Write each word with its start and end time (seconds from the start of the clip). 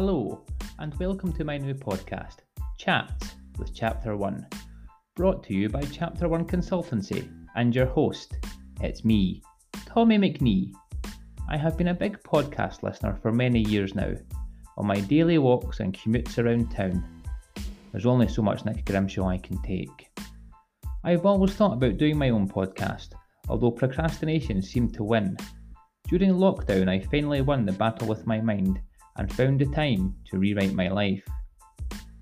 Hello, 0.00 0.44
and 0.78 0.94
welcome 1.00 1.32
to 1.32 1.42
my 1.42 1.58
new 1.58 1.74
podcast, 1.74 2.36
Chats 2.78 3.34
with 3.58 3.74
Chapter 3.74 4.16
1, 4.16 4.46
brought 5.16 5.42
to 5.42 5.54
you 5.54 5.68
by 5.68 5.80
Chapter 5.80 6.28
1 6.28 6.44
Consultancy 6.44 7.28
and 7.56 7.74
your 7.74 7.86
host. 7.86 8.36
It's 8.80 9.04
me, 9.04 9.42
Tommy 9.86 10.16
McNee. 10.16 10.70
I 11.50 11.56
have 11.56 11.76
been 11.76 11.88
a 11.88 11.94
big 11.94 12.22
podcast 12.22 12.84
listener 12.84 13.18
for 13.20 13.32
many 13.32 13.58
years 13.58 13.96
now, 13.96 14.12
on 14.76 14.86
my 14.86 15.00
daily 15.00 15.38
walks 15.38 15.80
and 15.80 15.92
commutes 15.92 16.38
around 16.38 16.70
town. 16.70 17.04
There's 17.90 18.06
only 18.06 18.28
so 18.28 18.40
much 18.40 18.64
Nick 18.64 18.84
Grimshaw 18.84 19.26
I 19.26 19.38
can 19.38 19.60
take. 19.62 20.16
I've 21.02 21.26
always 21.26 21.54
thought 21.54 21.72
about 21.72 21.98
doing 21.98 22.16
my 22.16 22.30
own 22.30 22.48
podcast, 22.48 23.14
although 23.48 23.72
procrastination 23.72 24.62
seemed 24.62 24.94
to 24.94 25.02
win. 25.02 25.36
During 26.06 26.34
lockdown, 26.34 26.88
I 26.88 27.00
finally 27.00 27.40
won 27.40 27.66
the 27.66 27.72
battle 27.72 28.06
with 28.06 28.28
my 28.28 28.40
mind 28.40 28.80
and 29.18 29.32
found 29.32 29.60
the 29.60 29.66
time 29.66 30.14
to 30.24 30.38
rewrite 30.38 30.72
my 30.72 30.88
life. 30.88 31.22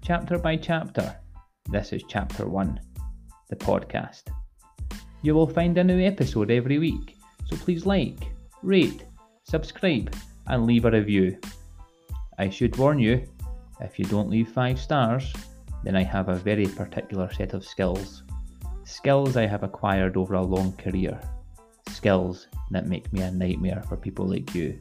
Chapter 0.02 0.38
by 0.38 0.56
chapter, 0.56 1.16
this 1.70 1.92
is 1.92 2.02
chapter 2.09 2.48
1, 2.48 2.80
the 3.50 3.56
podcast. 3.56 4.23
You 5.23 5.34
will 5.34 5.46
find 5.46 5.77
a 5.78 5.84
new 5.84 6.04
episode 6.04 6.51
every 6.51 6.78
week, 6.78 7.16
so 7.46 7.56
please 7.56 7.87
like, 7.87 8.32
rate, 8.62 9.04
subscribe, 9.45 10.14
and 10.46 10.66
leave 10.66 10.84
a 10.84 10.90
review. 10.90 11.38
I 12.38 12.48
should 12.48 12.77
warn 12.77 12.98
you, 12.98 13.26
if 13.80 13.98
you 13.98 14.04
don't 14.06 14.30
leave 14.30 14.48
5 14.48 14.78
stars, 14.80 15.32
then 15.84 15.96
I 15.96 16.02
have 16.02 16.28
a 16.28 16.34
very 16.34 16.66
particular 16.66 17.32
set 17.32 17.52
of 17.52 17.65
skills. 17.65 18.23
Skills 18.84 19.37
I 19.37 19.46
have 19.46 19.62
acquired 19.62 20.16
over 20.16 20.34
a 20.34 20.42
long 20.42 20.73
career. 20.76 21.20
Skills 21.88 22.48
that 22.70 22.87
make 22.87 23.12
me 23.12 23.23
a 23.23 23.30
nightmare 23.30 23.82
for 23.88 23.96
people 23.96 24.26
like 24.26 24.54
you. 24.54 24.80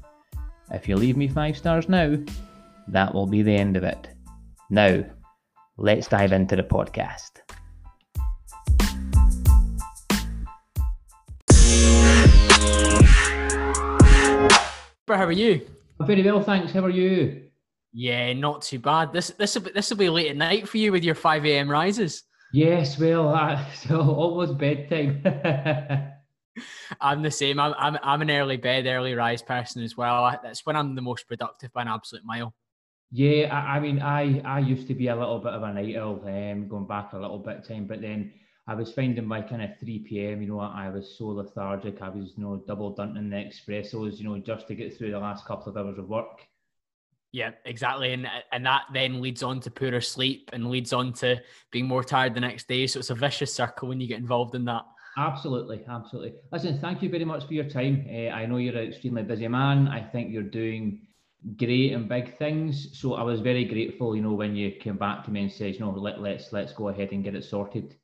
If 0.71 0.87
you 0.89 0.95
leave 0.95 1.15
me 1.15 1.27
five 1.27 1.57
stars 1.57 1.87
now, 1.87 2.17
that 2.87 3.13
will 3.13 3.27
be 3.27 3.43
the 3.43 3.55
end 3.55 3.77
of 3.77 3.83
it. 3.83 4.07
Now, 4.69 5.03
let's 5.77 6.07
dive 6.07 6.31
into 6.31 6.55
the 6.55 6.63
podcast. 6.63 7.41
How 15.07 15.23
are 15.25 15.31
you? 15.31 15.65
Very 16.01 16.23
well, 16.23 16.41
thanks. 16.41 16.73
How 16.73 16.83
are 16.83 16.89
you? 16.89 17.43
Yeah, 17.93 18.33
not 18.33 18.63
too 18.63 18.79
bad. 18.79 19.13
This 19.13 19.29
this 19.37 19.55
will 19.55 19.61
be, 19.61 19.71
this 19.71 19.89
will 19.89 19.97
be 19.97 20.09
late 20.09 20.29
at 20.29 20.35
night 20.35 20.67
for 20.67 20.77
you 20.77 20.91
with 20.91 21.03
your 21.03 21.15
five 21.15 21.45
a.m. 21.45 21.69
rises. 21.69 22.23
Yes, 22.51 22.99
well, 22.99 23.29
uh, 23.33 23.63
so 23.75 24.01
almost 24.01 24.57
bedtime. 24.57 25.23
I'm 27.01 27.21
the 27.21 27.31
same. 27.31 27.59
I'm, 27.59 27.73
I'm 27.77 27.97
I'm 28.03 28.21
an 28.21 28.31
early 28.31 28.57
bed, 28.57 28.85
early 28.85 29.13
rise 29.13 29.41
person 29.41 29.83
as 29.83 29.97
well. 29.97 30.37
That's 30.43 30.65
when 30.65 30.75
I'm 30.75 30.95
the 30.95 31.01
most 31.01 31.27
productive 31.27 31.73
by 31.73 31.83
an 31.83 31.87
absolute 31.87 32.25
mile. 32.25 32.53
Yeah, 33.11 33.53
I, 33.53 33.77
I 33.77 33.79
mean, 33.79 34.01
I 34.01 34.41
I 34.45 34.59
used 34.59 34.87
to 34.87 34.95
be 34.95 35.07
a 35.07 35.15
little 35.15 35.39
bit 35.39 35.53
of 35.53 35.63
a 35.63 35.73
night 35.73 35.95
owl, 35.95 36.21
um, 36.25 36.67
going 36.67 36.87
back 36.87 37.13
a 37.13 37.19
little 37.19 37.39
bit 37.39 37.67
time, 37.67 37.85
but 37.87 38.01
then 38.01 38.33
I 38.67 38.73
was 38.73 38.91
finding 38.91 39.27
by 39.27 39.41
kind 39.41 39.61
of 39.61 39.77
3 39.79 39.99
p.m., 39.99 40.41
you 40.41 40.47
know, 40.47 40.59
I 40.59 40.89
was 40.89 41.15
so 41.17 41.27
lethargic. 41.27 42.01
I 42.01 42.09
was, 42.09 42.33
you 42.35 42.43
know, 42.43 42.63
double 42.67 42.95
dunting 42.95 43.29
the 43.29 43.35
espressos, 43.35 44.17
you 44.17 44.23
know, 44.23 44.39
just 44.39 44.67
to 44.67 44.75
get 44.75 44.97
through 44.97 45.11
the 45.11 45.19
last 45.19 45.45
couple 45.45 45.69
of 45.71 45.77
hours 45.77 45.99
of 45.99 46.09
work. 46.09 46.41
Yeah, 47.31 47.51
exactly. 47.65 48.13
And 48.13 48.27
and 48.51 48.65
that 48.65 48.83
then 48.93 49.21
leads 49.21 49.43
on 49.43 49.59
to 49.61 49.69
poorer 49.69 50.01
sleep 50.01 50.49
and 50.53 50.69
leads 50.71 50.93
on 50.93 51.11
to 51.13 51.41
being 51.69 51.85
more 51.85 52.03
tired 52.03 52.33
the 52.33 52.39
next 52.39 52.67
day. 52.67 52.87
So 52.87 52.99
it's 52.99 53.09
a 53.09 53.15
vicious 53.15 53.53
circle 53.53 53.89
when 53.89 53.99
you 53.99 54.07
get 54.07 54.19
involved 54.19 54.55
in 54.55 54.65
that. 54.65 54.83
Absolutely, 55.17 55.81
absolutely. 55.87 56.33
Listen, 56.51 56.77
thank 56.79 57.01
you 57.01 57.09
very 57.09 57.23
much 57.23 57.45
for 57.45 57.53
your 57.53 57.69
time. 57.69 58.05
Uh, 58.09 58.29
I 58.29 58.45
know 58.45 58.57
you're 58.57 58.77
an 58.77 58.89
extremely 58.89 59.23
busy 59.23 59.47
man. 59.47 59.87
I 59.87 60.01
think 60.01 60.31
you're 60.31 60.43
doing 60.43 61.07
great 61.57 61.93
and 61.93 62.09
big 62.09 62.37
things. 62.37 62.99
So 62.99 63.13
I 63.13 63.23
was 63.23 63.39
very 63.39 63.63
grateful, 63.65 64.15
you 64.15 64.21
know, 64.21 64.33
when 64.33 64.55
you 64.55 64.71
came 64.71 64.97
back 64.97 65.23
to 65.25 65.31
me 65.31 65.43
and 65.43 65.51
said, 65.51 65.73
you 65.75 65.79
know, 65.79 65.91
let, 65.91 66.19
let's 66.19 66.51
let's 66.51 66.73
go 66.73 66.89
ahead 66.89 67.11
and 67.11 67.23
get 67.23 67.35
it 67.35 67.45
sorted. 67.45 67.95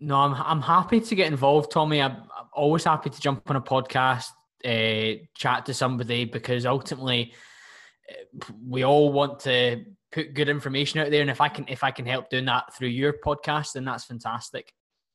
No, 0.00 0.16
I'm 0.16 0.34
I'm 0.34 0.60
happy 0.60 1.00
to 1.00 1.14
get 1.14 1.28
involved, 1.28 1.70
Tommy. 1.70 2.00
I'm, 2.00 2.12
I'm 2.36 2.48
always 2.52 2.84
happy 2.84 3.10
to 3.10 3.20
jump 3.20 3.48
on 3.48 3.56
a 3.56 3.60
podcast, 3.60 4.30
uh, 4.64 5.22
chat 5.34 5.66
to 5.66 5.74
somebody 5.74 6.24
because 6.24 6.66
ultimately 6.66 7.32
eh, 8.08 8.44
we 8.66 8.84
all 8.84 9.12
want 9.12 9.38
to 9.40 9.84
put 10.10 10.34
good 10.34 10.48
information 10.48 10.98
out 10.98 11.10
there, 11.10 11.20
and 11.20 11.30
if 11.30 11.40
I 11.40 11.48
can 11.48 11.66
if 11.68 11.84
I 11.84 11.92
can 11.92 12.06
help 12.06 12.28
doing 12.28 12.46
that 12.46 12.74
through 12.74 12.88
your 12.88 13.12
podcast, 13.24 13.74
then 13.74 13.84
that's 13.84 14.04
fantastic. 14.04 14.72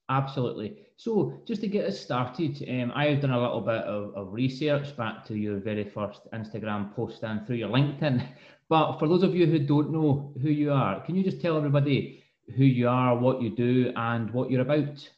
Absolutely. 0.10 0.76
So, 0.98 1.40
just 1.46 1.62
to 1.62 1.68
get 1.68 1.86
us 1.86 2.00
started, 2.00 2.66
um, 2.68 2.92
I 2.96 3.06
have 3.06 3.22
done 3.22 3.32
a 3.32 3.40
little 3.40 3.62
bit 3.62 3.84
of, 3.84 4.14
of 4.16 4.34
research 4.34 4.98
back 4.98 5.24
to 5.28 5.36
your 5.36 5.60
very 5.60 5.84
first 5.84 6.22
Instagram 6.34 6.94
post 6.96 7.24
and 7.24 7.46
through 7.46 7.58
your 7.58 7.70
LinkedIn. 7.70 8.26
But 8.70 9.00
for 9.00 9.08
those 9.08 9.24
of 9.24 9.34
you 9.34 9.48
who 9.48 9.58
don't 9.58 9.92
know 9.92 10.32
who 10.40 10.50
you 10.50 10.72
are, 10.72 11.04
can 11.04 11.16
you 11.16 11.24
just 11.24 11.42
tell 11.42 11.58
everybody 11.58 12.24
who 12.56 12.64
you 12.64 12.88
are, 12.88 13.18
what 13.18 13.42
you 13.42 13.50
do, 13.50 13.92
and 13.96 14.30
what 14.30 14.52
you're 14.52 14.62
about? 14.62 15.10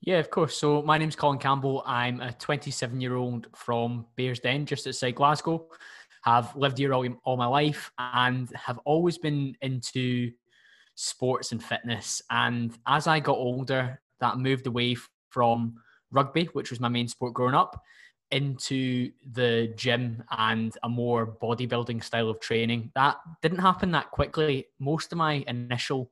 Yeah, 0.00 0.18
of 0.18 0.30
course. 0.30 0.56
So, 0.56 0.80
my 0.82 0.96
name's 0.96 1.16
Colin 1.16 1.38
Campbell. 1.38 1.82
I'm 1.84 2.22
a 2.22 2.32
27 2.32 3.00
year 3.00 3.16
old 3.16 3.48
from 3.54 4.06
Bearsden, 4.16 4.64
just 4.64 4.86
outside 4.86 5.14
Glasgow. 5.14 5.66
Have 6.22 6.54
lived 6.56 6.78
here 6.78 6.94
all, 6.94 7.06
all 7.24 7.36
my 7.36 7.46
life 7.46 7.90
and 7.98 8.50
have 8.54 8.78
always 8.84 9.18
been 9.18 9.56
into 9.60 10.30
sports 11.00 11.52
and 11.52 11.62
fitness. 11.62 12.20
And 12.28 12.76
as 12.84 13.06
I 13.06 13.20
got 13.20 13.36
older, 13.36 14.00
that 14.18 14.38
moved 14.38 14.66
away 14.66 14.96
from 15.30 15.76
rugby, 16.10 16.46
which 16.54 16.70
was 16.70 16.80
my 16.80 16.88
main 16.88 17.06
sport 17.06 17.34
growing 17.34 17.54
up, 17.54 17.80
into 18.32 19.12
the 19.32 19.72
gym 19.76 20.24
and 20.36 20.76
a 20.82 20.88
more 20.88 21.36
bodybuilding 21.40 22.02
style 22.02 22.28
of 22.28 22.40
training. 22.40 22.90
That 22.96 23.16
didn't 23.42 23.60
happen 23.60 23.92
that 23.92 24.10
quickly. 24.10 24.66
Most 24.80 25.12
of 25.12 25.18
my 25.18 25.44
initial 25.46 26.10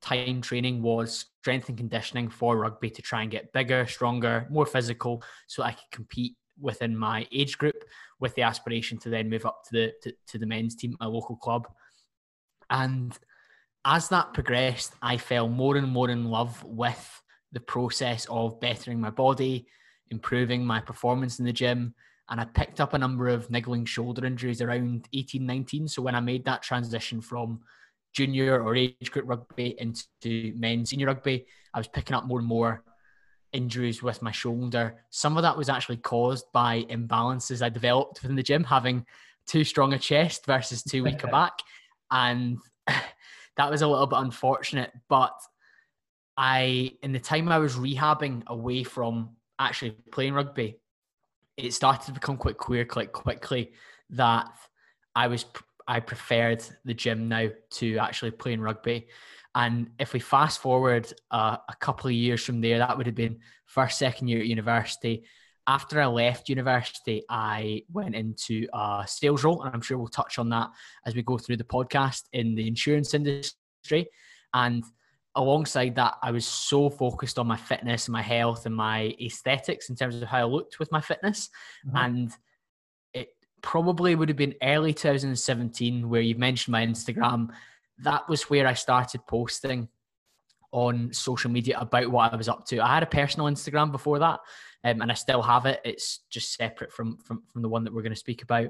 time 0.00 0.40
training 0.40 0.82
was 0.82 1.26
strength 1.40 1.68
and 1.68 1.76
conditioning 1.76 2.28
for 2.28 2.56
rugby 2.56 2.90
to 2.90 3.02
try 3.02 3.22
and 3.22 3.30
get 3.30 3.52
bigger, 3.52 3.88
stronger, 3.88 4.46
more 4.50 4.66
physical, 4.66 5.20
so 5.48 5.64
I 5.64 5.72
could 5.72 5.90
compete 5.90 6.36
within 6.60 6.96
my 6.96 7.26
age 7.32 7.58
group 7.58 7.82
with 8.20 8.36
the 8.36 8.42
aspiration 8.42 8.98
to 8.98 9.10
then 9.10 9.28
move 9.28 9.44
up 9.44 9.64
to 9.64 9.72
the 9.72 9.92
to, 10.04 10.14
to 10.28 10.38
the 10.38 10.46
men's 10.46 10.76
team, 10.76 10.92
at 10.92 11.00
my 11.00 11.06
local 11.06 11.34
club. 11.34 11.66
And 12.70 13.18
as 13.86 14.08
that 14.08 14.34
progressed, 14.34 14.94
I 15.00 15.16
fell 15.16 15.48
more 15.48 15.76
and 15.76 15.88
more 15.88 16.10
in 16.10 16.24
love 16.24 16.62
with 16.64 17.22
the 17.52 17.60
process 17.60 18.26
of 18.28 18.60
bettering 18.60 19.00
my 19.00 19.10
body, 19.10 19.68
improving 20.10 20.66
my 20.66 20.80
performance 20.80 21.38
in 21.38 21.44
the 21.44 21.52
gym. 21.52 21.94
And 22.28 22.40
I 22.40 22.46
picked 22.46 22.80
up 22.80 22.94
a 22.94 22.98
number 22.98 23.28
of 23.28 23.48
niggling 23.48 23.84
shoulder 23.84 24.26
injuries 24.26 24.60
around 24.60 25.08
18, 25.12 25.46
19. 25.46 25.86
So 25.86 26.02
when 26.02 26.16
I 26.16 26.20
made 26.20 26.44
that 26.46 26.62
transition 26.62 27.20
from 27.20 27.60
junior 28.12 28.60
or 28.60 28.74
age 28.74 29.12
group 29.12 29.26
rugby 29.28 29.76
into 29.78 30.52
men's 30.56 30.90
senior 30.90 31.06
rugby, 31.06 31.46
I 31.72 31.78
was 31.78 31.86
picking 31.86 32.16
up 32.16 32.24
more 32.24 32.40
and 32.40 32.48
more 32.48 32.82
injuries 33.52 34.02
with 34.02 34.20
my 34.20 34.32
shoulder. 34.32 35.04
Some 35.10 35.36
of 35.36 35.44
that 35.44 35.56
was 35.56 35.68
actually 35.68 35.98
caused 35.98 36.46
by 36.52 36.82
imbalances 36.90 37.62
I 37.62 37.68
developed 37.68 38.20
within 38.20 38.36
the 38.36 38.42
gym, 38.42 38.64
having 38.64 39.06
too 39.46 39.62
strong 39.62 39.92
a 39.92 39.98
chest 39.98 40.44
versus 40.44 40.82
too 40.82 41.04
weak 41.04 41.22
a 41.22 41.26
back. 41.28 41.52
And 42.10 42.58
that 43.56 43.70
was 43.70 43.82
a 43.82 43.86
little 43.86 44.06
bit 44.06 44.18
unfortunate. 44.18 44.92
But 45.08 45.34
I, 46.36 46.92
in 47.02 47.12
the 47.12 47.20
time 47.20 47.48
I 47.48 47.58
was 47.58 47.76
rehabbing 47.76 48.46
away 48.46 48.84
from 48.84 49.30
actually 49.58 49.92
playing 50.12 50.34
rugby, 50.34 50.78
it 51.56 51.72
started 51.72 52.06
to 52.06 52.12
become 52.12 52.36
quite 52.36 52.58
clear, 52.58 52.84
quite 52.84 53.12
quickly, 53.12 53.72
that 54.10 54.48
I 55.14 55.28
was 55.28 55.46
I 55.88 56.00
preferred 56.00 56.64
the 56.84 56.94
gym 56.94 57.28
now 57.28 57.48
to 57.72 57.98
actually 57.98 58.32
playing 58.32 58.60
rugby. 58.60 59.06
And 59.54 59.90
if 59.98 60.12
we 60.12 60.20
fast 60.20 60.60
forward 60.60 61.10
uh, 61.30 61.56
a 61.68 61.76
couple 61.76 62.08
of 62.08 62.12
years 62.12 62.44
from 62.44 62.60
there, 62.60 62.78
that 62.78 62.96
would 62.96 63.06
have 63.06 63.14
been 63.14 63.38
first, 63.64 63.98
second 63.98 64.28
year 64.28 64.40
at 64.40 64.46
university 64.46 65.24
after 65.66 66.00
I 66.00 66.06
left 66.06 66.48
university, 66.48 67.24
I 67.28 67.82
went 67.92 68.14
into 68.14 68.66
a 68.72 69.04
sales 69.06 69.42
role, 69.44 69.62
and 69.62 69.74
I'm 69.74 69.80
sure 69.80 69.98
we'll 69.98 70.08
touch 70.08 70.38
on 70.38 70.48
that 70.50 70.70
as 71.04 71.14
we 71.14 71.22
go 71.22 71.38
through 71.38 71.56
the 71.56 71.64
podcast 71.64 72.22
in 72.32 72.54
the 72.54 72.68
insurance 72.68 73.14
industry. 73.14 74.08
And 74.54 74.84
alongside 75.34 75.96
that, 75.96 76.14
I 76.22 76.30
was 76.30 76.46
so 76.46 76.88
focused 76.88 77.38
on 77.38 77.46
my 77.46 77.56
fitness 77.56 78.06
and 78.06 78.12
my 78.12 78.22
health 78.22 78.66
and 78.66 78.74
my 78.74 79.14
aesthetics 79.20 79.90
in 79.90 79.96
terms 79.96 80.16
of 80.16 80.28
how 80.28 80.38
I 80.38 80.44
looked 80.44 80.78
with 80.78 80.92
my 80.92 81.00
fitness. 81.00 81.50
Mm-hmm. 81.86 81.96
And 81.96 82.32
it 83.12 83.28
probably 83.60 84.14
would 84.14 84.28
have 84.28 84.38
been 84.38 84.54
early 84.62 84.94
2017 84.94 86.08
where 86.08 86.20
you 86.20 86.36
mentioned 86.36 86.72
my 86.72 86.86
Instagram. 86.86 87.50
That 87.98 88.28
was 88.28 88.44
where 88.44 88.66
I 88.66 88.74
started 88.74 89.26
posting 89.26 89.88
on 90.72 91.12
social 91.12 91.50
media 91.50 91.78
about 91.78 92.10
what 92.10 92.32
I 92.32 92.36
was 92.36 92.48
up 92.48 92.66
to. 92.66 92.80
I 92.80 92.94
had 92.94 93.02
a 93.02 93.06
personal 93.06 93.46
Instagram 93.46 93.92
before 93.92 94.18
that, 94.18 94.40
um, 94.86 95.02
and 95.02 95.10
I 95.10 95.14
still 95.14 95.42
have 95.42 95.66
it. 95.66 95.80
It's 95.84 96.20
just 96.30 96.54
separate 96.54 96.92
from, 96.92 97.16
from 97.18 97.42
from 97.52 97.62
the 97.62 97.68
one 97.68 97.82
that 97.84 97.92
we're 97.92 98.02
going 98.02 98.14
to 98.14 98.18
speak 98.18 98.42
about. 98.42 98.68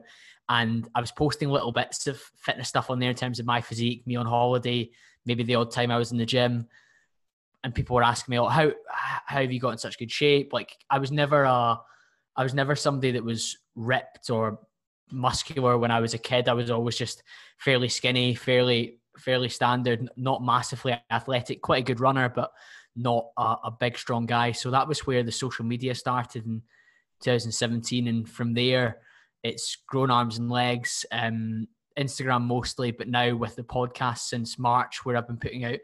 And 0.49 0.89
I 0.95 1.01
was 1.01 1.13
posting 1.13 1.51
little 1.51 1.73
bits 1.73 2.07
of 2.07 2.19
fitness 2.37 2.69
stuff 2.69 2.91
on 2.91 2.99
there 2.99 3.11
in 3.11 3.17
terms 3.17 3.39
of 3.39 3.45
my 3.45 3.61
physique, 3.61 4.07
me 4.07 4.17
on 4.17 4.25
holiday, 4.25 4.91
maybe 5.27 5.43
the 5.43 5.57
odd 5.57 5.71
time 5.71 5.91
I 5.91 5.99
was 5.99 6.13
in 6.13 6.19
the 6.19 6.25
gym, 6.25 6.69
and 7.65 7.75
people 7.75 7.97
were 7.97 8.03
asking 8.03 8.33
me, 8.33 8.39
"Oh, 8.39 8.49
how 8.49 8.73
how 8.89 9.43
have 9.43 9.53
you 9.53 9.61
got 9.61 9.71
in 9.71 9.79
such 9.79 9.99
good 9.99 10.11
shape?" 10.11 10.55
Like 10.55 10.77
I 10.89 10.99
was 10.99 11.13
never 11.13 11.43
a 11.43 11.81
I 12.35 12.43
was 12.43 12.55
never 12.55 12.75
somebody 12.75 13.13
that 13.13 13.25
was 13.25 13.59
ripped 13.75 14.31
or 14.31 14.59
muscular 15.11 15.77
when 15.77 15.91
I 15.91 16.01
was 16.01 16.15
a 16.15 16.19
kid. 16.19 16.49
I 16.49 16.55
was 16.55 16.71
always 16.71 16.97
just 16.97 17.23
fairly 17.59 17.91
skinny, 17.91 18.35
fairly 18.35 19.01
fairly 19.19 19.51
standard, 19.51 20.09
not 20.17 20.43
massively 20.43 20.99
athletic, 21.11 21.61
quite 21.61 21.83
a 21.83 21.87
good 21.87 22.01
runner, 22.01 22.29
but 22.29 22.53
not 22.97 23.27
a, 23.37 23.57
a 23.65 23.77
big 23.79 23.99
strong 23.99 24.27
guy. 24.27 24.53
So 24.53 24.71
that 24.71 24.89
was 24.89 25.07
where 25.07 25.23
the 25.23 25.33
social 25.33 25.65
media 25.65 25.95
started 25.95 26.47
in 26.47 26.63
2017, 27.21 28.09
and 28.09 28.29
from 28.29 28.55
there, 28.55 28.99
it's 29.43 29.77
grown 29.87 30.11
arms 30.11 30.39
and 30.39 30.51
legs. 30.51 31.07
Um, 31.13 31.69
Instagram 31.99 32.43
mostly, 32.43 32.91
but 32.91 33.09
now 33.09 33.35
with 33.35 33.57
the 33.57 33.63
podcast 33.63 34.19
since 34.19 34.59
March, 34.59 35.05
where 35.05 35.17
I've 35.17 35.27
been 35.27 35.39
putting 35.39 35.65
out 35.65 35.79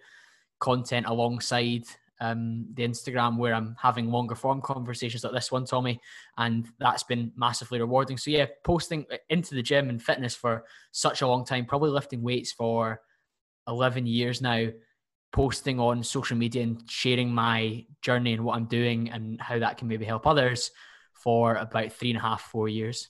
content 0.61 1.06
alongside 1.06 1.85
um, 2.20 2.67
the 2.75 2.87
Instagram 2.87 3.37
where 3.37 3.55
I'm 3.55 3.75
having 3.81 4.11
longer 4.11 4.37
form 4.37 4.61
conversations 4.61 5.25
like 5.25 5.32
this 5.32 5.50
one, 5.50 5.65
Tommy, 5.65 6.00
and 6.38 6.69
that's 6.79 7.03
been 7.03 7.32
massively 7.35 7.81
rewarding. 7.81 8.17
So 8.17 8.31
yeah, 8.31 8.47
posting 8.62 9.05
into 9.29 9.55
the 9.55 9.62
gym 9.62 9.88
and 9.88 10.00
fitness 10.00 10.35
for 10.35 10.65
such 10.93 11.23
a 11.23 11.26
long 11.26 11.44
time, 11.44 11.67
probably 11.67 11.91
lifting 11.91 12.23
weights 12.23 12.53
for 12.53 13.00
11 13.67 14.06
years 14.06 14.41
now, 14.41 14.69
posting 15.32 15.81
on 15.81 16.02
social 16.02 16.37
media 16.37 16.62
and 16.62 16.82
sharing 16.88 17.32
my 17.32 17.84
journey 18.02 18.34
and 18.34 18.44
what 18.44 18.56
I'm 18.56 18.67
doing 18.67 19.11
and 19.11 19.40
how 19.40 19.58
that 19.58 19.79
can 19.79 19.88
maybe 19.88 20.05
help 20.05 20.26
others 20.26 20.70
for 21.12 21.56
about 21.56 21.93
three 21.93 22.11
and 22.11 22.19
a 22.19 22.23
half, 22.23 22.43
four 22.43 22.69
years. 22.69 23.08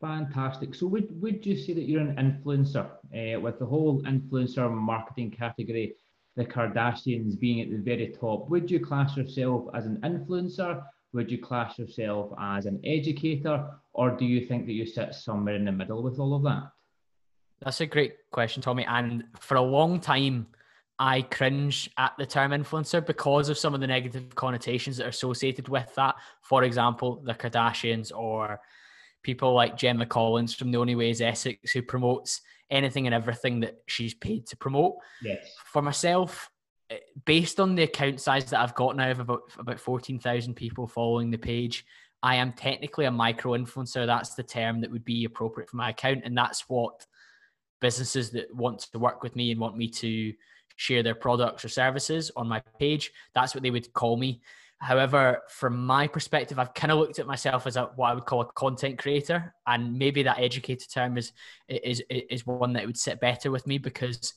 Fantastic. 0.00 0.74
So 0.74 0.86
would 0.86 1.08
would 1.20 1.44
you 1.44 1.56
say 1.56 1.74
that 1.74 1.88
you're 1.88 2.00
an 2.00 2.16
influencer 2.16 2.86
uh, 2.86 3.40
with 3.40 3.58
the 3.58 3.66
whole 3.66 4.02
influencer 4.02 4.70
marketing 4.72 5.30
category? 5.30 5.94
the 6.36 6.44
Kardashians 6.44 7.38
being 7.38 7.60
at 7.60 7.70
the 7.70 7.78
very 7.78 8.08
top, 8.08 8.48
would 8.48 8.70
you 8.70 8.80
class 8.80 9.16
yourself 9.16 9.66
as 9.74 9.86
an 9.86 9.98
influencer? 10.02 10.82
Would 11.12 11.30
you 11.30 11.38
class 11.38 11.78
yourself 11.78 12.32
as 12.40 12.66
an 12.66 12.80
educator? 12.84 13.68
Or 13.92 14.10
do 14.12 14.24
you 14.24 14.46
think 14.46 14.66
that 14.66 14.72
you 14.72 14.86
sit 14.86 15.14
somewhere 15.14 15.56
in 15.56 15.64
the 15.64 15.72
middle 15.72 16.02
with 16.02 16.18
all 16.18 16.34
of 16.34 16.42
that? 16.44 16.70
That's 17.60 17.80
a 17.80 17.86
great 17.86 18.14
question, 18.30 18.62
Tommy. 18.62 18.86
And 18.86 19.24
for 19.38 19.56
a 19.56 19.62
long 19.62 20.00
time, 20.00 20.46
I 21.00 21.22
cringe 21.22 21.90
at 21.96 22.12
the 22.18 22.26
term 22.26 22.50
influencer 22.50 23.04
because 23.04 23.48
of 23.48 23.56
some 23.56 23.72
of 23.72 23.80
the 23.80 23.86
negative 23.86 24.34
connotations 24.34 24.98
that 24.98 25.06
are 25.06 25.08
associated 25.08 25.66
with 25.66 25.92
that. 25.94 26.14
For 26.42 26.62
example, 26.62 27.22
the 27.24 27.32
Kardashians 27.32 28.12
or 28.14 28.60
people 29.22 29.54
like 29.54 29.78
Gemma 29.78 30.04
Collins 30.04 30.54
from 30.54 30.70
The 30.70 30.78
Only 30.78 30.94
Way 30.94 31.08
is 31.08 31.22
Essex, 31.22 31.72
who 31.72 31.80
promotes 31.80 32.42
anything 32.70 33.06
and 33.06 33.14
everything 33.14 33.60
that 33.60 33.78
she's 33.86 34.12
paid 34.12 34.46
to 34.48 34.58
promote. 34.58 34.96
Yes. 35.22 35.54
For 35.64 35.80
myself, 35.80 36.50
eh, 36.90 36.98
based 37.24 37.60
on 37.60 37.76
the 37.76 37.84
account 37.84 38.20
size 38.20 38.44
that 38.50 38.60
I've 38.60 38.74
got 38.74 38.94
now 38.94 39.10
of 39.10 39.20
about 39.20 39.40
about 39.58 39.80
fourteen 39.80 40.18
thousand 40.18 40.54
people 40.54 40.86
following 40.86 41.30
the 41.30 41.38
page, 41.38 41.86
I 42.22 42.36
am 42.36 42.52
technically 42.52 43.06
a 43.06 43.10
micro 43.10 43.52
influencer. 43.52 44.04
That's 44.04 44.34
the 44.34 44.42
term 44.42 44.82
that 44.82 44.90
would 44.90 45.06
be 45.06 45.24
appropriate 45.24 45.70
for 45.70 45.78
my 45.78 45.90
account, 45.90 46.24
and 46.24 46.36
that's 46.36 46.68
what 46.68 47.06
businesses 47.80 48.32
that 48.32 48.54
want 48.54 48.80
to 48.80 48.98
work 48.98 49.22
with 49.22 49.34
me 49.34 49.50
and 49.50 49.58
want 49.58 49.78
me 49.78 49.88
to 49.88 50.34
share 50.80 51.02
their 51.02 51.14
products 51.14 51.62
or 51.62 51.68
services 51.68 52.30
on 52.36 52.48
my 52.48 52.60
page. 52.78 53.12
That's 53.34 53.54
what 53.54 53.62
they 53.62 53.70
would 53.70 53.92
call 53.92 54.16
me. 54.16 54.40
However, 54.78 55.42
from 55.50 55.84
my 55.84 56.06
perspective, 56.06 56.58
I've 56.58 56.72
kind 56.72 56.90
of 56.90 56.98
looked 56.98 57.18
at 57.18 57.26
myself 57.26 57.66
as 57.66 57.76
a 57.76 57.90
what 57.96 58.10
I 58.10 58.14
would 58.14 58.24
call 58.24 58.40
a 58.40 58.46
content 58.46 58.98
creator, 58.98 59.54
and 59.66 59.98
maybe 59.98 60.22
that 60.22 60.40
educated 60.40 60.90
term 60.90 61.18
is 61.18 61.32
is 61.68 62.02
is 62.08 62.46
one 62.46 62.72
that 62.72 62.86
would 62.86 62.96
sit 62.96 63.20
better 63.20 63.50
with 63.50 63.66
me 63.66 63.76
because 63.76 64.32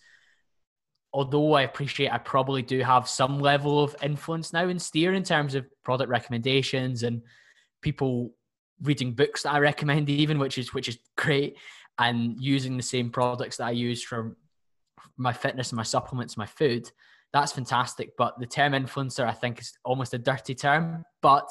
although 1.14 1.54
I 1.54 1.62
appreciate 1.62 2.12
I 2.12 2.18
probably 2.18 2.62
do 2.62 2.82
have 2.82 3.08
some 3.08 3.40
level 3.40 3.82
of 3.82 3.96
influence 4.04 4.52
now 4.52 4.68
in 4.68 4.80
steer 4.80 5.14
in 5.14 5.24
terms 5.24 5.56
of 5.56 5.66
product 5.86 6.10
recommendations 6.10 7.04
and 7.04 7.22
people 7.82 8.34
reading 8.82 9.14
books 9.14 9.44
that 9.44 9.54
I 9.54 9.60
recommend 9.60 10.10
even 10.10 10.40
which 10.40 10.58
is 10.58 10.74
which 10.74 10.90
is 10.90 10.98
great 11.16 11.56
and 12.00 12.36
using 12.38 12.76
the 12.76 12.84
same 12.84 13.12
products 13.12 13.58
that 13.58 13.68
I 13.68 13.72
use 13.72 14.04
for 14.04 14.36
my 15.18 15.34
fitness 15.34 15.72
and 15.72 15.78
my 15.78 15.84
supplements 15.84 16.38
my 16.38 16.46
food 16.46 16.90
that's 17.34 17.52
fantastic. 17.52 18.16
But 18.16 18.40
the 18.40 18.46
term 18.46 18.74
influencer, 18.74 19.28
I 19.28 19.34
think, 19.34 19.60
is 19.60 19.74
almost 19.84 20.14
a 20.14 20.20
dirty 20.20 20.54
term. 20.54 21.04
But 21.22 21.50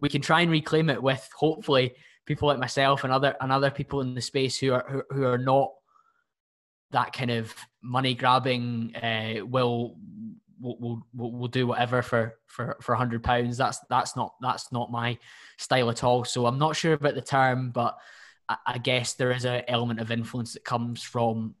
we 0.00 0.08
can 0.08 0.20
try 0.20 0.40
and 0.40 0.50
reclaim 0.50 0.90
it 0.90 1.02
with 1.02 1.26
hopefully 1.34 1.94
people 2.26 2.48
like 2.48 2.58
myself 2.58 3.04
and 3.04 3.12
other 3.12 3.36
and 3.40 3.50
other 3.52 3.70
people 3.70 4.00
in 4.00 4.14
the 4.14 4.20
space 4.20 4.58
who 4.58 4.72
are 4.72 4.84
who, 4.88 5.02
who 5.10 5.24
are 5.24 5.38
not 5.38 5.70
that 6.90 7.12
kind 7.12 7.30
of 7.30 7.54
money 7.82 8.14
grabbing 8.14 8.94
uh, 8.96 9.46
will 9.46 9.96
will 10.60 11.02
will 11.14 11.32
will 11.32 11.48
do 11.48 11.66
whatever 11.66 12.02
for 12.02 12.34
for 12.46 12.76
for 12.82 12.94
100 12.94 13.22
pounds 13.22 13.56
that's 13.56 13.78
that's 13.88 14.16
not 14.16 14.34
that's 14.42 14.70
not 14.72 14.90
my 14.90 15.16
style 15.56 15.88
at 15.88 16.04
all 16.04 16.22
so 16.22 16.44
i'm 16.44 16.58
not 16.58 16.76
sure 16.76 16.92
about 16.92 17.14
the 17.14 17.22
term 17.22 17.70
but 17.70 17.96
I, 18.46 18.56
I 18.66 18.78
guess 18.78 19.14
there 19.14 19.30
is 19.30 19.46
an 19.46 19.62
element 19.68 20.00
of 20.00 20.10
influence 20.10 20.52
that 20.52 20.64
comes 20.64 21.02
from 21.02 21.54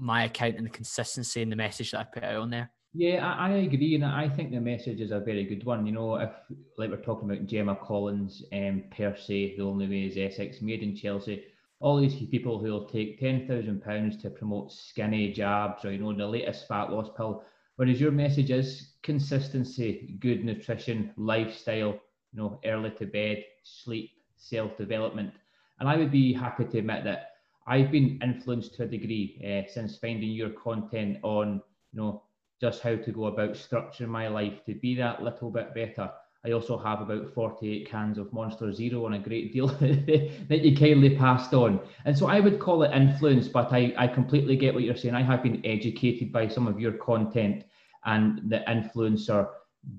my 0.00 0.24
account 0.24 0.56
and 0.56 0.66
the 0.66 0.70
consistency 0.70 1.42
in 1.42 1.50
the 1.50 1.56
message 1.56 1.90
that 1.92 2.00
i 2.00 2.04
put 2.04 2.24
out 2.24 2.36
on 2.36 2.50
there 2.50 2.70
yeah, 2.92 3.24
I, 3.24 3.50
I, 3.50 3.50
agree, 3.58 3.94
and 3.94 4.04
I 4.04 4.28
think 4.28 4.50
the 4.50 4.60
message 4.60 5.00
is 5.00 5.12
a 5.12 5.20
very 5.20 5.44
good 5.44 5.64
one. 5.64 5.86
You 5.86 5.92
know, 5.92 6.16
if 6.16 6.32
like 6.76 6.90
we're 6.90 6.96
talking 6.96 7.30
about 7.30 7.46
Gemma 7.46 7.76
Collins, 7.76 8.42
um, 8.52 8.82
per 8.90 9.16
se, 9.16 9.54
the 9.56 9.62
only 9.62 9.86
way 9.86 10.06
is 10.06 10.16
Essex, 10.16 10.60
made 10.60 10.82
in 10.82 10.96
Chelsea. 10.96 11.44
All 11.78 12.00
these 12.00 12.16
people 12.16 12.58
who 12.58 12.66
will 12.66 12.86
take 12.86 13.20
ten 13.20 13.46
thousand 13.46 13.82
pounds 13.84 14.16
to 14.22 14.30
promote 14.30 14.72
skinny 14.72 15.32
jabs 15.32 15.84
or 15.84 15.92
you 15.92 15.98
know 15.98 16.12
the 16.12 16.26
latest 16.26 16.66
fat 16.66 16.90
loss 16.90 17.08
pill, 17.16 17.44
whereas 17.76 18.00
your 18.00 18.10
message 18.10 18.50
is 18.50 18.94
consistency, 19.04 20.16
good 20.18 20.44
nutrition, 20.44 21.12
lifestyle. 21.16 22.00
You 22.32 22.38
know, 22.40 22.60
early 22.64 22.90
to 22.98 23.06
bed, 23.06 23.44
sleep, 23.62 24.10
self 24.36 24.76
development, 24.76 25.32
and 25.78 25.88
I 25.88 25.96
would 25.96 26.10
be 26.10 26.32
happy 26.32 26.64
to 26.64 26.78
admit 26.78 27.04
that 27.04 27.29
I've 27.70 27.92
been 27.92 28.18
influenced 28.20 28.74
to 28.74 28.82
a 28.82 28.86
degree 28.86 29.40
uh, 29.46 29.70
since 29.72 29.96
finding 29.96 30.30
your 30.30 30.50
content 30.50 31.18
on 31.22 31.62
you 31.92 32.00
know 32.00 32.24
just 32.60 32.82
how 32.82 32.96
to 32.96 33.12
go 33.12 33.26
about 33.26 33.52
structuring 33.52 34.08
my 34.08 34.26
life 34.26 34.64
to 34.66 34.74
be 34.74 34.96
that 34.96 35.22
little 35.22 35.50
bit 35.50 35.72
better. 35.72 36.10
I 36.44 36.50
also 36.52 36.76
have 36.78 37.00
about 37.00 37.32
48 37.32 37.88
cans 37.88 38.18
of 38.18 38.32
Monster 38.32 38.72
Zero 38.72 39.06
and 39.06 39.14
a 39.14 39.18
great 39.18 39.52
deal 39.52 39.68
that 39.78 40.60
you 40.64 40.76
kindly 40.76 41.16
passed 41.16 41.54
on. 41.54 41.80
And 42.06 42.16
so 42.16 42.26
I 42.26 42.40
would 42.40 42.58
call 42.58 42.82
it 42.82 42.92
influence, 42.92 43.46
but 43.46 43.72
I, 43.72 43.94
I 43.96 44.08
completely 44.08 44.56
get 44.56 44.74
what 44.74 44.82
you're 44.82 44.96
saying. 44.96 45.14
I 45.14 45.22
have 45.22 45.42
been 45.42 45.64
educated 45.64 46.32
by 46.32 46.48
some 46.48 46.66
of 46.66 46.80
your 46.80 46.92
content 46.92 47.64
and 48.04 48.50
the 48.50 48.64
influencer 48.68 49.48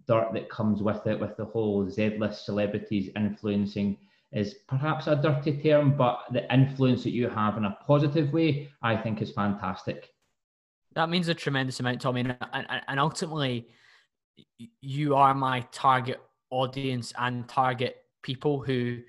dirt 0.07 0.33
that 0.33 0.49
comes 0.49 0.81
with 0.81 1.05
it, 1.07 1.19
with 1.19 1.37
the 1.37 1.45
whole 1.45 1.89
Z-list 1.89 2.45
celebrities 2.45 3.11
influencing 3.15 3.97
is 4.31 4.55
perhaps 4.67 5.07
a 5.07 5.15
dirty 5.15 5.61
term, 5.61 5.97
but 5.97 6.21
the 6.31 6.51
influence 6.53 7.03
that 7.03 7.11
you 7.11 7.29
have 7.29 7.57
in 7.57 7.65
a 7.65 7.77
positive 7.85 8.31
way, 8.31 8.69
I 8.81 8.95
think 8.95 9.21
is 9.21 9.31
fantastic. 9.31 10.09
That 10.93 11.09
means 11.09 11.27
a 11.27 11.33
tremendous 11.33 11.79
amount, 11.79 12.01
Tommy. 12.01 12.21
And, 12.21 12.37
and, 12.53 12.81
and 12.87 12.99
ultimately, 12.99 13.67
you 14.81 15.15
are 15.15 15.33
my 15.33 15.61
target 15.71 16.21
audience 16.49 17.13
and 17.17 17.47
target 17.47 17.97
people 18.21 18.61
who 18.61 18.99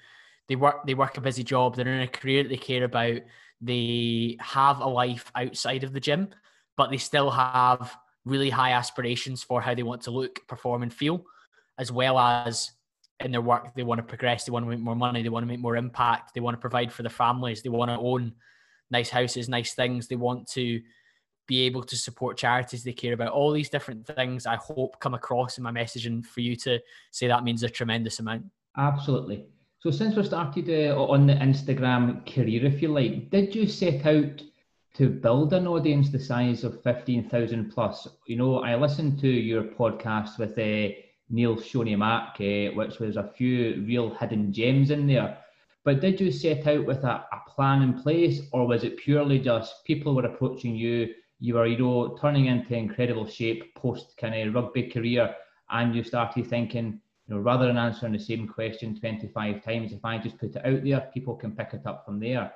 they 0.48 0.56
work 0.56 0.86
they 0.86 0.94
work 0.94 1.16
a 1.16 1.20
busy 1.20 1.42
job 1.42 1.74
they're 1.74 1.86
in 1.86 2.02
a 2.02 2.08
career 2.08 2.42
that 2.42 2.48
they 2.48 2.56
care 2.56 2.84
about 2.84 3.20
they 3.60 4.36
have 4.40 4.80
a 4.80 4.88
life 4.88 5.30
outside 5.34 5.84
of 5.84 5.92
the 5.92 6.00
gym 6.00 6.28
but 6.76 6.90
they 6.90 6.96
still 6.96 7.30
have 7.30 7.96
really 8.24 8.50
high 8.50 8.72
aspirations 8.72 9.42
for 9.42 9.60
how 9.60 9.74
they 9.74 9.82
want 9.82 10.02
to 10.02 10.10
look 10.10 10.46
perform 10.46 10.82
and 10.82 10.92
feel 10.92 11.24
as 11.78 11.90
well 11.90 12.18
as 12.18 12.70
in 13.24 13.32
their 13.32 13.40
work 13.40 13.74
they 13.74 13.82
want 13.82 13.98
to 13.98 14.02
progress 14.02 14.44
they 14.44 14.52
want 14.52 14.64
to 14.64 14.70
make 14.70 14.78
more 14.78 14.96
money 14.96 15.22
they 15.22 15.28
want 15.28 15.42
to 15.42 15.48
make 15.48 15.60
more 15.60 15.76
impact 15.76 16.34
they 16.34 16.40
want 16.40 16.54
to 16.54 16.60
provide 16.60 16.92
for 16.92 17.02
their 17.02 17.10
families 17.10 17.62
they 17.62 17.68
want 17.68 17.90
to 17.90 17.96
own 17.96 18.32
nice 18.90 19.10
houses 19.10 19.48
nice 19.48 19.74
things 19.74 20.08
they 20.08 20.16
want 20.16 20.46
to 20.48 20.80
be 21.46 21.62
able 21.62 21.82
to 21.82 21.96
support 21.96 22.36
charities 22.36 22.84
they 22.84 22.92
care 22.92 23.14
about. 23.14 23.32
All 23.32 23.52
these 23.52 23.68
different 23.68 24.06
things 24.06 24.46
I 24.46 24.56
hope 24.56 24.98
come 25.00 25.14
across 25.14 25.58
in 25.58 25.64
my 25.64 25.70
message, 25.70 26.06
and 26.06 26.26
for 26.26 26.40
you 26.40 26.56
to 26.56 26.78
say 27.10 27.26
that 27.26 27.44
means 27.44 27.62
a 27.62 27.68
tremendous 27.68 28.20
amount. 28.20 28.44
Absolutely. 28.76 29.44
So 29.80 29.90
since 29.90 30.14
we 30.14 30.22
started 30.24 30.70
uh, 30.70 30.96
on 30.96 31.26
the 31.26 31.34
Instagram 31.34 32.24
career, 32.32 32.64
if 32.64 32.80
you 32.80 32.88
like, 32.88 33.30
did 33.30 33.54
you 33.54 33.66
set 33.66 34.06
out 34.06 34.42
to 34.94 35.08
build 35.08 35.52
an 35.52 35.66
audience 35.66 36.10
the 36.10 36.20
size 36.20 36.62
of 36.62 36.82
15,000 36.82 37.70
plus? 37.70 38.06
You 38.26 38.36
know, 38.36 38.62
I 38.62 38.76
listened 38.76 39.18
to 39.20 39.28
your 39.28 39.64
podcast 39.64 40.38
with 40.38 40.52
uh, 40.52 40.94
Neil 41.30 41.56
Shoney 41.56 41.96
Mack, 41.96 42.36
uh, 42.40 42.74
which 42.76 42.98
was 42.98 43.16
a 43.16 43.30
few 43.36 43.84
real 43.86 44.14
hidden 44.14 44.52
gems 44.52 44.90
in 44.90 45.06
there. 45.06 45.38
But 45.84 46.00
did 46.00 46.20
you 46.20 46.30
set 46.30 46.66
out 46.66 46.86
with 46.86 47.02
a, 47.04 47.24
a 47.32 47.50
plan 47.50 47.82
in 47.82 48.00
place, 48.02 48.42
or 48.52 48.66
was 48.66 48.84
it 48.84 48.98
purely 48.98 49.38
just 49.38 49.84
people 49.84 50.14
were 50.14 50.26
approaching 50.26 50.76
you 50.76 51.14
you 51.42 51.54
were, 51.54 51.66
you 51.66 51.76
know, 51.76 52.16
turning 52.20 52.46
into 52.46 52.76
incredible 52.76 53.26
shape 53.26 53.74
post 53.74 54.16
kind 54.16 54.32
of 54.32 54.54
rugby 54.54 54.84
career, 54.84 55.34
and 55.70 55.92
you 55.92 56.04
started 56.04 56.46
thinking, 56.46 57.00
you 57.26 57.34
know, 57.34 57.40
rather 57.40 57.66
than 57.66 57.76
answering 57.76 58.12
the 58.12 58.18
same 58.20 58.46
question 58.46 58.96
25 58.98 59.64
times, 59.64 59.92
if 59.92 60.04
I 60.04 60.18
just 60.18 60.38
put 60.38 60.54
it 60.54 60.64
out 60.64 60.84
there, 60.84 61.10
people 61.12 61.34
can 61.34 61.50
pick 61.50 61.70
it 61.74 61.84
up 61.84 62.04
from 62.04 62.20
there. 62.20 62.52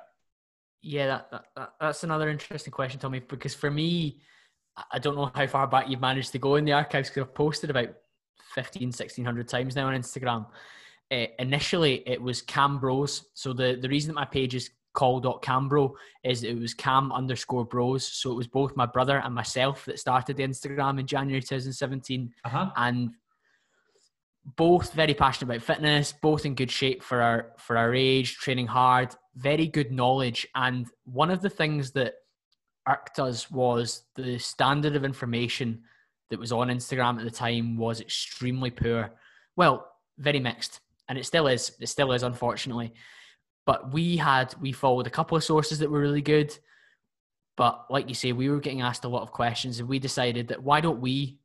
Yeah, 0.81 1.07
that, 1.07 1.45
that, 1.53 1.73
that's 1.81 2.05
another 2.05 2.29
interesting 2.29 2.71
question, 2.71 2.97
Tommy, 2.97 3.19
because 3.19 3.53
for 3.53 3.69
me, 3.69 4.21
I 4.89 4.99
don't 4.99 5.17
know 5.17 5.31
how 5.35 5.47
far 5.47 5.67
back 5.67 5.89
you've 5.89 5.99
managed 5.99 6.31
to 6.31 6.39
go 6.39 6.55
in 6.55 6.63
the 6.63 6.71
archives 6.71 7.09
because 7.09 7.23
I've 7.23 7.35
posted 7.35 7.69
about 7.69 7.89
15, 8.53 8.87
1600 8.87 9.47
times 9.47 9.75
now 9.75 9.87
on 9.87 9.93
Instagram. 9.93 10.45
Uh, 11.11 11.25
initially, 11.39 12.03
it 12.07 12.21
was 12.21 12.41
Cam 12.41 12.79
Bros. 12.79 13.25
So 13.33 13.53
the, 13.53 13.77
the 13.81 13.89
reason 13.89 14.09
that 14.09 14.19
my 14.19 14.25
page 14.25 14.55
is 14.55 14.69
call.cambro 14.97 15.93
is 16.23 16.43
it 16.43 16.57
was 16.57 16.73
cam 16.73 17.11
underscore 17.11 17.63
bros. 17.63 18.05
So 18.05 18.31
it 18.31 18.35
was 18.35 18.47
both 18.47 18.75
my 18.75 18.87
brother 18.87 19.19
and 19.19 19.33
myself 19.33 19.85
that 19.85 19.99
started 19.99 20.37
the 20.37 20.43
Instagram 20.43 20.99
in 20.99 21.05
January 21.05 21.39
2017. 21.39 22.33
Uh-huh. 22.43 22.71
And 22.75 23.11
both 24.55 24.93
very 24.93 25.13
passionate 25.13 25.53
about 25.53 25.61
fitness, 25.63 26.15
both 26.19 26.47
in 26.47 26.55
good 26.55 26.71
shape 26.71 27.03
for 27.03 27.21
our 27.21 27.51
for 27.59 27.77
our 27.77 27.93
age, 27.93 28.37
training 28.37 28.65
hard, 28.65 29.13
very 29.35 29.67
good 29.67 29.91
knowledge. 29.91 30.47
And 30.55 30.87
one 31.03 31.29
of 31.29 31.41
the 31.43 31.49
things 31.49 31.91
that 31.91 32.15
irked 32.87 33.19
us 33.19 33.51
was 33.51 34.03
the 34.15 34.39
standard 34.39 34.95
of 34.95 35.05
information 35.05 35.83
that 36.29 36.39
was 36.39 36.51
on 36.51 36.67
Instagram 36.67 37.17
at 37.17 37.25
the 37.25 37.31
time 37.31 37.77
was 37.77 38.01
extremely 38.01 38.71
poor. 38.71 39.13
Well, 39.55 39.89
very 40.17 40.39
mixed. 40.39 40.81
And 41.09 41.17
it 41.17 41.25
still 41.25 41.47
is. 41.47 41.71
It 41.79 41.87
still 41.87 42.11
is, 42.11 42.23
unfortunately. 42.23 42.93
But 43.65 43.93
we 43.93 44.17
had 44.17 44.53
we 44.59 44.71
followed 44.71 45.07
a 45.07 45.11
couple 45.11 45.37
of 45.37 45.43
sources 45.43 45.79
that 45.79 45.89
were 45.89 45.99
really 45.99 46.21
good. 46.21 46.57
But 47.55 47.85
like 47.89 48.07
you 48.09 48.15
say, 48.15 48.33
we 48.33 48.49
were 48.49 48.59
getting 48.59 48.81
asked 48.81 49.05
a 49.05 49.09
lot 49.09 49.23
of 49.23 49.31
questions, 49.31 49.79
and 49.79 49.89
we 49.89 49.99
decided 49.99 50.49
that 50.49 50.61
why 50.61 50.81
don't 50.81 50.99
we 51.01 51.39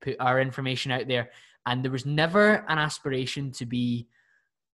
put 0.00 0.16
our 0.20 0.40
information 0.40 0.92
out 0.92 1.08
there 1.08 1.30
and 1.68 1.84
there 1.84 1.92
was 1.92 2.06
never 2.06 2.64
an 2.68 2.78
aspiration 2.78 3.50
to 3.52 3.66
be 3.66 4.08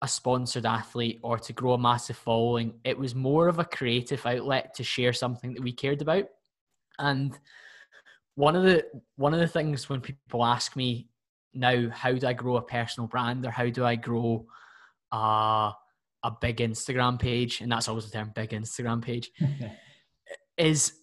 a 0.02 0.08
sponsored 0.08 0.66
athlete 0.66 1.20
or 1.24 1.38
to 1.38 1.54
grow 1.54 1.74
a 1.74 1.78
massive 1.78 2.18
following. 2.18 2.74
It 2.84 2.98
was 2.98 3.16
more 3.16 3.48
of 3.48 3.60
a 3.60 3.66
creative 3.66 4.26
outlet 4.26 4.74
to 4.76 4.84
share 4.84 5.14
something 5.14 5.54
that 5.54 5.64
we 5.64 5.72
cared 5.72 6.02
about. 6.02 6.26
And 7.00 7.38
one 8.36 8.56
of 8.56 8.64
the 8.64 8.86
one 9.16 9.34
of 9.34 9.40
the 9.40 9.48
things 9.48 9.90
when 9.90 10.02
people 10.02 10.46
ask 10.46 10.76
me 10.76 11.08
now, 11.54 11.90
how 11.90 12.14
do 12.14 12.28
I 12.28 12.34
grow 12.34 12.58
a 12.58 12.62
personal 12.62 13.08
brand 13.08 13.46
or 13.46 13.52
how 13.52 13.70
do 13.70 13.86
I 13.86 13.96
grow 13.96 14.46
a 15.12 15.74
a 16.24 16.32
big 16.40 16.58
Instagram 16.58 17.20
page, 17.20 17.62
and 17.62 17.72
that's 17.72 17.88
always 17.88 18.06
the 18.06 18.12
term, 18.12 18.32
big 18.36 18.52
Instagram 18.52 19.02
page, 19.02 19.32
is 20.58 20.94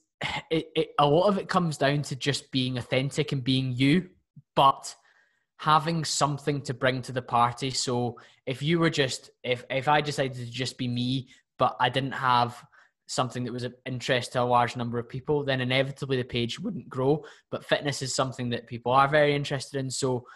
it, 0.50 0.68
it, 0.74 0.88
a 0.98 1.06
lot 1.06 1.28
of 1.28 1.38
it 1.38 1.48
comes 1.48 1.76
down 1.76 2.02
to 2.02 2.16
just 2.16 2.50
being 2.50 2.78
authentic 2.78 3.32
and 3.32 3.42
being 3.42 3.72
you, 3.72 4.08
but 4.56 4.94
having 5.56 6.04
something 6.04 6.60
to 6.62 6.74
bring 6.74 7.02
to 7.02 7.12
the 7.12 7.22
party. 7.22 7.70
So 7.70 8.18
if 8.46 8.62
you 8.62 8.78
were 8.78 8.90
just 8.90 9.30
if 9.42 9.64
if 9.70 9.88
I 9.88 10.00
decided 10.00 10.36
to 10.36 10.46
just 10.46 10.78
be 10.78 10.88
me, 10.88 11.28
but 11.58 11.76
I 11.80 11.88
didn't 11.88 12.12
have 12.12 12.64
something 13.08 13.42
that 13.44 13.52
was 13.52 13.64
of 13.64 13.74
interest 13.86 14.32
to 14.32 14.42
a 14.42 14.44
large 14.44 14.76
number 14.76 14.98
of 14.98 15.08
people, 15.08 15.42
then 15.42 15.60
inevitably 15.60 16.18
the 16.18 16.24
page 16.24 16.60
wouldn't 16.60 16.88
grow. 16.88 17.24
But 17.50 17.64
fitness 17.64 18.02
is 18.02 18.14
something 18.14 18.50
that 18.50 18.66
people 18.66 18.92
are 18.92 19.08
very 19.08 19.34
interested 19.34 19.78
in. 19.80 19.90
So 19.90 20.26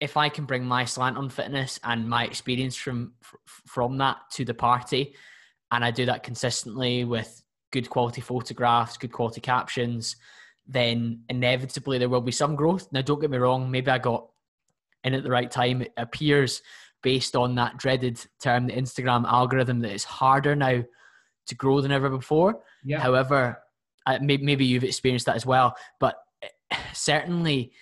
if 0.00 0.16
I 0.16 0.28
can 0.28 0.44
bring 0.44 0.64
my 0.64 0.84
slant 0.84 1.16
on 1.16 1.30
fitness 1.30 1.80
and 1.82 2.08
my 2.08 2.24
experience 2.24 2.76
from 2.76 3.14
from 3.66 3.98
that 3.98 4.18
to 4.32 4.44
the 4.44 4.54
party, 4.54 5.14
and 5.72 5.84
I 5.84 5.90
do 5.90 6.06
that 6.06 6.22
consistently 6.22 7.04
with 7.04 7.42
good 7.72 7.88
quality 7.88 8.20
photographs, 8.20 8.98
good 8.98 9.12
quality 9.12 9.40
captions, 9.40 10.16
then 10.66 11.22
inevitably 11.28 11.98
there 11.98 12.08
will 12.08 12.20
be 12.20 12.32
some 12.32 12.54
growth. 12.54 12.88
Now, 12.92 13.02
don't 13.02 13.20
get 13.20 13.30
me 13.30 13.38
wrong, 13.38 13.70
maybe 13.70 13.90
I 13.90 13.98
got 13.98 14.26
in 15.04 15.14
at 15.14 15.22
the 15.22 15.30
right 15.30 15.50
time. 15.50 15.82
It 15.82 15.92
appears 15.96 16.62
based 17.02 17.34
on 17.34 17.54
that 17.54 17.78
dreaded 17.78 18.22
term, 18.40 18.66
the 18.66 18.74
Instagram 18.74 19.24
algorithm, 19.24 19.80
that 19.80 19.92
it's 19.92 20.04
harder 20.04 20.54
now 20.54 20.82
to 21.46 21.54
grow 21.54 21.80
than 21.80 21.92
ever 21.92 22.08
before. 22.08 22.60
Yeah. 22.84 23.00
However, 23.00 23.58
maybe 24.20 24.64
you've 24.64 24.84
experienced 24.84 25.26
that 25.26 25.36
as 25.36 25.46
well, 25.46 25.74
but 25.98 26.16
certainly 26.92 27.72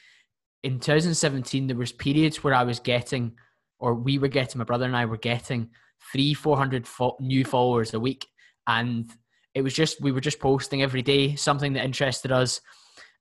in 0.62 0.80
2017 0.80 1.66
there 1.66 1.76
was 1.76 1.92
periods 1.92 2.42
where 2.42 2.54
I 2.54 2.64
was 2.64 2.80
getting, 2.80 3.32
or 3.78 3.94
we 3.94 4.18
were 4.18 4.28
getting, 4.28 4.58
my 4.58 4.64
brother 4.64 4.84
and 4.86 4.96
I 4.96 5.04
were 5.04 5.16
getting 5.16 5.70
three, 6.12 6.34
four 6.34 6.56
hundred 6.56 6.86
fo- 6.86 7.16
new 7.20 7.44
followers 7.44 7.94
a 7.94 8.00
week, 8.00 8.26
and 8.66 9.10
it 9.54 9.62
was 9.62 9.74
just 9.74 10.00
we 10.00 10.12
were 10.12 10.20
just 10.20 10.40
posting 10.40 10.82
every 10.82 11.02
day 11.02 11.34
something 11.36 11.72
that 11.74 11.84
interested 11.84 12.32
us 12.32 12.60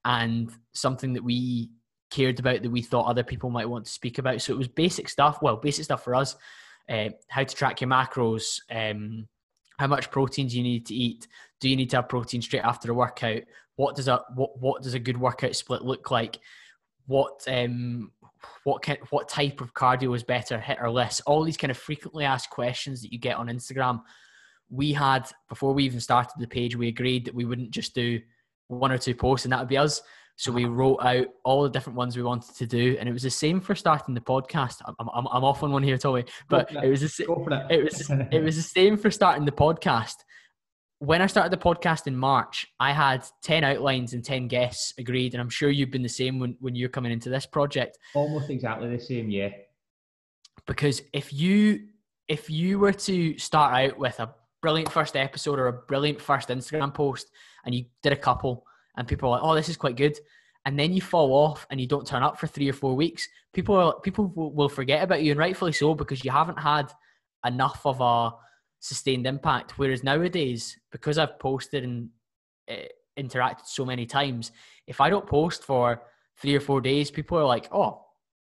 and 0.05 0.51
something 0.73 1.13
that 1.13 1.23
we 1.23 1.69
cared 2.09 2.39
about 2.39 2.61
that 2.61 2.71
we 2.71 2.81
thought 2.81 3.07
other 3.07 3.23
people 3.23 3.49
might 3.49 3.69
want 3.69 3.85
to 3.85 3.91
speak 3.91 4.17
about. 4.17 4.41
So 4.41 4.53
it 4.53 4.57
was 4.57 4.67
basic 4.67 5.09
stuff. 5.09 5.39
Well, 5.41 5.57
basic 5.57 5.85
stuff 5.85 6.03
for 6.03 6.15
us: 6.15 6.35
uh, 6.89 7.09
how 7.29 7.43
to 7.43 7.55
track 7.55 7.81
your 7.81 7.89
macros, 7.89 8.59
um, 8.71 9.27
how 9.77 9.87
much 9.87 10.11
protein 10.11 10.47
do 10.47 10.57
you 10.57 10.63
need 10.63 10.85
to 10.87 10.95
eat? 10.95 11.27
Do 11.59 11.69
you 11.69 11.75
need 11.75 11.89
to 11.91 11.97
have 11.97 12.09
protein 12.09 12.41
straight 12.41 12.63
after 12.63 12.91
a 12.91 12.95
workout? 12.95 13.41
What 13.75 13.95
does 13.95 14.07
a 14.07 14.23
what 14.35 14.59
what 14.59 14.81
does 14.81 14.93
a 14.93 14.99
good 14.99 15.19
workout 15.19 15.55
split 15.55 15.83
look 15.83 16.11
like? 16.11 16.39
What 17.05 17.43
um 17.47 18.11
what 18.63 18.81
kind, 18.81 18.99
what 19.09 19.29
type 19.29 19.61
of 19.61 19.73
cardio 19.73 20.15
is 20.15 20.23
better, 20.23 20.57
HIIT 20.57 20.81
or 20.81 20.89
LISS? 20.89 21.21
All 21.21 21.43
these 21.43 21.57
kind 21.57 21.71
of 21.71 21.77
frequently 21.77 22.25
asked 22.25 22.49
questions 22.49 23.01
that 23.01 23.11
you 23.11 23.19
get 23.19 23.37
on 23.37 23.47
Instagram 23.47 24.01
we 24.69 24.93
had 24.93 25.29
before 25.49 25.73
we 25.73 25.83
even 25.83 25.99
started 25.99 26.33
the 26.37 26.47
page, 26.47 26.75
we 26.75 26.87
agreed 26.87 27.25
that 27.25 27.35
we 27.35 27.45
wouldn't 27.45 27.71
just 27.71 27.95
do 27.95 28.19
one 28.67 28.91
or 28.91 28.97
two 28.97 29.15
posts 29.15 29.45
and 29.45 29.51
that 29.51 29.59
would 29.59 29.69
be 29.69 29.77
us. 29.77 30.01
So 30.37 30.51
we 30.51 30.65
wrote 30.65 30.99
out 31.01 31.27
all 31.43 31.63
the 31.63 31.69
different 31.69 31.97
ones 31.97 32.15
we 32.15 32.21
wanted 32.21 32.55
to 32.55 32.67
do, 32.67 32.95
and 32.99 33.09
it 33.09 33.11
was 33.11 33.23
the 33.23 33.29
same 33.29 33.59
for 33.59 33.73
starting 33.73 34.13
the 34.13 34.21
podcast. 34.21 34.75
I'm, 34.85 34.95
I'm, 34.99 35.27
I'm 35.31 35.43
off 35.43 35.63
on 35.63 35.71
one 35.71 35.81
here, 35.81 35.97
Tommy, 35.97 36.25
but 36.47 36.71
it. 36.71 36.83
it. 36.83 36.89
was 36.89 37.01
the, 37.01 37.23
it. 37.23 37.79
it 37.79 37.83
was 37.83 38.09
it 38.31 38.43
was 38.43 38.55
the 38.55 38.61
same 38.61 38.97
for 38.97 39.09
starting 39.09 39.45
the 39.45 39.51
podcast. 39.51 40.13
When 40.99 41.23
I 41.23 41.27
started 41.27 41.51
the 41.51 41.63
podcast 41.63 42.05
in 42.05 42.15
March, 42.15 42.67
I 42.79 42.91
had 42.91 43.25
ten 43.41 43.63
outlines 43.63 44.13
and 44.13 44.23
ten 44.23 44.47
guests 44.47 44.93
agreed, 44.99 45.33
and 45.33 45.41
I'm 45.41 45.49
sure 45.49 45.71
you've 45.71 45.91
been 45.91 46.03
the 46.03 46.09
same 46.09 46.37
when 46.37 46.55
when 46.59 46.75
you're 46.75 46.89
coming 46.89 47.11
into 47.11 47.29
this 47.29 47.47
project. 47.47 47.97
Almost 48.13 48.51
exactly 48.51 48.95
the 48.95 49.03
same, 49.03 49.31
yeah. 49.31 49.49
Because 50.67 51.01
if 51.13 51.33
you 51.33 51.87
if 52.27 52.47
you 52.47 52.77
were 52.77 52.93
to 52.93 53.39
start 53.39 53.73
out 53.73 53.97
with 53.97 54.19
a 54.19 54.35
brilliant 54.61 54.91
first 54.91 55.15
episode 55.15 55.57
or 55.57 55.67
a 55.67 55.73
brilliant 55.73 56.21
first 56.21 56.49
Instagram 56.49 56.93
post 56.93 57.31
and 57.65 57.73
you 57.73 57.85
did 58.03 58.13
a 58.13 58.17
couple 58.17 58.65
and 58.97 59.07
people 59.07 59.29
are 59.29 59.39
like, 59.39 59.43
oh, 59.43 59.55
this 59.55 59.69
is 59.69 59.77
quite 59.77 59.95
good. 59.95 60.17
And 60.65 60.77
then 60.77 60.91
you 60.91 61.01
fall 61.01 61.31
off 61.33 61.65
and 61.69 61.79
you 61.79 61.87
don't 61.87 62.05
turn 62.05 62.23
up 62.23 62.39
for 62.39 62.47
three 62.47 62.69
or 62.69 62.73
four 62.73 62.95
weeks, 62.95 63.27
people 63.53 63.75
are, 63.75 63.99
people 64.01 64.31
will 64.35 64.69
forget 64.69 65.03
about 65.03 65.23
you 65.23 65.31
and 65.31 65.39
rightfully 65.39 65.71
so 65.71 65.93
because 65.95 66.25
you 66.25 66.31
haven't 66.31 66.59
had 66.59 66.91
enough 67.45 67.85
of 67.85 68.01
a 68.01 68.35
sustained 68.79 69.25
impact. 69.25 69.77
Whereas 69.77 70.03
nowadays, 70.03 70.77
because 70.91 71.17
I've 71.17 71.39
posted 71.39 71.83
and 71.85 72.09
uh, 72.69 72.89
interacted 73.17 73.67
so 73.67 73.85
many 73.85 74.05
times, 74.05 74.51
if 74.87 74.99
I 74.99 75.09
don't 75.09 75.25
post 75.25 75.63
for 75.63 76.01
three 76.41 76.55
or 76.55 76.59
four 76.59 76.81
days, 76.81 77.11
people 77.11 77.37
are 77.37 77.45
like, 77.45 77.69
oh, 77.71 78.03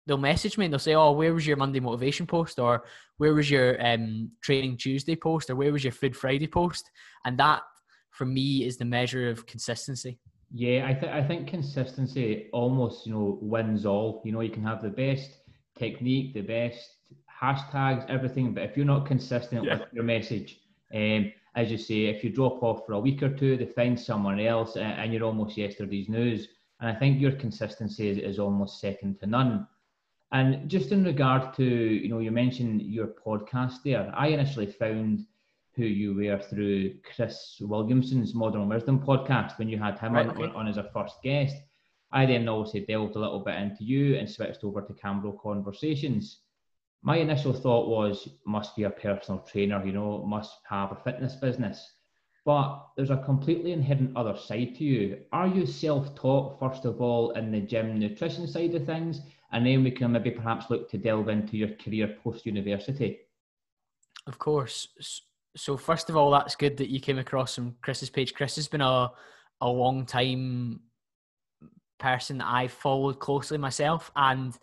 they'll 0.06 0.18
message 0.18 0.58
me 0.58 0.64
and 0.64 0.72
they'll 0.72 0.78
say, 0.78 0.94
"Oh, 0.94 1.12
where 1.12 1.32
was 1.32 1.46
your 1.46 1.56
Monday 1.56 1.80
motivation 1.80 2.26
post?" 2.26 2.58
or 2.58 2.84
"Where 3.18 3.34
was 3.34 3.50
your 3.50 3.84
um, 3.84 4.32
training 4.42 4.76
Tuesday 4.76 5.16
post?" 5.16 5.50
or 5.50 5.56
"Where 5.56 5.72
was 5.72 5.84
your 5.84 5.92
Food 5.92 6.16
Friday 6.16 6.48
post?" 6.48 6.90
And 7.24 7.38
that, 7.38 7.62
for 8.10 8.24
me, 8.24 8.64
is 8.64 8.76
the 8.76 8.84
measure 8.84 9.30
of 9.30 9.46
consistency. 9.46 10.18
Yeah, 10.52 10.86
I 10.86 10.94
think 10.94 11.12
I 11.12 11.22
think 11.26 11.48
consistency 11.48 12.48
almost 12.52 13.06
you 13.06 13.12
know 13.14 13.38
wins 13.40 13.86
all. 13.86 14.20
You 14.24 14.32
know, 14.32 14.40
you 14.40 14.50
can 14.50 14.64
have 14.64 14.82
the 14.82 14.88
best 14.90 15.38
technique, 15.76 16.34
the 16.34 16.42
best 16.42 16.96
hashtags, 17.40 18.08
everything, 18.10 18.52
but 18.52 18.64
if 18.64 18.76
you're 18.76 18.86
not 18.86 19.06
consistent 19.06 19.64
yeah. 19.64 19.78
with 19.78 19.88
your 19.92 20.04
message, 20.04 20.60
um, 20.94 21.32
as 21.54 21.70
you 21.70 21.78
say, 21.78 22.06
if 22.06 22.22
you 22.22 22.30
drop 22.30 22.62
off 22.62 22.84
for 22.86 22.92
a 22.92 23.00
week 23.00 23.22
or 23.22 23.34
two, 23.34 23.56
they 23.56 23.66
find 23.66 23.98
someone 23.98 24.40
else, 24.40 24.76
and, 24.76 24.92
and 25.00 25.12
you're 25.12 25.24
almost 25.24 25.56
yesterday's 25.56 26.08
news. 26.08 26.48
And 26.80 26.90
I 26.90 26.98
think 26.98 27.20
your 27.20 27.32
consistency 27.32 28.08
is, 28.08 28.18
is 28.18 28.38
almost 28.38 28.80
second 28.80 29.20
to 29.20 29.26
none. 29.26 29.66
And 30.32 30.68
just 30.68 30.92
in 30.92 31.04
regard 31.04 31.54
to, 31.54 31.64
you 31.64 32.08
know, 32.08 32.20
you 32.20 32.30
mentioned 32.30 32.82
your 32.82 33.08
podcast 33.08 33.82
there. 33.84 34.12
I 34.14 34.28
initially 34.28 34.66
found 34.66 35.26
who 35.74 35.84
you 35.84 36.14
were 36.14 36.38
through 36.38 36.94
Chris 37.02 37.56
Williamson's 37.60 38.34
Modern 38.34 38.68
Wisdom 38.68 39.00
podcast 39.00 39.58
when 39.58 39.68
you 39.68 39.78
had 39.78 39.98
him 39.98 40.14
right, 40.14 40.26
on, 40.26 40.36
okay. 40.36 40.52
on, 40.54 40.68
as 40.68 40.76
a 40.76 40.90
first 40.92 41.16
guest. 41.22 41.56
I 42.12 42.26
then 42.26 42.48
also 42.48 42.80
delved 42.80 43.16
a 43.16 43.20
little 43.20 43.40
bit 43.40 43.56
into 43.56 43.84
you 43.84 44.16
and 44.16 44.28
switched 44.28 44.64
over 44.64 44.82
to 44.82 44.92
Cambro 44.94 45.40
Conversations. 45.40 46.40
My 47.02 47.16
initial 47.16 47.52
thought 47.52 47.88
was, 47.88 48.28
must 48.46 48.76
be 48.76 48.82
a 48.82 48.90
personal 48.90 49.40
trainer, 49.40 49.84
you 49.84 49.92
know, 49.92 50.24
must 50.26 50.58
have 50.68 50.92
a 50.92 50.96
fitness 50.96 51.36
business. 51.36 51.94
But 52.44 52.86
there's 52.96 53.10
a 53.10 53.22
completely 53.24 53.72
inherent 53.72 54.16
other 54.16 54.36
side 54.36 54.74
to 54.76 54.84
you. 54.84 55.18
Are 55.32 55.46
you 55.46 55.66
self 55.66 56.14
taught, 56.14 56.58
first 56.58 56.84
of 56.84 57.00
all, 57.00 57.30
in 57.32 57.52
the 57.52 57.60
gym 57.60 57.98
nutrition 57.98 58.48
side 58.48 58.74
of 58.74 58.86
things? 58.86 59.20
and 59.52 59.66
then 59.66 59.82
we 59.82 59.90
can 59.90 60.12
maybe 60.12 60.30
perhaps 60.30 60.70
look 60.70 60.90
to 60.90 60.98
delve 60.98 61.28
into 61.28 61.56
your 61.56 61.70
career 61.76 62.16
post 62.22 62.46
university. 62.46 63.20
Of 64.26 64.38
course. 64.38 64.88
So 65.56 65.76
first 65.76 66.10
of 66.10 66.16
all, 66.16 66.30
that's 66.30 66.54
good 66.54 66.76
that 66.78 66.90
you 66.90 67.00
came 67.00 67.18
across 67.18 67.54
from 67.54 67.76
Chris's 67.82 68.10
page. 68.10 68.34
Chris 68.34 68.56
has 68.56 68.68
been 68.68 68.80
a 68.80 69.10
a 69.62 69.68
long 69.68 70.06
time 70.06 70.80
person 71.98 72.38
that 72.38 72.48
I 72.48 72.68
followed 72.68 73.18
closely 73.18 73.58
myself, 73.58 74.10
and 74.16 74.56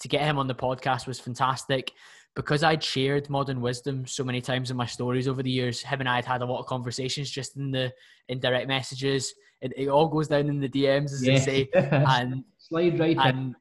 to 0.00 0.08
get 0.08 0.22
him 0.22 0.38
on 0.38 0.48
the 0.48 0.54
podcast 0.54 1.06
was 1.06 1.20
fantastic 1.20 1.92
because 2.34 2.62
I'd 2.62 2.82
shared 2.82 3.28
modern 3.28 3.60
wisdom 3.60 4.06
so 4.06 4.24
many 4.24 4.40
times 4.40 4.70
in 4.70 4.76
my 4.76 4.86
stories 4.86 5.28
over 5.28 5.42
the 5.42 5.50
years. 5.50 5.82
Him 5.82 6.00
and 6.00 6.08
I 6.08 6.16
had 6.16 6.24
had 6.24 6.42
a 6.42 6.46
lot 6.46 6.60
of 6.60 6.66
conversations 6.66 7.30
just 7.30 7.56
in 7.56 7.70
the 7.70 7.92
in 8.28 8.40
direct 8.40 8.68
messages. 8.68 9.34
It, 9.60 9.72
it 9.76 9.88
all 9.88 10.08
goes 10.08 10.28
down 10.28 10.48
in 10.48 10.58
the 10.58 10.68
DMs, 10.68 11.12
as 11.12 11.24
yes. 11.24 11.44
they 11.44 11.64
say, 11.64 11.68
and 11.74 12.42
slide 12.58 12.98
right 12.98 13.16
and 13.18 13.54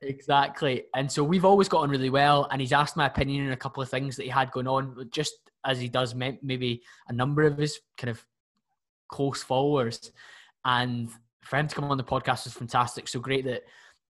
exactly. 0.00 0.84
And 0.94 1.10
so 1.10 1.22
we've 1.22 1.44
always 1.44 1.68
got 1.68 1.82
on 1.82 1.90
really 1.90 2.08
well. 2.08 2.48
And 2.50 2.60
he's 2.60 2.72
asked 2.72 2.96
my 2.96 3.06
opinion 3.06 3.46
on 3.46 3.52
a 3.52 3.56
couple 3.56 3.82
of 3.82 3.90
things 3.90 4.16
that 4.16 4.22
he 4.22 4.30
had 4.30 4.50
going 4.52 4.68
on, 4.68 5.08
just 5.10 5.34
as 5.64 5.80
he 5.80 5.88
does 5.88 6.14
maybe 6.14 6.82
a 7.08 7.12
number 7.12 7.42
of 7.42 7.58
his 7.58 7.78
kind 7.96 8.10
of 8.10 8.24
close 9.08 9.42
followers. 9.42 10.12
And 10.64 11.10
for 11.42 11.56
him 11.56 11.68
to 11.68 11.74
come 11.74 11.84
on 11.84 11.98
the 11.98 12.04
podcast 12.04 12.44
was 12.44 12.54
fantastic. 12.54 13.08
So 13.08 13.20
great 13.20 13.44
that 13.44 13.62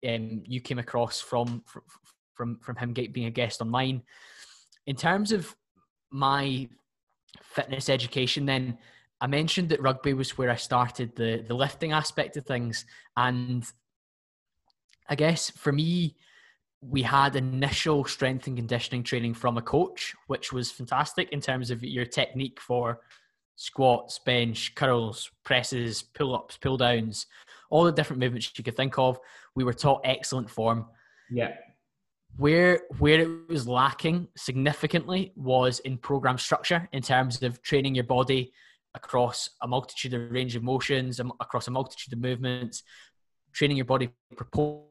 um, 0.07 0.43
you 0.45 0.61
came 0.61 0.79
across 0.79 1.21
from 1.21 1.63
from 2.35 2.59
from 2.61 2.77
him 2.77 2.93
being 2.93 3.27
a 3.27 3.31
guest 3.31 3.61
on 3.61 3.69
mine. 3.69 4.03
In 4.87 4.97
terms 4.97 5.33
of 5.33 5.55
my 6.11 6.69
fitness 7.43 7.89
education, 7.89 8.47
then 8.47 8.79
I 9.21 9.27
mentioned 9.27 9.71
that 9.71 9.83
rugby 9.83 10.13
was 10.13 10.37
where 10.39 10.51
I 10.51 10.57
started 10.57 11.17
the 11.17 11.45
the 11.47 11.55
lifting 11.55 11.93
aspect 11.93 12.37
of 12.37 12.47
things, 12.47 12.85
and 13.17 13.65
I 15.09 15.15
guess 15.15 15.51
for 15.51 15.73
me, 15.73 16.17
we 16.81 17.03
had 17.03 17.37
initial 17.37 18.05
strength 18.05 18.47
and 18.47 18.57
conditioning 18.57 19.03
training 19.03 19.35
from 19.35 19.57
a 19.57 19.63
coach, 19.63 20.15
which 20.27 20.53
was 20.53 20.71
fantastic 20.71 21.31
in 21.31 21.41
terms 21.41 21.71
of 21.71 21.83
your 21.83 22.05
technique 22.05 22.61
for 22.61 23.01
squats, 23.57 24.19
bench, 24.19 24.75
curls, 24.75 25.31
presses, 25.45 26.03
pull 26.03 26.35
ups, 26.35 26.59
pull 26.59 26.77
downs, 26.77 27.27
all 27.71 27.85
the 27.85 27.93
different 27.93 28.21
movements 28.21 28.53
you 28.57 28.63
could 28.63 28.77
think 28.77 28.99
of. 28.99 29.19
We 29.55 29.65
were 29.65 29.73
taught 29.73 30.03
excellent 30.05 30.51
form. 30.51 30.87
Yeah. 31.31 31.55
Where 32.37 32.83
where 32.99 33.21
it 33.21 33.49
was 33.49 33.67
lacking 33.67 34.29
significantly 34.37 35.33
was 35.37 35.79
in 35.81 35.97
program 35.97 36.37
structure 36.37 36.87
in 36.93 37.03
terms 37.03 37.43
of 37.43 37.63
training 37.63 37.95
your 37.95 38.05
body 38.05 38.53
across 38.95 39.51
a 39.63 39.69
multitude 39.69 40.13
of 40.13 40.31
range 40.31 40.55
of 40.55 40.63
motions, 40.63 41.19
um, 41.19 41.33
across 41.41 41.67
a 41.69 41.71
multitude 41.71 42.13
of 42.13 42.19
movements, 42.19 42.83
training 43.53 43.79
your 43.79 43.87
body 43.87 44.11
proportionally 44.37 44.91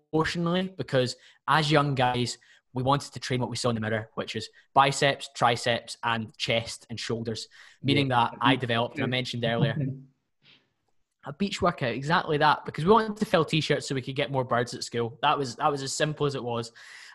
because 0.78 1.16
as 1.48 1.72
young 1.72 1.96
guys, 1.96 2.38
we 2.74 2.84
wanted 2.84 3.14
to 3.14 3.20
train 3.20 3.40
what 3.40 3.50
we 3.50 3.56
saw 3.56 3.70
in 3.70 3.76
the 3.76 3.82
mirror, 3.82 4.10
which 4.16 4.36
is 4.36 4.50
biceps, 4.74 5.30
triceps, 5.34 5.98
and 6.04 6.38
chest 6.38 6.86
and 6.90 7.00
shoulders. 7.00 7.48
Meaning 7.82 8.10
yeah. 8.10 8.16
that 8.16 8.38
I 8.42 8.58
developed, 8.58 9.02
I 9.02 9.06
mentioned 9.06 9.46
earlier, 9.46 9.78
a 11.26 11.34
beach 11.34 11.62
workout, 11.62 11.94
exactly 11.94 12.38
that, 12.38 12.66
because 12.66 12.86
we 12.86 12.92
wanted 12.92 13.18
to 13.18 13.26
fill 13.26 13.46
t-shirts 13.46 13.88
so 13.88 13.96
we 13.96 14.02
could 14.02 14.16
get 14.16 14.32
more 14.32 14.44
birds 14.44 14.74
at 14.74 14.84
school. 14.84 15.18
That 15.22 15.38
was 15.38 15.56
that 15.56 15.72
was 15.72 15.82
as 15.82 15.94
simple 15.94 16.26
as 16.26 16.36
it 16.36 16.44
was, 16.44 16.72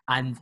and 0.08 0.38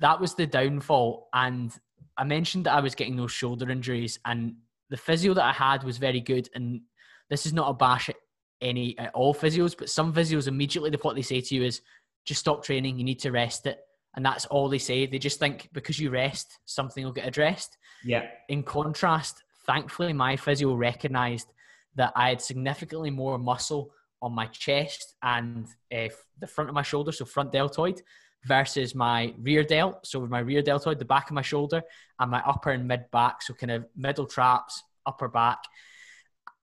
that 0.00 0.20
was 0.20 0.34
the 0.34 0.46
downfall. 0.46 1.28
And 1.32 1.72
I 2.16 2.24
mentioned 2.24 2.66
that 2.66 2.74
I 2.74 2.80
was 2.80 2.96
getting 2.96 3.16
those 3.16 3.32
shoulder 3.32 3.70
injuries, 3.70 4.18
and 4.24 4.56
the 4.90 4.96
physio 4.96 5.32
that 5.34 5.44
I 5.44 5.52
had 5.52 5.84
was 5.84 5.98
very 5.98 6.20
good. 6.20 6.48
And 6.54 6.82
this 7.30 7.46
is 7.46 7.52
not 7.52 7.70
a 7.70 7.74
bash 7.74 8.08
at 8.08 8.16
any 8.60 8.98
at 8.98 9.14
all 9.14 9.34
physios, 9.34 9.76
but 9.76 9.90
some 9.90 10.12
physios 10.12 10.48
immediately 10.48 10.90
what 11.02 11.16
they 11.16 11.22
say 11.22 11.40
to 11.40 11.54
you 11.54 11.62
is 11.64 11.80
just 12.24 12.40
stop 12.40 12.64
training. 12.64 12.98
You 12.98 13.04
need 13.04 13.20
to 13.20 13.30
rest 13.30 13.66
it 13.66 13.78
and 14.16 14.24
that's 14.24 14.46
all 14.46 14.68
they 14.68 14.78
say. 14.78 15.06
They 15.06 15.18
just 15.18 15.38
think 15.38 15.68
because 15.72 15.98
you 15.98 16.10
rest, 16.10 16.58
something 16.64 17.04
will 17.04 17.12
get 17.12 17.26
addressed. 17.26 17.76
Yeah. 18.04 18.26
In 18.48 18.62
contrast, 18.62 19.42
thankfully, 19.66 20.12
my 20.12 20.36
physio 20.36 20.74
recognized 20.74 21.48
that 21.96 22.12
I 22.14 22.28
had 22.30 22.40
significantly 22.40 23.10
more 23.10 23.38
muscle 23.38 23.90
on 24.22 24.32
my 24.32 24.46
chest 24.46 25.14
and 25.22 25.66
uh, 25.92 26.08
the 26.38 26.46
front 26.46 26.70
of 26.70 26.74
my 26.74 26.82
shoulder, 26.82 27.12
so 27.12 27.24
front 27.24 27.52
deltoid, 27.52 28.00
versus 28.46 28.94
my 28.94 29.34
rear 29.38 29.64
delt. 29.64 30.06
So 30.06 30.20
with 30.20 30.30
my 30.30 30.40
rear 30.40 30.62
deltoid, 30.62 30.98
the 30.98 31.04
back 31.04 31.30
of 31.30 31.34
my 31.34 31.42
shoulder, 31.42 31.82
and 32.20 32.30
my 32.30 32.40
upper 32.46 32.70
and 32.70 32.86
mid 32.86 33.10
back, 33.10 33.42
so 33.42 33.54
kind 33.54 33.72
of 33.72 33.86
middle 33.96 34.26
traps, 34.26 34.82
upper 35.06 35.28
back, 35.28 35.58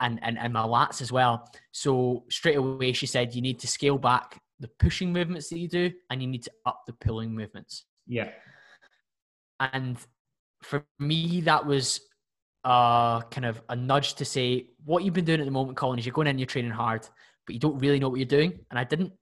and, 0.01 0.19
and, 0.23 0.37
and 0.37 0.51
my 0.51 0.63
lats 0.63 1.01
as 1.01 1.11
well. 1.11 1.47
So 1.71 2.25
straight 2.29 2.57
away, 2.57 2.91
she 2.91 3.05
said, 3.05 3.33
you 3.33 3.41
need 3.41 3.59
to 3.59 3.67
scale 3.67 3.97
back 3.97 4.41
the 4.59 4.67
pushing 4.79 5.13
movements 5.13 5.49
that 5.49 5.59
you 5.59 5.67
do 5.67 5.91
and 6.09 6.21
you 6.21 6.27
need 6.27 6.43
to 6.43 6.51
up 6.65 6.81
the 6.85 6.93
pulling 6.93 7.33
movements. 7.33 7.85
Yeah. 8.07 8.29
And 9.59 9.97
for 10.61 10.85
me, 10.99 11.41
that 11.41 11.65
was 11.65 12.01
uh, 12.63 13.21
kind 13.21 13.45
of 13.45 13.61
a 13.69 13.75
nudge 13.75 14.15
to 14.15 14.25
say, 14.25 14.67
what 14.83 15.03
you've 15.03 15.13
been 15.13 15.25
doing 15.25 15.39
at 15.39 15.45
the 15.45 15.51
moment, 15.51 15.77
Colin, 15.77 15.99
is 15.99 16.05
you're 16.05 16.13
going 16.13 16.27
in, 16.27 16.37
you're 16.37 16.45
training 16.45 16.71
hard, 16.71 17.07
but 17.45 17.53
you 17.53 17.59
don't 17.59 17.79
really 17.79 17.99
know 17.99 18.09
what 18.09 18.19
you're 18.19 18.25
doing. 18.25 18.59
And 18.69 18.79
I 18.79 18.83
didn't. 18.83 19.13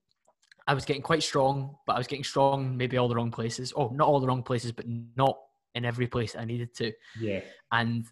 I 0.66 0.74
was 0.74 0.84
getting 0.84 1.02
quite 1.02 1.22
strong, 1.22 1.76
but 1.86 1.94
I 1.94 1.98
was 1.98 2.06
getting 2.06 2.24
strong 2.24 2.76
maybe 2.76 2.96
all 2.96 3.08
the 3.08 3.14
wrong 3.14 3.30
places. 3.30 3.72
Oh, 3.74 3.88
not 3.88 4.06
all 4.06 4.20
the 4.20 4.26
wrong 4.26 4.42
places, 4.42 4.72
but 4.72 4.84
not 5.16 5.36
in 5.74 5.84
every 5.84 6.06
place 6.06 6.36
I 6.36 6.44
needed 6.44 6.74
to. 6.76 6.92
Yeah. 7.18 7.40
And 7.72 8.06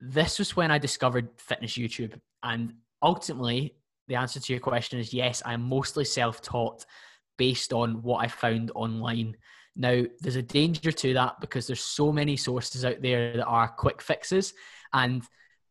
this 0.00 0.38
was 0.38 0.56
when 0.56 0.70
I 0.70 0.78
discovered 0.78 1.28
fitness 1.36 1.76
YouTube. 1.76 2.18
And 2.42 2.74
ultimately, 3.02 3.74
the 4.08 4.16
answer 4.16 4.40
to 4.40 4.52
your 4.52 4.60
question 4.60 4.98
is 4.98 5.12
yes, 5.12 5.42
I'm 5.44 5.62
mostly 5.62 6.04
self 6.04 6.42
taught 6.42 6.84
based 7.38 7.72
on 7.72 8.02
what 8.02 8.24
I 8.24 8.28
found 8.28 8.70
online. 8.74 9.36
Now, 9.76 10.02
there's 10.20 10.36
a 10.36 10.42
danger 10.42 10.92
to 10.92 11.14
that 11.14 11.40
because 11.40 11.66
there's 11.66 11.80
so 11.80 12.12
many 12.12 12.36
sources 12.36 12.84
out 12.84 13.00
there 13.00 13.36
that 13.36 13.44
are 13.44 13.68
quick 13.68 14.02
fixes. 14.02 14.52
And 14.92 15.22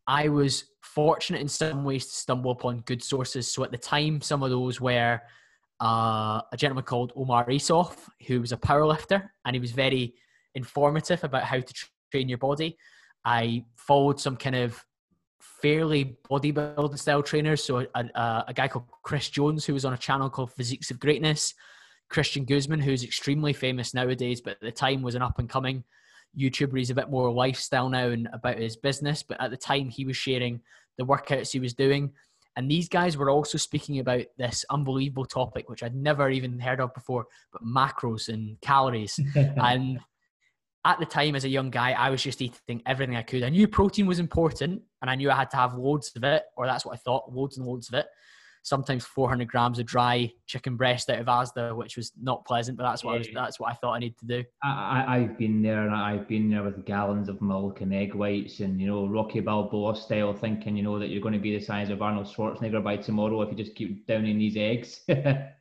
I 0.06 0.28
was 0.28 0.64
fortunate 0.80 1.40
in 1.40 1.48
some 1.48 1.84
ways 1.84 2.06
to 2.06 2.16
stumble 2.16 2.50
upon 2.50 2.80
good 2.80 3.02
sources. 3.02 3.52
So 3.52 3.62
at 3.62 3.70
the 3.70 3.78
time, 3.78 4.20
some 4.20 4.42
of 4.42 4.50
those 4.50 4.80
were 4.80 5.20
uh, 5.80 6.40
a 6.52 6.56
gentleman 6.56 6.84
called 6.84 7.12
Omar 7.14 7.46
Isuf, 7.46 7.94
who 8.26 8.40
was 8.40 8.52
a 8.52 8.56
powerlifter, 8.56 9.28
and 9.44 9.54
he 9.54 9.60
was 9.60 9.70
very 9.70 10.14
informative 10.54 11.22
about 11.22 11.44
how 11.44 11.60
to 11.60 11.74
train 12.10 12.28
your 12.28 12.38
body. 12.38 12.76
I 13.24 13.64
followed 13.76 14.20
some 14.20 14.36
kind 14.36 14.56
of 14.56 14.84
fairly 15.40 16.16
bodybuilding 16.30 16.98
style 16.98 17.22
trainers. 17.22 17.64
So 17.64 17.86
a, 17.94 18.04
a, 18.14 18.44
a, 18.48 18.54
guy 18.54 18.68
called 18.68 18.86
Chris 19.02 19.28
Jones, 19.28 19.64
who 19.64 19.74
was 19.74 19.84
on 19.84 19.92
a 19.92 19.98
channel 19.98 20.30
called 20.30 20.52
Physiques 20.52 20.90
of 20.90 21.00
Greatness, 21.00 21.54
Christian 22.08 22.44
Guzman, 22.44 22.80
who's 22.80 23.04
extremely 23.04 23.52
famous 23.52 23.94
nowadays, 23.94 24.40
but 24.40 24.52
at 24.52 24.60
the 24.60 24.72
time 24.72 25.02
was 25.02 25.14
an 25.14 25.22
up 25.22 25.38
and 25.38 25.48
coming 25.48 25.84
YouTuber. 26.38 26.76
He's 26.76 26.90
a 26.90 26.94
bit 26.94 27.10
more 27.10 27.30
lifestyle 27.32 27.88
now 27.88 28.08
and 28.08 28.28
about 28.32 28.58
his 28.58 28.76
business, 28.76 29.22
but 29.22 29.40
at 29.40 29.50
the 29.50 29.56
time 29.56 29.88
he 29.88 30.04
was 30.04 30.16
sharing 30.16 30.60
the 30.98 31.04
workouts 31.04 31.52
he 31.52 31.60
was 31.60 31.74
doing. 31.74 32.12
And 32.56 32.70
these 32.70 32.88
guys 32.88 33.16
were 33.16 33.30
also 33.30 33.58
speaking 33.58 34.00
about 34.00 34.24
this 34.36 34.64
unbelievable 34.70 35.24
topic, 35.24 35.68
which 35.68 35.82
I'd 35.82 35.94
never 35.94 36.30
even 36.30 36.58
heard 36.58 36.80
of 36.80 36.92
before, 36.94 37.26
but 37.52 37.64
macros 37.64 38.28
and 38.28 38.60
calories. 38.60 39.18
and 39.36 40.00
at 40.84 40.98
the 40.98 41.06
time 41.06 41.36
as 41.36 41.44
a 41.44 41.48
young 41.48 41.70
guy, 41.70 41.92
I 41.92 42.10
was 42.10 42.22
just 42.22 42.40
eating 42.40 42.82
everything 42.86 43.16
I 43.16 43.22
could. 43.22 43.42
I 43.42 43.50
knew 43.50 43.68
protein 43.68 44.06
was 44.06 44.18
important 44.18 44.82
and 45.02 45.10
I 45.10 45.14
knew 45.14 45.30
I 45.30 45.36
had 45.36 45.50
to 45.50 45.56
have 45.56 45.74
loads 45.74 46.12
of 46.16 46.24
it, 46.24 46.44
or 46.56 46.66
that's 46.66 46.86
what 46.86 46.94
I 46.94 46.96
thought, 46.96 47.32
loads 47.32 47.58
and 47.58 47.66
loads 47.66 47.88
of 47.88 47.94
it. 47.94 48.06
Sometimes 48.62 49.06
400 49.06 49.48
grams 49.48 49.78
of 49.78 49.86
dry 49.86 50.30
chicken 50.46 50.76
breast 50.76 51.08
out 51.08 51.18
of 51.18 51.26
Asda, 51.26 51.74
which 51.74 51.96
was 51.96 52.12
not 52.20 52.44
pleasant, 52.44 52.76
but 52.76 52.84
that's 52.84 53.02
what 53.02 53.14
I 53.14 53.18
was, 53.18 53.28
that's 53.32 53.58
what 53.58 53.70
I 53.70 53.74
thought 53.74 53.94
I 53.94 53.98
needed 54.00 54.18
to 54.18 54.26
do. 54.26 54.44
I, 54.62 55.18
have 55.20 55.38
been 55.38 55.62
there 55.62 55.86
and 55.86 55.94
I've 55.94 56.28
been 56.28 56.50
there 56.50 56.62
with 56.62 56.84
gallons 56.84 57.30
of 57.30 57.40
milk 57.40 57.80
and 57.80 57.94
egg 57.94 58.14
whites 58.14 58.60
and, 58.60 58.78
you 58.78 58.86
know, 58.86 59.06
Rocky 59.06 59.40
Balboa 59.40 59.96
style 59.96 60.34
thinking, 60.34 60.76
you 60.76 60.82
know, 60.82 60.98
that 60.98 61.08
you're 61.08 61.22
going 61.22 61.34
to 61.34 61.40
be 61.40 61.56
the 61.56 61.64
size 61.64 61.88
of 61.88 62.02
Arnold 62.02 62.26
Schwarzenegger 62.26 62.84
by 62.84 62.96
tomorrow 62.96 63.40
if 63.40 63.50
you 63.50 63.56
just 63.56 63.74
keep 63.74 64.06
downing 64.06 64.38
these 64.38 64.58
eggs. 64.58 65.00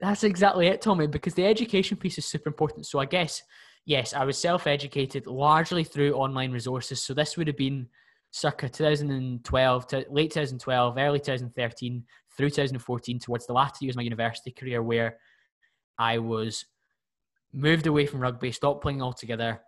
That's 0.00 0.24
exactly 0.24 0.68
it, 0.68 0.80
Tommy, 0.80 1.06
because 1.06 1.34
the 1.34 1.46
education 1.46 1.96
piece 1.96 2.18
is 2.18 2.24
super 2.24 2.48
important. 2.48 2.86
So 2.86 3.00
I 3.00 3.04
guess, 3.04 3.42
yes, 3.84 4.14
I 4.14 4.24
was 4.24 4.38
self 4.38 4.66
educated 4.66 5.26
largely 5.26 5.84
through 5.84 6.14
online 6.14 6.52
resources. 6.52 7.02
So 7.02 7.14
this 7.14 7.36
would 7.36 7.48
have 7.48 7.56
been 7.56 7.88
circa 8.30 8.68
2012 8.68 9.86
to 9.88 10.06
late 10.10 10.32
2012, 10.32 10.98
early 10.98 11.18
2013 11.18 12.04
through 12.36 12.50
2014, 12.50 13.18
towards 13.18 13.46
the 13.46 13.52
latter 13.52 13.78
years 13.80 13.94
of 13.94 13.96
my 13.96 14.02
university 14.02 14.52
career, 14.52 14.82
where 14.82 15.18
I 15.98 16.18
was 16.18 16.64
moved 17.52 17.86
away 17.86 18.06
from 18.06 18.20
rugby, 18.20 18.52
stopped 18.52 18.82
playing 18.82 19.02
altogether, 19.02 19.60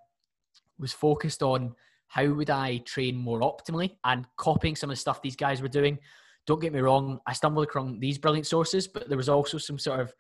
was 0.79 0.93
focused 0.93 1.43
on 1.43 1.75
how 2.07 2.27
would 2.27 2.51
I 2.51 2.79
train 2.79 3.17
more 3.17 3.41
optimally 3.41 3.97
and 4.05 4.27
copying 4.37 4.77
some 4.77 4.91
of 4.91 4.97
the 4.97 5.01
stuff 5.01 5.23
these 5.23 5.37
guys 5.37 5.63
were 5.63 5.69
doing 5.69 5.99
don't 6.47 6.61
get 6.61 6.73
me 6.73 6.81
wrong, 6.81 7.21
I 7.27 7.33
stumbled 7.33 7.65
across 7.65 7.91
these 7.99 8.19
brilliant 8.19 8.47
sources, 8.47 8.89
but 8.89 9.09
there 9.09 9.17
was 9.17 9.29
also 9.29 9.59
some 9.59 9.79
sort 9.79 10.01
of 10.01 10.13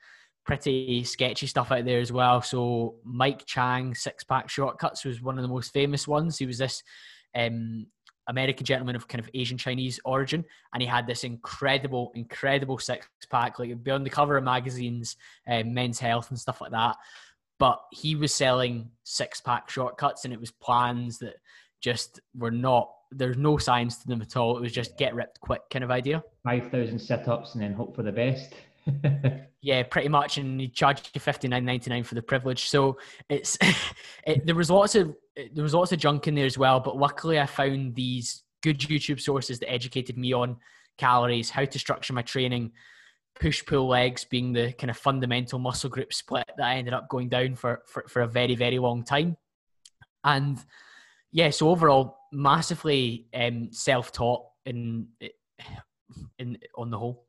pretty 0.45 1.05
sketchy 1.05 1.47
stuff 1.47 1.71
out 1.71 1.85
there 1.85 2.01
as 2.01 2.13
well. 2.13 2.43
So 2.43 2.97
Mike 3.05 3.45
Chang, 3.47 3.95
Six 3.95 4.25
Pack 4.25 4.49
Shortcuts, 4.49 5.05
was 5.05 5.23
one 5.23 5.39
of 5.39 5.43
the 5.43 5.49
most 5.49 5.73
famous 5.73 6.09
ones. 6.09 6.39
He 6.39 6.47
was 6.47 6.59
this 6.59 6.83
um, 7.35 7.87
American 8.29 8.65
gentleman 8.65 8.97
of 8.97 9.09
kind 9.09 9.23
of 9.23 9.31
Asian 9.35 9.59
Chinese 9.59 10.01
origin, 10.05 10.45
and 10.73 10.83
he 10.83 10.89
had 10.89 11.07
this 11.07 11.25
incredible, 11.25 12.13
incredible 12.15 12.79
six 12.79 13.09
pack, 13.31 13.59
like 13.59 13.69
it'd 13.69 13.85
be 13.85 13.91
on 13.91 14.05
the 14.05 14.11
cover 14.11 14.37
of 14.37 14.45
magazines, 14.45 15.17
um, 15.49 15.75
Men's 15.75 15.99
Health 15.99 16.31
and 16.31 16.39
stuff 16.39 16.61
like 16.61 16.71
that. 16.71 16.97
But 17.59 17.81
he 17.93 18.15
was 18.15 18.33
selling 18.33 18.91
six 19.03 19.41
pack 19.41 19.69
shortcuts, 19.69 20.25
and 20.25 20.33
it 20.33 20.41
was 20.41 20.53
plans 20.53 21.19
that 21.19 21.35
just 21.81 22.21
were 22.35 22.51
not 22.51 22.90
there's 23.12 23.37
no 23.37 23.59
science 23.59 23.97
to 23.99 24.07
them 24.07 24.23
at 24.23 24.37
all. 24.37 24.57
It 24.57 24.61
was 24.61 24.73
just 24.73 24.97
get 24.97 25.14
ripped 25.14 25.40
quick 25.40 25.62
kind 25.71 25.85
of 25.85 25.90
idea. 25.90 26.23
Five 26.45 26.71
thousand 26.71 26.99
sit 26.99 27.27
ups 27.29 27.55
and 27.55 27.62
then 27.62 27.73
hope 27.73 27.97
for 27.97 28.03
the 28.03 28.12
best. 28.12 28.55
yeah, 29.62 29.83
pretty 29.83 30.09
much, 30.09 30.38
and 30.38 30.61
you 30.61 30.69
charge 30.69 31.11
you 31.12 31.21
fifty 31.21 31.49
nine 31.49 31.64
ninety 31.64 31.90
nine 31.90 32.05
for 32.05 32.14
the 32.14 32.23
privilege. 32.23 32.69
So 32.69 32.99
it's 33.29 33.59
it, 34.27 34.47
there 34.47 34.55
was 34.55 34.71
lots 34.71 34.95
of 34.95 35.14
there 35.53 35.62
was 35.62 35.75
lots 35.75 35.93
of 35.93 35.99
junk 35.99 36.29
in 36.29 36.35
there 36.35 36.47
as 36.47 36.59
well. 36.59 36.81
But 36.81 36.97
luckily, 36.97 37.40
I 37.40 37.47
found 37.47 37.95
these 37.95 38.43
good 38.62 38.79
YouTube 38.79 39.21
sources 39.21 39.59
that 39.59 39.71
educated 39.71 40.16
me 40.16 40.33
on 40.33 40.57
calories, 40.99 41.51
how 41.51 41.64
to 41.64 41.79
structure 41.79 42.12
my 42.12 42.23
training, 42.23 42.73
push 43.38 43.64
pull 43.64 43.88
legs 43.88 44.25
being 44.25 44.53
the 44.53 44.73
kind 44.75 44.90
of 44.90 44.97
fundamental 44.97 45.59
muscle 45.59 45.90
group 45.90 46.12
split 46.12 46.49
that 46.57 46.66
I 46.66 46.77
ended 46.77 46.95
up 46.95 47.09
going 47.09 47.29
down 47.29 47.57
for 47.57 47.83
for, 47.87 48.05
for 48.09 48.23
a 48.23 48.29
very 48.29 48.55
very 48.55 48.79
long 48.79 49.03
time. 49.03 49.37
And 50.23 50.59
yeah, 51.33 51.51
so 51.51 51.69
overall, 51.69 52.19
massively 52.33 53.27
um, 53.35 53.69
self-taught 53.73 54.45
in 54.66 55.09
in 56.38 56.59
on 56.77 56.90
the 56.90 56.99
whole. 56.99 57.27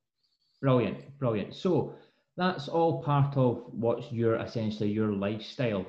Brilliant, 0.62 1.18
brilliant. 1.18 1.56
So 1.56 1.96
that's 2.38 2.68
all 2.68 3.04
part 3.04 3.36
of 3.38 3.64
what's 3.72 4.12
your 4.12 4.36
essentially 4.36 4.90
your 4.90 5.12
lifestyle. 5.12 5.86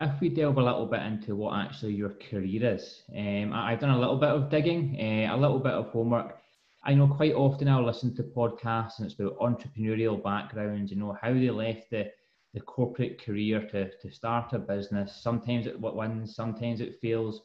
If 0.00 0.18
we 0.20 0.30
delve 0.30 0.56
a 0.56 0.62
little 0.62 0.86
bit 0.86 1.02
into 1.02 1.36
what 1.36 1.58
actually 1.58 1.94
your 1.94 2.14
career 2.30 2.74
is, 2.74 3.02
um, 3.14 3.52
I've 3.52 3.80
done 3.80 3.90
a 3.90 3.98
little 3.98 4.16
bit 4.16 4.30
of 4.30 4.48
digging, 4.48 4.96
uh, 4.98 5.34
a 5.34 5.36
little 5.36 5.58
bit 5.58 5.72
of 5.72 5.90
homework. 5.90 6.38
I 6.82 6.94
know 6.94 7.06
quite 7.06 7.34
often 7.34 7.68
I'll 7.68 7.84
listen 7.84 8.16
to 8.16 8.22
podcasts 8.22 8.98
and 8.98 9.06
it's 9.06 9.20
about 9.20 9.38
entrepreneurial 9.38 10.22
backgrounds, 10.22 10.90
you 10.90 10.96
know, 10.96 11.18
how 11.20 11.34
they 11.34 11.50
left 11.50 11.90
the, 11.90 12.10
the 12.54 12.60
corporate 12.60 13.22
career 13.22 13.60
to, 13.72 13.90
to 13.90 14.10
start 14.10 14.54
a 14.54 14.58
business. 14.58 15.20
Sometimes 15.22 15.66
it 15.66 15.78
wins, 15.78 16.34
sometimes 16.34 16.80
it 16.80 16.98
fails. 17.02 17.42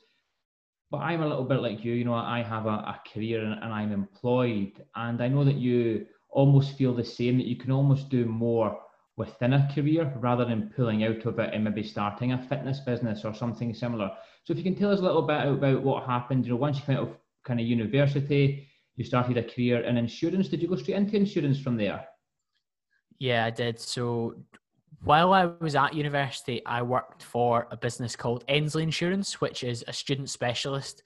But 0.96 1.02
I'm 1.02 1.22
a 1.22 1.28
little 1.28 1.44
bit 1.44 1.60
like 1.60 1.84
you, 1.84 1.92
you 1.92 2.06
know, 2.06 2.14
I 2.14 2.42
have 2.42 2.68
a, 2.68 2.70
a 2.70 3.02
career 3.14 3.44
and, 3.44 3.62
and 3.62 3.74
I'm 3.74 3.92
employed. 3.92 4.82
And 4.96 5.22
I 5.22 5.28
know 5.28 5.44
that 5.44 5.58
you 5.58 6.06
almost 6.30 6.78
feel 6.78 6.94
the 6.94 7.04
same, 7.04 7.38
that 7.38 7.48
you 7.48 7.58
can 7.58 7.74
almost 7.74 8.08
do 8.08 8.24
more 8.24 8.80
within 9.18 9.52
a 9.52 9.70
career 9.76 10.14
rather 10.22 10.46
than 10.46 10.72
pulling 10.74 11.04
out 11.04 11.26
of 11.26 11.38
it 11.38 11.54
and 11.54 11.66
maybe 11.66 11.84
starting 11.84 12.32
a 12.32 12.42
fitness 12.48 12.80
business 12.80 13.26
or 13.26 13.36
something 13.36 13.74
similar. 13.74 14.10
So 14.46 14.54
if 14.54 14.58
you 14.58 14.64
can 14.64 14.76
tell 14.76 14.90
us 14.90 15.00
a 15.00 15.04
little 15.04 15.24
bit 15.24 15.46
about 15.46 15.84
what 15.84 16.06
happened, 16.06 16.46
you 16.46 16.54
know, 16.54 16.58
once 16.58 16.78
you 16.78 16.86
came 16.86 16.96
out 16.96 17.10
of 17.10 17.18
kind 17.44 17.60
of 17.60 17.66
university, 17.66 18.66
you 18.96 19.04
started 19.04 19.36
a 19.36 19.44
career 19.44 19.82
in 19.82 19.98
insurance. 19.98 20.48
Did 20.48 20.62
you 20.62 20.70
go 20.70 20.78
straight 20.78 20.96
into 20.96 21.18
insurance 21.18 21.60
from 21.60 21.76
there? 21.76 22.06
Yeah, 23.20 23.44
I 23.44 23.50
did. 23.50 23.82
So 23.82 24.36
while 25.04 25.34
I 25.34 25.46
was 25.46 25.76
at 25.76 25.94
university, 25.94 26.66
I 26.66 26.82
worked 26.82 27.24
for 27.24 27.68
a 27.72 27.78
business 27.78 28.16
called 28.16 28.46
Endsleigh 28.48 28.84
Insurance, 28.84 29.40
which 29.42 29.64
is 29.64 29.84
a 29.88 29.94
student 29.94 30.30
specialist 30.30 31.04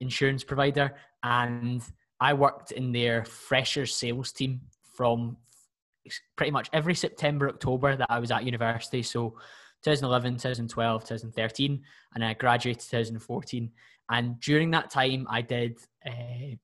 insurance 0.00 0.44
provider. 0.44 0.94
And 1.22 1.82
I 2.20 2.34
worked 2.34 2.72
in 2.72 2.92
their 2.92 3.24
fresher 3.24 3.86
sales 3.86 4.32
team 4.32 4.60
from 4.94 5.36
pretty 6.36 6.50
much 6.50 6.68
every 6.72 6.94
September, 6.94 7.48
October 7.48 7.96
that 7.96 8.10
I 8.10 8.18
was 8.18 8.30
at 8.30 8.44
university. 8.44 9.02
So 9.02 9.30
2011, 9.84 10.34
2012, 10.34 11.02
2013, 11.02 11.82
and 12.14 12.24
I 12.24 12.34
graduated 12.34 12.82
2014. 12.82 13.70
And 14.10 14.38
during 14.40 14.70
that 14.72 14.90
time, 14.90 15.26
I 15.30 15.42
did 15.42 15.78
uh, 16.06 16.56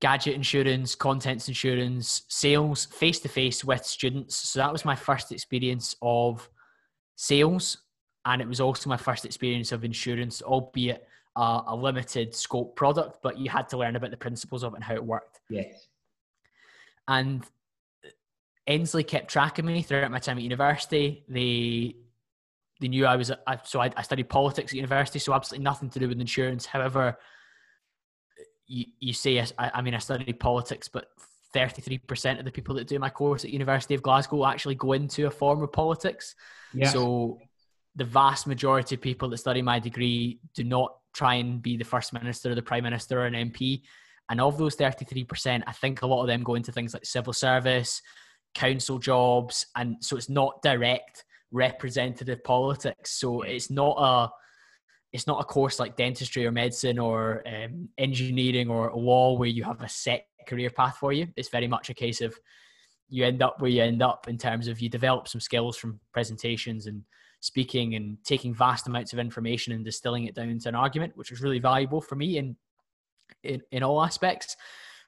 gadget 0.00 0.34
insurance, 0.34 0.94
contents 0.94 1.48
insurance, 1.48 2.22
sales 2.28 2.86
face 2.86 3.18
to 3.20 3.28
face 3.28 3.64
with 3.64 3.84
students. 3.84 4.36
So 4.36 4.60
that 4.60 4.72
was 4.72 4.84
my 4.84 4.94
first 4.94 5.32
experience 5.32 5.96
of 6.02 6.48
sales. 7.16 7.78
And 8.24 8.40
it 8.40 8.48
was 8.48 8.60
also 8.60 8.88
my 8.88 8.96
first 8.96 9.24
experience 9.24 9.72
of 9.72 9.84
insurance, 9.84 10.42
albeit 10.42 11.06
a, 11.36 11.62
a 11.68 11.76
limited 11.76 12.34
scope 12.34 12.76
product, 12.76 13.18
but 13.22 13.38
you 13.38 13.48
had 13.50 13.68
to 13.70 13.78
learn 13.78 13.96
about 13.96 14.10
the 14.10 14.16
principles 14.16 14.62
of 14.62 14.72
it 14.72 14.76
and 14.76 14.84
how 14.84 14.94
it 14.94 15.04
worked. 15.04 15.40
Yes. 15.48 15.88
And 17.06 17.44
Endsleigh 18.68 19.06
kept 19.06 19.30
track 19.30 19.58
of 19.58 19.64
me 19.64 19.82
throughout 19.82 20.10
my 20.10 20.18
time 20.18 20.36
at 20.36 20.42
university. 20.42 21.24
They 21.28 21.96
they 22.80 22.88
knew 22.88 23.06
I 23.06 23.16
was 23.16 23.32
I, 23.46 23.58
so 23.64 23.80
I, 23.80 23.90
I 23.96 24.02
studied 24.02 24.28
politics 24.28 24.72
at 24.72 24.76
university, 24.76 25.18
so 25.18 25.32
absolutely 25.32 25.64
nothing 25.64 25.90
to 25.90 25.98
do 25.98 26.08
with 26.08 26.20
insurance. 26.20 26.66
However, 26.66 27.18
you, 28.68 28.84
you 29.00 29.12
say, 29.12 29.40
I, 29.40 29.70
I 29.74 29.82
mean, 29.82 29.94
I 29.94 29.98
studied 29.98 30.38
politics, 30.38 30.88
but 30.88 31.08
33% 31.54 32.38
of 32.38 32.44
the 32.44 32.52
people 32.52 32.74
that 32.76 32.86
do 32.86 32.98
my 32.98 33.10
course 33.10 33.44
at 33.44 33.50
University 33.50 33.94
of 33.94 34.02
Glasgow 34.02 34.46
actually 34.46 34.74
go 34.74 34.92
into 34.92 35.26
a 35.26 35.30
form 35.30 35.62
of 35.62 35.72
politics. 35.72 36.34
Yeah. 36.72 36.88
So 36.88 37.38
the 37.96 38.04
vast 38.04 38.46
majority 38.46 38.94
of 38.94 39.00
people 39.00 39.28
that 39.30 39.38
study 39.38 39.62
my 39.62 39.78
degree 39.78 40.40
do 40.54 40.62
not 40.62 40.94
try 41.14 41.34
and 41.34 41.60
be 41.62 41.76
the 41.76 41.84
first 41.84 42.12
minister 42.12 42.52
or 42.52 42.54
the 42.54 42.62
prime 42.62 42.84
minister 42.84 43.20
or 43.20 43.26
an 43.26 43.34
MP. 43.34 43.82
And 44.28 44.40
of 44.40 44.58
those 44.58 44.76
33%, 44.76 45.62
I 45.66 45.72
think 45.72 46.02
a 46.02 46.06
lot 46.06 46.20
of 46.20 46.26
them 46.28 46.42
go 46.42 46.54
into 46.54 46.70
things 46.70 46.92
like 46.92 47.06
civil 47.06 47.32
service, 47.32 48.02
council 48.54 48.98
jobs. 48.98 49.66
And 49.74 49.96
so 50.00 50.16
it's 50.16 50.28
not 50.28 50.60
direct 50.62 51.24
representative 51.50 52.44
politics. 52.44 53.12
So 53.12 53.42
it's 53.42 53.70
not 53.70 53.96
a 53.98 54.30
it's 55.12 55.26
not 55.26 55.40
a 55.40 55.44
course 55.44 55.78
like 55.78 55.96
dentistry 55.96 56.46
or 56.46 56.52
medicine 56.52 56.98
or 56.98 57.42
um, 57.46 57.88
engineering 57.96 58.68
or 58.68 58.92
law 58.94 59.36
where 59.36 59.48
you 59.48 59.64
have 59.64 59.82
a 59.82 59.88
set 59.88 60.26
career 60.46 60.70
path 60.70 60.96
for 60.98 61.12
you. 61.12 61.28
It's 61.36 61.48
very 61.48 61.68
much 61.68 61.90
a 61.90 61.94
case 61.94 62.20
of 62.20 62.38
you 63.08 63.24
end 63.24 63.42
up 63.42 63.60
where 63.60 63.70
you 63.70 63.82
end 63.82 64.02
up 64.02 64.28
in 64.28 64.36
terms 64.36 64.68
of 64.68 64.80
you 64.80 64.88
develop 64.88 65.28
some 65.28 65.40
skills 65.40 65.76
from 65.76 65.98
presentations 66.12 66.86
and 66.86 67.02
speaking 67.40 67.94
and 67.94 68.18
taking 68.24 68.54
vast 68.54 68.86
amounts 68.86 69.12
of 69.12 69.18
information 69.18 69.72
and 69.72 69.84
distilling 69.84 70.24
it 70.24 70.34
down 70.34 70.50
into 70.50 70.68
an 70.68 70.74
argument, 70.74 71.16
which 71.16 71.30
was 71.30 71.40
really 71.40 71.58
valuable 71.58 72.00
for 72.00 72.16
me 72.16 72.38
in 72.38 72.56
in, 73.42 73.62
in 73.70 73.82
all 73.82 74.02
aspects. 74.02 74.56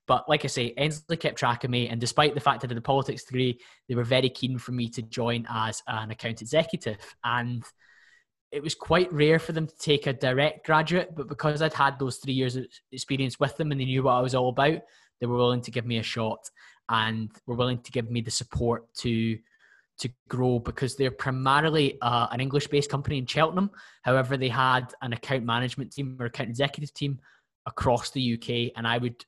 But 0.07 0.29
like 0.29 0.45
I 0.45 0.49
say, 0.49 0.75
Endsleigh 0.77 1.21
kept 1.21 1.39
track 1.39 1.63
of 1.65 1.71
me, 1.71 1.89
and 1.89 2.01
despite 2.01 2.35
the 2.35 2.41
fact 2.41 2.61
that 2.61 2.69
I 2.69 2.71
did 2.71 2.79
a 2.79 2.83
politics 2.83 3.25
degree, 3.25 3.61
they 3.89 3.95
were 3.95 4.05
very 4.05 4.29
keen 4.29 4.59
for 4.59 4.73
me 4.73 4.89
to 4.91 5.03
join 5.03 5.47
as 5.49 5.83
an 5.87 6.11
account 6.11 6.43
executive. 6.43 6.99
And 7.23 7.63
it 8.53 8.63
was 8.63 8.75
quite 8.75 9.13
rare 9.13 9.39
for 9.39 9.53
them 9.53 9.67
to 9.67 9.77
take 9.79 10.07
a 10.07 10.13
direct 10.13 10.67
graduate, 10.67 11.15
but 11.15 11.29
because 11.29 11.63
I'd 11.63 11.73
had 11.73 11.99
those 11.99 12.17
three 12.17 12.33
years 12.33 12.57
of 12.57 12.67
experience 12.91 13.39
with 13.39 13.57
them 13.57 13.71
and 13.71 13.81
they 13.81 13.85
knew 13.85 14.03
what 14.03 14.15
I 14.15 14.21
was 14.21 14.35
all 14.35 14.49
about, 14.49 14.81
they 15.21 15.27
were 15.27 15.37
willing 15.37 15.61
to 15.63 15.71
give 15.71 15.87
me 15.87 15.99
a 15.99 16.03
shot 16.03 16.51
and 16.89 17.31
were 17.47 17.55
willing 17.55 17.81
to 17.83 17.93
give 17.93 18.11
me 18.11 18.21
the 18.21 18.31
support 18.31 18.93
to 18.95 19.39
to 19.99 20.09
grow 20.31 20.59
because 20.59 20.97
they're 20.97 21.11
primarily 21.11 21.99
uh, 22.01 22.27
an 22.31 22.41
English-based 22.41 22.89
company 22.89 23.19
in 23.19 23.27
Cheltenham. 23.27 23.71
However, 24.01 24.39
they 24.39 24.49
had 24.49 24.95
an 25.03 25.13
account 25.13 25.45
management 25.45 25.93
team 25.93 26.17
or 26.19 26.25
account 26.25 26.49
executive 26.49 26.95
team 26.95 27.19
across 27.67 28.11
the 28.11 28.35
UK, 28.35 28.73
and 28.77 28.87
I 28.89 28.97
would, 28.97 29.23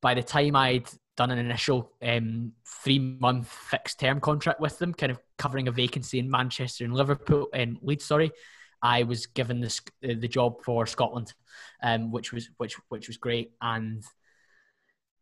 by 0.00 0.14
the 0.14 0.22
time 0.22 0.54
I'd 0.54 0.88
done 1.16 1.30
an 1.30 1.38
initial 1.38 1.92
um, 2.02 2.52
three 2.66 2.98
month 2.98 3.48
fixed 3.48 4.00
term 4.00 4.20
contract 4.20 4.60
with 4.60 4.78
them, 4.78 4.94
kind 4.94 5.12
of 5.12 5.18
covering 5.38 5.68
a 5.68 5.72
vacancy 5.72 6.18
in 6.18 6.30
Manchester 6.30 6.84
and 6.84 6.94
Liverpool 6.94 7.48
and 7.52 7.78
Leeds. 7.82 8.04
Sorry, 8.04 8.30
I 8.82 9.02
was 9.04 9.26
given 9.26 9.60
this 9.60 9.80
uh, 10.04 10.14
the 10.18 10.28
job 10.28 10.62
for 10.64 10.86
Scotland, 10.86 11.32
um, 11.82 12.10
which 12.10 12.32
was 12.32 12.48
which 12.56 12.76
which 12.88 13.08
was 13.08 13.16
great, 13.16 13.52
and 13.60 14.02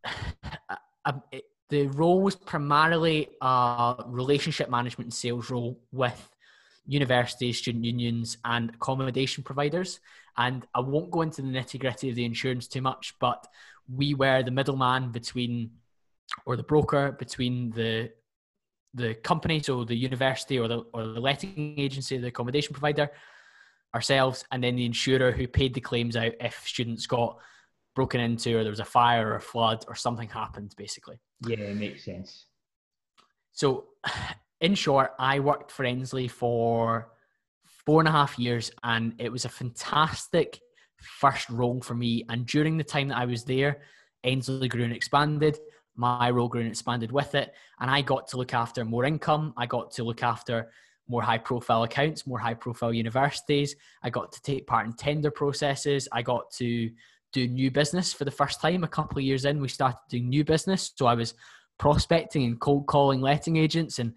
um, 1.05 1.23
it, 1.33 1.45
the 1.71 1.87
role 1.87 2.21
was 2.21 2.37
primarily 2.37 3.29
a 3.41 4.05
relationship 4.07 4.69
management 4.69 5.07
and 5.07 5.15
sales 5.15 5.51
role 5.51 5.81
with 5.93 6.29
universities, 6.87 7.59
student 7.59 7.85
unions, 7.85 8.37
and 8.45 8.71
accommodation 8.71 9.45
providers. 9.45 10.01
And 10.37 10.67
I 10.75 10.81
won't 10.81 11.11
go 11.11 11.23
into 11.23 11.43
the 11.43 11.49
nitty 11.49 11.79
gritty 11.79 12.11
of 12.11 12.17
the 12.17 12.25
insurance 12.25 12.67
too 12.67 12.81
much, 12.81 13.15
but 13.21 13.47
we 13.93 14.15
were 14.15 14.43
the 14.43 14.51
middleman 14.51 15.13
between 15.13 15.71
or 16.47 16.57
the 16.57 16.63
broker 16.63 17.13
between 17.13 17.71
the 17.71 18.11
the 18.95 19.15
company, 19.15 19.61
so 19.61 19.85
the 19.85 19.95
university 19.95 20.59
or 20.59 20.67
the 20.69 20.79
or 20.93 21.07
the 21.07 21.21
letting 21.21 21.79
agency, 21.79 22.19
the 22.19 22.29
accommodation 22.29 22.73
provider, 22.73 23.11
ourselves, 23.95 24.45
and 24.51 24.63
then 24.63 24.77
the 24.77 24.85
insurer 24.85 25.33
who 25.33 25.47
paid 25.47 25.75
the 25.75 25.81
claims 25.81 26.17
out 26.17 26.33
if 26.41 26.67
students 26.67 27.07
got 27.07 27.39
broken 27.95 28.21
into 28.21 28.57
or 28.57 28.63
there 28.63 28.71
was 28.71 28.81
a 28.81 28.85
fire 28.85 29.29
or 29.29 29.37
a 29.37 29.41
flood 29.41 29.85
or 29.89 29.95
something 29.95 30.29
happened, 30.29 30.75
basically. 30.77 31.21
Yeah, 31.47 31.59
it 31.59 31.77
makes 31.77 32.05
sense. 32.05 32.47
So, 33.53 33.87
in 34.61 34.75
short, 34.75 35.13
I 35.19 35.41
worked 35.41 35.71
for 35.71 35.85
Endsleigh 35.85 36.31
for 36.31 37.11
four 37.87 38.01
and 38.01 38.09
a 38.09 38.13
half 38.13 38.39
years, 38.39 38.71
and 38.83 39.15
it 39.19 39.33
was 39.33 39.45
a 39.45 39.49
fantastic 39.49 40.61
first 40.97 41.49
role 41.49 41.81
for 41.81 41.95
me. 41.95 42.25
And 42.29 42.47
during 42.47 42.77
the 42.77 42.85
time 42.85 43.09
that 43.09 43.19
I 43.19 43.25
was 43.25 43.45
there, 43.45 43.83
Endsleigh 44.25 44.69
grew 44.69 44.85
and 44.85 44.93
expanded 44.93 45.59
my 46.01 46.31
role 46.31 46.49
grew 46.49 46.63
and 46.63 46.71
expanded 46.71 47.13
with 47.13 47.35
it. 47.35 47.55
And 47.79 47.91
I 47.91 48.01
got 48.01 48.27
to 48.29 48.39
look 48.39 48.55
after 48.55 48.85
more 48.87 49.05
income. 49.05 49.53
I 49.59 49.67
got 49.67 49.93
to 49.93 50.03
look 50.03 50.23
after 50.23 50.71
more 51.09 51.21
high 51.21 51.39
profile 51.39 51.83
accounts, 51.83 52.27
more 52.27 52.39
high 52.39 52.55
profile 52.55 52.93
universities. 52.93 53.77
I 54.03 54.09
got 54.09 54.33
to 54.33 54.41
take 54.41 54.67
part 54.67 54.87
in 54.87 54.95
tender 54.95 55.31
processes. 55.31 56.09
I 56.11 56.23
got 56.23 56.51
to 56.53 56.91
do 57.35 57.47
new 57.47 57.71
business 57.71 58.15
for 58.15 58.25
the 58.25 58.31
first 58.31 58.63
time. 58.63 58.83
A 58.83 58.89
couple 58.89 59.19
of 59.19 59.25
years 59.25 59.45
in, 59.45 59.61
we 59.61 59.69
started 59.69 59.99
doing 60.09 60.31
new 60.31 60.43
business. 60.43 60.91
So 60.97 61.05
I 61.05 61.15
was 61.15 61.35
prospecting 61.79 62.45
and 62.45 62.59
cold 62.59 62.87
calling 62.87 63.21
letting 63.21 63.57
agents 63.59 63.99
and 63.99 64.15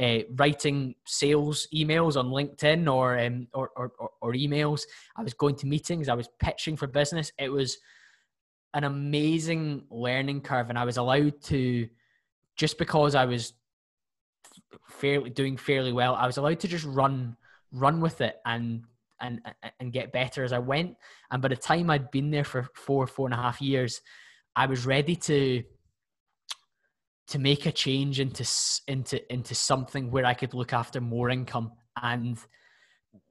uh, 0.00 0.24
writing 0.34 0.96
sales 1.06 1.68
emails 1.72 2.16
on 2.16 2.30
LinkedIn 2.30 2.92
or, 2.92 3.16
um, 3.20 3.46
or, 3.54 3.70
or, 3.76 3.92
or 4.20 4.32
emails. 4.32 4.82
I 5.16 5.22
was 5.22 5.34
going 5.34 5.54
to 5.56 5.66
meetings. 5.66 6.08
I 6.08 6.14
was 6.14 6.28
pitching 6.40 6.76
for 6.76 6.88
business. 6.88 7.30
It 7.38 7.50
was 7.50 7.78
an 8.74 8.84
amazing 8.84 9.84
learning 9.90 10.40
curve 10.40 10.70
and 10.70 10.78
I 10.78 10.84
was 10.84 10.96
allowed 10.96 11.42
to 11.44 11.88
just 12.56 12.78
because 12.78 13.14
I 13.14 13.24
was 13.24 13.52
fairly 14.88 15.30
doing 15.30 15.56
fairly 15.56 15.92
well, 15.92 16.14
I 16.14 16.26
was 16.26 16.36
allowed 16.36 16.60
to 16.60 16.68
just 16.68 16.84
run 16.84 17.36
run 17.72 18.00
with 18.00 18.20
it 18.20 18.36
and 18.44 18.84
and 19.20 19.40
and 19.80 19.92
get 19.92 20.12
better 20.12 20.44
as 20.44 20.52
I 20.52 20.58
went. 20.58 20.96
And 21.30 21.40
by 21.40 21.48
the 21.48 21.56
time 21.56 21.90
I'd 21.90 22.10
been 22.10 22.30
there 22.30 22.44
for 22.44 22.68
four 22.74 23.06
four 23.06 23.26
and 23.26 23.34
a 23.34 23.38
half 23.38 23.60
years, 23.60 24.00
I 24.54 24.66
was 24.66 24.84
ready 24.86 25.16
to 25.16 25.62
to 27.28 27.38
make 27.38 27.66
a 27.66 27.72
change 27.72 28.20
into 28.20 28.46
into 28.88 29.32
into 29.32 29.54
something 29.54 30.10
where 30.10 30.26
I 30.26 30.34
could 30.34 30.54
look 30.54 30.72
after 30.72 31.00
more 31.00 31.30
income 31.30 31.72
and 32.00 32.38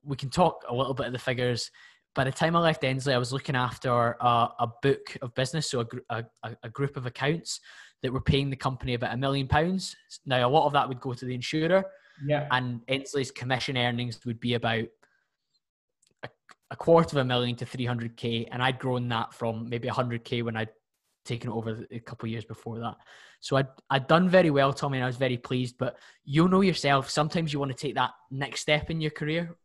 we 0.03 0.15
can 0.15 0.29
talk 0.29 0.63
a 0.67 0.73
little 0.73 0.93
bit 0.93 1.07
of 1.07 1.13
the 1.13 1.19
figures. 1.19 1.71
By 2.13 2.25
the 2.25 2.31
time 2.31 2.55
I 2.55 2.59
left 2.59 2.81
Endsleigh, 2.81 3.13
I 3.13 3.17
was 3.17 3.31
looking 3.31 3.55
after 3.55 4.17
a, 4.19 4.49
a 4.59 4.67
book 4.81 5.17
of 5.21 5.33
business, 5.33 5.69
so 5.69 5.85
a, 6.09 6.25
a, 6.43 6.55
a 6.63 6.69
group 6.69 6.97
of 6.97 7.05
accounts 7.05 7.61
that 8.01 8.11
were 8.11 8.21
paying 8.21 8.49
the 8.49 8.55
company 8.55 8.95
about 8.95 9.13
a 9.13 9.17
million 9.17 9.47
pounds. 9.47 9.95
Now, 10.25 10.47
a 10.47 10.49
lot 10.49 10.65
of 10.65 10.73
that 10.73 10.87
would 10.87 10.99
go 10.99 11.13
to 11.13 11.25
the 11.25 11.35
insurer, 11.35 11.85
yeah. 12.25 12.47
and 12.51 12.81
Endsleigh's 12.87 13.31
commission 13.31 13.77
earnings 13.77 14.19
would 14.25 14.39
be 14.39 14.55
about 14.55 14.85
a, 16.23 16.29
a 16.71 16.75
quarter 16.75 17.17
of 17.17 17.21
a 17.21 17.25
million 17.25 17.55
to 17.57 17.65
300k, 17.65 18.47
and 18.51 18.61
I'd 18.61 18.79
grown 18.79 19.07
that 19.09 19.33
from 19.33 19.69
maybe 19.69 19.87
100k 19.87 20.43
when 20.43 20.57
I'd 20.57 20.69
taken 21.23 21.51
it 21.51 21.53
over 21.53 21.85
a 21.91 21.99
couple 21.99 22.27
of 22.27 22.31
years 22.31 22.45
before 22.45 22.79
that. 22.79 22.95
So 23.39 23.55
I'd, 23.55 23.67
I'd 23.89 24.07
done 24.07 24.29
very 24.29 24.49
well, 24.49 24.73
Tommy, 24.73 24.97
and 24.97 25.03
I 25.03 25.07
was 25.07 25.17
very 25.17 25.37
pleased. 25.37 25.75
But 25.77 25.97
you'll 26.25 26.49
know 26.49 26.61
yourself, 26.61 27.09
sometimes 27.09 27.53
you 27.53 27.59
want 27.59 27.71
to 27.71 27.77
take 27.77 27.95
that 27.95 28.11
next 28.29 28.61
step 28.61 28.89
in 28.89 29.01
your 29.01 29.11
career. 29.11 29.55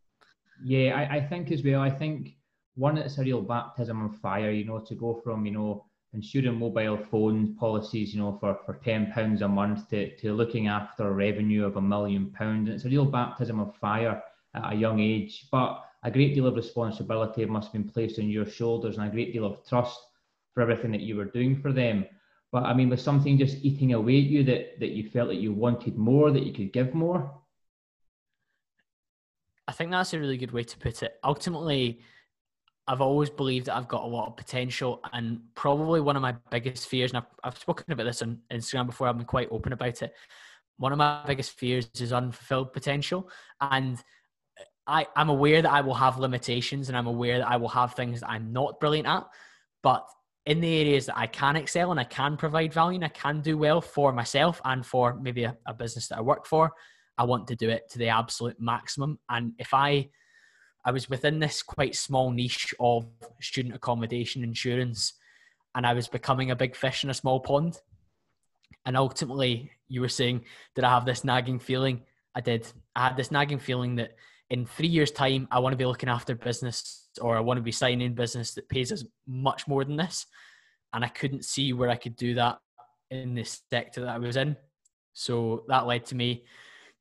Yeah, 0.64 0.96
I, 0.96 1.16
I 1.16 1.20
think 1.20 1.50
as 1.52 1.62
well. 1.62 1.80
I 1.80 1.90
think 1.90 2.36
one, 2.77 2.99
it's 2.99 3.19
a 3.19 3.23
real 3.23 3.43
baptism 3.43 4.05
of 4.05 4.17
fire, 4.21 4.51
you 4.51 4.65
know, 4.65 4.79
to 4.79 4.95
go 4.95 5.21
from, 5.25 5.47
you 5.47 5.53
know, 5.53 5.85
insuring 6.12 6.59
mobile 6.59 6.97
phone 6.97 7.57
policies, 7.57 8.15
you 8.15 8.21
know, 8.21 8.37
for, 8.39 8.59
for 8.65 8.75
£10 8.75 9.43
a 9.43 9.49
month 9.49 9.89
to, 9.91 10.15
to 10.17 10.33
looking 10.33 10.69
after 10.69 11.09
a 11.09 11.12
revenue 11.12 11.65
of 11.65 11.77
a 11.77 11.81
million 11.81 12.31
pounds. 12.31 12.69
It's 12.69 12.85
a 12.85 12.89
real 12.89 13.07
baptism 13.07 13.61
of 13.61 13.75
fire 13.77 14.23
at 14.55 14.73
a 14.73 14.77
young 14.77 15.01
age. 15.01 15.47
But 15.51 15.83
a 16.03 16.11
great 16.11 16.35
deal 16.35 16.47
of 16.47 16.55
responsibility 16.55 17.45
must 17.47 17.67
have 17.67 17.73
been 17.73 17.91
placed 17.91 18.19
on 18.19 18.29
your 18.29 18.47
shoulders 18.47 18.99
and 18.99 19.09
a 19.09 19.11
great 19.11 19.33
deal 19.33 19.45
of 19.45 19.67
trust 19.67 19.99
for 20.53 20.62
everything 20.62 20.93
that 20.93 21.01
you 21.01 21.17
were 21.17 21.25
doing 21.25 21.61
for 21.61 21.73
them. 21.73 22.07
But 22.53 22.65
I 22.65 22.75
mean, 22.75 22.89
was 22.91 23.03
something 23.03 23.39
just 23.39 23.65
eating 23.65 23.93
away 23.93 24.19
at 24.19 24.25
you 24.25 24.45
that, 24.45 24.81
that 24.81 24.91
you 24.91 25.11
felt 25.11 25.29
that 25.29 25.37
you 25.37 25.53
wanted 25.53 25.97
more, 25.97 26.31
that 26.31 26.45
you 26.45 26.53
could 26.53 26.73
give 26.73 26.95
more? 26.95 27.31
I 29.69 29.73
think 29.73 29.91
that's 29.91 30.15
a 30.15 30.21
really 30.21 30.37
good 30.37 30.53
way 30.53 30.62
to 30.62 30.79
put 30.79 31.03
it. 31.03 31.19
Ultimately, 31.25 32.01
I've 32.88 33.01
always 33.01 33.31
believed 33.31 33.66
that 33.66 33.77
I've 33.77 33.88
got 33.88 34.05
a 34.05 34.07
lot 34.07 34.29
of 34.29 34.37
potential, 34.37 35.01
and 35.12 35.40
probably 35.55 36.01
one 36.01 36.16
of 36.16 36.22
my 36.22 36.35
biggest 36.51 36.88
fears, 36.88 37.11
and 37.11 37.18
I've, 37.18 37.27
I've 37.42 37.59
spoken 37.59 37.90
about 37.90 38.05
this 38.05 38.22
on 38.22 38.38
Instagram 38.53 38.87
before, 38.87 39.09
I've 39.09 39.16
been 39.16 39.27
quite 39.27 39.49
open 39.51 39.72
about 39.72 40.03
it. 40.03 40.14
One 40.79 40.92
of 40.92 40.99
my 40.99 41.22
biggest 41.27 41.53
fears 41.53 41.88
is 41.99 42.12
unfulfilled 42.12 42.72
potential. 42.72 43.31
And 43.61 44.03
I, 44.87 45.07
I'm 45.16 45.31
aware 45.31 45.62
that 45.62 45.72
I 45.72 45.81
will 45.81 45.94
have 45.94 46.18
limitations 46.18 46.88
and 46.88 46.96
I'm 46.96 47.07
aware 47.07 47.38
that 47.38 47.49
I 47.49 47.57
will 47.57 47.68
have 47.68 47.94
things 47.94 48.20
that 48.20 48.31
I'm 48.31 48.53
not 48.53 48.79
brilliant 48.79 49.09
at. 49.09 49.25
But 49.83 50.07
in 50.44 50.61
the 50.61 50.81
areas 50.81 51.07
that 51.07 51.18
I 51.18 51.27
can 51.27 51.57
excel 51.57 51.90
and 51.90 51.99
I 51.99 52.05
can 52.05 52.37
provide 52.37 52.72
value 52.72 52.96
and 52.96 53.05
I 53.05 53.09
can 53.09 53.40
do 53.40 53.59
well 53.59 53.81
for 53.81 54.12
myself 54.12 54.61
and 54.64 54.85
for 54.85 55.14
maybe 55.14 55.44
a, 55.44 55.57
a 55.66 55.75
business 55.75 56.09
that 56.09 56.18
I 56.18 56.20
work 56.20 56.46
for, 56.46 56.72
I 57.18 57.25
want 57.25 57.49
to 57.49 57.57
do 57.57 57.68
it 57.68 57.90
to 57.90 57.99
the 57.99 58.09
absolute 58.09 58.61
maximum. 58.61 59.18
And 59.29 59.55
if 59.59 59.72
I 59.75 60.09
I 60.87 60.92
was 60.92 61.11
within 61.11 61.40
this 61.40 61.64
quite 61.64 61.96
small 61.96 62.31
niche 62.31 62.72
of 62.79 63.07
student 63.40 63.75
accommodation 63.75 64.44
insurance 64.44 65.14
and 65.75 65.85
I 65.85 65.92
was 65.92 66.07
becoming 66.07 66.53
a 66.53 66.57
big 66.57 66.77
fish 66.77 67.03
in 67.03 67.11
a 67.11 67.14
small 67.14 67.40
pond. 67.40 67.81
And 68.87 68.96
ultimately, 68.96 69.72
you 69.88 70.01
were 70.01 70.09
saying, 70.09 70.44
Did 70.77 70.85
I 70.85 70.90
have 70.90 71.05
this 71.05 71.25
nagging 71.25 71.59
feeling? 71.59 72.03
I 72.37 72.40
did. 72.40 72.72
I 72.94 73.09
had 73.09 73.16
this 73.16 73.33
nagging 73.33 73.59
feeling 73.59 73.96
that 73.96 74.14
in 74.49 74.64
three 74.64 74.87
years' 74.87 75.11
time, 75.11 75.49
I 75.51 75.59
want 75.59 75.72
to 75.72 75.77
be 75.77 75.85
looking 75.85 76.09
after 76.09 76.37
business 76.37 77.09
or 77.20 77.37
I 77.37 77.40
want 77.40 77.59
to 77.59 77.62
be 77.62 77.72
signing 77.72 78.14
business 78.14 78.55
that 78.55 78.68
pays 78.68 78.92
us 78.92 79.05
much 79.27 79.66
more 79.66 79.85
than 79.85 79.96
this. 79.96 80.27
And 80.92 81.05
I 81.05 81.09
couldn't 81.09 81.44
see 81.44 81.72
where 81.72 81.90
I 81.90 81.96
could 81.96 82.14
do 82.14 82.35
that 82.35 82.59
in 83.11 83.35
this 83.35 83.61
sector 83.70 84.03
that 84.03 84.14
I 84.14 84.18
was 84.18 84.37
in. 84.37 84.57
So 85.14 85.64
that 85.66 85.87
led 85.87 86.07
to 86.07 86.14
me 86.14 86.44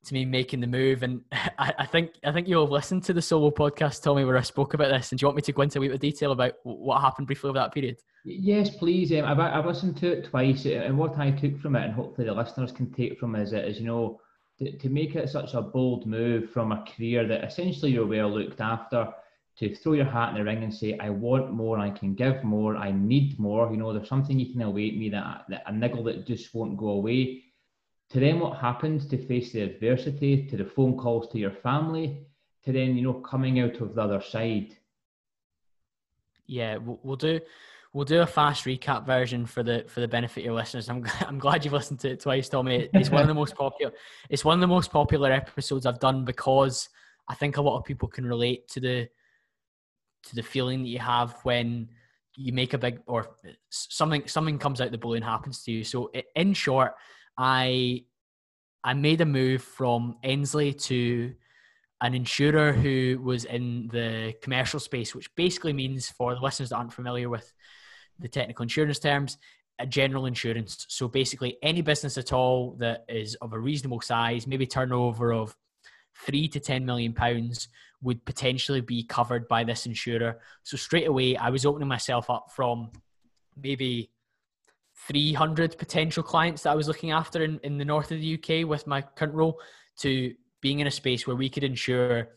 to 0.06 0.14
me 0.14 0.26
making 0.26 0.60
the 0.62 0.68
move. 0.68 1.04
And 1.04 1.22
I, 1.32 1.74
I, 1.80 1.86
think 1.86 2.12
I 2.24 2.32
think 2.32 2.48
you'll 2.48 2.66
have 2.66 2.72
listened 2.72 3.04
to 3.06 3.14
the 3.14 3.22
solo 3.22 3.52
podcast, 3.52 4.04
Tommy, 4.04 4.26
where 4.26 4.38
I 4.38 4.42
spoke 4.42 4.74
about 4.74 4.90
this. 4.90 5.12
And 5.12 5.20
do 5.20 5.24
you 5.24 5.28
want 5.28 5.38
me 5.38 5.42
to 5.44 5.52
go 5.52 5.62
into 5.62 5.80
a 5.80 5.82
wee 5.82 5.88
bit 5.88 5.96
of 5.96 6.00
detail 6.00 6.32
about 6.32 6.54
what 6.64 7.02
happened 7.02 7.28
briefly 7.28 7.50
over 7.50 7.60
that 7.60 7.74
period? 7.74 7.98
Yes, 8.24 8.70
please. 8.70 9.12
Um, 9.12 9.26
I've, 9.26 9.40
I've 9.40 9.66
listened 9.66 9.98
to 9.98 10.12
it 10.12 10.26
twice, 10.26 10.66
uh, 10.66 10.70
and 10.70 10.98
what 10.98 11.18
I 11.20 11.32
took 11.32 11.60
from 11.60 11.76
it, 11.76 11.84
and 11.84 11.94
hopefully 11.94 12.26
the 12.26 12.34
listeners 12.34 12.72
can 12.72 12.92
take 12.92 13.20
from 13.20 13.36
it, 13.36 13.44
is, 13.44 13.54
is 13.54 13.80
you 13.80 13.86
know, 13.86 14.20
to, 14.60 14.76
to 14.78 14.90
make 14.90 15.16
it 15.16 15.30
such 15.30 15.54
a 15.54 15.62
bold 15.62 16.08
move 16.08 16.50
from 16.50 16.72
a 16.72 16.84
career 16.86 17.28
that 17.28 17.44
essentially 17.44 17.92
you're 17.92 18.08
well 18.08 18.32
looked 18.32 18.62
after 18.62 19.14
to 19.58 19.74
throw 19.76 19.94
your 19.94 20.06
hat 20.06 20.30
in 20.30 20.36
the 20.36 20.44
ring 20.44 20.64
and 20.64 20.74
say, 20.74 20.98
I 21.00 21.10
want 21.10 21.54
more, 21.54 21.80
I 21.80 21.90
can 21.90 22.14
give 22.14 22.44
more, 22.44 22.76
I 22.76 22.92
need 22.92 23.40
more. 23.40 23.72
You 23.72 23.78
know, 23.78 23.94
there's 23.94 24.10
something 24.10 24.40
eating 24.40 24.62
away 24.62 24.90
at 24.90 24.98
me 24.98 25.10
that, 25.10 25.46
that 25.50 25.64
a 25.68 25.72
niggle 25.72 26.04
that 26.06 26.28
just 26.28 26.54
won't 26.54 26.78
go 26.78 26.90
away 26.90 27.45
to 28.10 28.20
then 28.20 28.40
what 28.40 28.60
happens 28.60 29.08
to 29.08 29.18
face 29.18 29.52
the 29.52 29.62
adversity, 29.62 30.46
to 30.48 30.58
the 30.58 30.66
phone 30.66 30.98
calls 30.98 31.28
to 31.30 31.40
your 31.40 31.52
family, 31.52 32.26
to 32.64 32.72
then 32.72 32.96
you 32.96 33.04
know 33.04 33.14
coming 33.14 33.60
out 33.60 33.76
of 33.78 33.96
the 33.96 34.02
other 34.02 34.22
side. 34.22 34.76
Yeah, 36.48 36.78
we'll 36.78 37.16
do 37.16 37.40
we'll 37.94 38.06
do 38.06 38.22
a 38.22 38.28
fast 38.28 38.66
recap 38.66 39.06
version 39.06 39.46
for 39.46 39.64
the 39.64 39.86
for 39.88 40.02
the 40.02 40.08
benefit 40.08 40.42
of 40.42 40.46
your 40.46 40.54
listeners. 40.54 40.90
I'm 40.90 41.06
I'm 41.22 41.40
glad 41.40 41.64
you've 41.64 41.74
listened 41.74 42.00
to 42.02 42.12
it 42.12 42.20
twice, 42.20 42.50
Tommy. 42.50 42.90
It's 42.94 43.10
one 43.10 43.22
of 43.22 43.28
the 43.28 43.34
most 43.34 43.56
popular. 43.58 43.94
It's 44.30 44.46
one 44.46 44.56
of 44.56 44.62
the 44.62 44.68
most 44.68 44.92
popular 44.92 45.32
episodes 45.32 45.86
I've 45.86 46.00
done 46.00 46.26
because 46.26 46.90
I 47.28 47.36
think 47.36 47.58
a 47.58 47.62
lot 47.62 47.78
of 47.78 47.86
people 47.86 48.08
can 48.08 48.26
relate 48.26 48.68
to 48.70 48.80
the 48.80 49.10
to 50.28 50.36
the 50.36 50.44
feeling 50.44 50.84
that 50.84 50.90
you 50.90 51.00
have 51.00 51.38
when 51.44 51.90
you 52.36 52.52
make 52.52 52.74
a 52.74 52.78
big 52.78 53.00
or 53.08 53.30
something 53.70 54.28
something 54.28 54.60
comes 54.60 54.82
out 54.82 54.92
the 54.92 54.98
blue 54.98 55.16
and 55.16 55.24
happens 55.24 55.64
to 55.64 55.72
you. 55.72 55.84
So 55.84 56.12
in 56.36 56.54
short, 56.54 56.94
I 57.38 58.04
I 58.84 58.94
made 58.94 59.22
a 59.22 59.26
move 59.26 59.64
from 59.64 60.16
Endsleigh 60.24 60.80
to 60.84 61.34
an 62.02 62.14
insurer 62.14 62.72
who 62.72 63.20
was 63.24 63.46
in 63.46 63.88
the 63.92 64.36
commercial 64.42 64.80
space, 64.80 65.16
which 65.16 65.34
basically 65.36 65.74
means 65.74 66.10
for 66.10 66.36
the 66.36 66.42
listeners 66.42 66.70
that 66.70 66.76
aren't 66.76 66.94
familiar 66.94 67.30
with 67.30 67.52
the 68.20 68.28
technical 68.28 68.64
insurance 68.64 69.00
terms, 69.00 69.38
a 69.80 69.88
general 69.88 70.28
insurance. 70.28 70.86
So 70.90 71.08
basically, 71.08 71.58
any 71.64 71.82
business 71.82 72.18
at 72.18 72.32
all 72.32 72.76
that 72.80 73.06
is 73.10 73.36
of 73.36 73.54
a 73.54 73.60
reasonable 73.60 74.02
size, 74.02 74.46
maybe 74.46 74.68
turnover 74.68 75.34
of 75.34 75.56
three 76.26 76.48
to 76.50 76.60
10 76.60 76.86
million 76.86 77.14
pounds, 77.14 77.68
would 78.02 78.24
potentially 78.24 78.82
be 78.82 79.04
covered 79.04 79.48
by 79.48 79.64
this 79.64 79.86
insurer. 79.86 80.40
So 80.64 80.78
straight 80.78 81.08
away, 81.08 81.38
I 81.38 81.50
was 81.50 81.66
opening 81.66 81.88
myself 81.88 82.30
up 82.30 82.52
from 82.52 82.92
maybe 83.62 84.12
300 85.08 85.78
potential 85.78 86.24
clients 86.24 86.64
that 86.64 86.72
I 86.72 86.76
was 86.76 86.88
looking 86.88 87.12
after 87.12 87.44
in, 87.44 87.60
in 87.64 87.78
the 87.78 87.86
north 87.86 88.12
of 88.12 88.20
the 88.20 88.34
UK 88.36 88.68
with 88.68 88.88
my 88.88 89.02
current 89.02 89.34
role 89.34 89.60
to 90.00 90.34
being 90.62 90.80
in 90.80 90.88
a 90.88 90.92
space 90.92 91.28
where 91.28 91.36
we 91.36 91.50
could 91.50 91.64
insure 91.64 92.30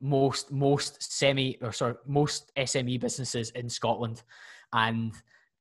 most 0.00 0.50
most 0.50 1.12
semi 1.12 1.58
or 1.60 1.72
sorry 1.72 1.94
most 2.06 2.50
SME 2.56 2.98
businesses 3.00 3.50
in 3.50 3.68
Scotland 3.68 4.22
and 4.72 5.12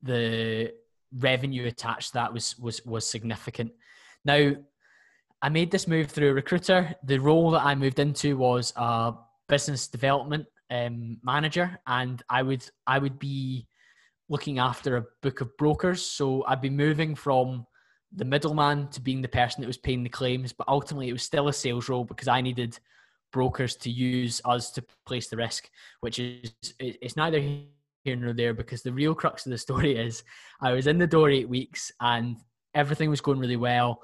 the 0.01 0.71
revenue 1.17 1.67
attached 1.67 2.09
to 2.09 2.13
that 2.13 2.33
was 2.33 2.57
was 2.57 2.85
was 2.85 3.05
significant. 3.05 3.71
Now 4.23 4.53
I 5.41 5.49
made 5.49 5.71
this 5.71 5.87
move 5.87 6.07
through 6.07 6.31
a 6.31 6.33
recruiter. 6.33 6.95
The 7.03 7.17
role 7.17 7.51
that 7.51 7.65
I 7.65 7.75
moved 7.75 7.99
into 7.99 8.37
was 8.37 8.73
a 8.75 9.13
business 9.47 9.87
development 9.87 10.45
um, 10.69 11.17
manager, 11.23 11.79
and 11.87 12.21
I 12.29 12.43
would 12.43 12.63
I 12.85 12.99
would 12.99 13.19
be 13.19 13.67
looking 14.29 14.59
after 14.59 14.97
a 14.97 15.05
book 15.21 15.41
of 15.41 15.55
brokers. 15.57 16.05
So 16.05 16.45
I'd 16.45 16.61
be 16.61 16.69
moving 16.69 17.15
from 17.15 17.65
the 18.15 18.25
middleman 18.25 18.87
to 18.89 19.01
being 19.01 19.21
the 19.21 19.27
person 19.27 19.61
that 19.61 19.67
was 19.67 19.77
paying 19.77 20.03
the 20.03 20.09
claims, 20.09 20.53
but 20.53 20.67
ultimately 20.67 21.09
it 21.09 21.13
was 21.13 21.23
still 21.23 21.47
a 21.47 21.53
sales 21.53 21.89
role 21.89 22.05
because 22.05 22.27
I 22.27 22.41
needed 22.41 22.79
brokers 23.31 23.75
to 23.77 23.91
use 23.91 24.41
us 24.45 24.71
to 24.71 24.83
place 25.05 25.27
the 25.27 25.37
risk, 25.37 25.69
which 25.99 26.19
is 26.19 26.51
it's 26.79 27.15
neither 27.15 27.39
here 27.39 28.15
nor 28.15 28.33
there 28.33 28.53
because 28.53 28.81
the 28.81 28.93
real 28.93 29.13
crux 29.13 29.45
of 29.45 29.51
the 29.51 29.57
story 29.67 29.97
is 29.97 30.23
I 30.61 30.71
was 30.71 30.87
in 30.87 30.97
the 30.97 31.07
door 31.07 31.29
eight 31.29 31.49
weeks 31.49 31.91
and 31.99 32.37
everything 32.73 33.09
was 33.09 33.21
going 33.21 33.39
really 33.39 33.57
well. 33.57 34.01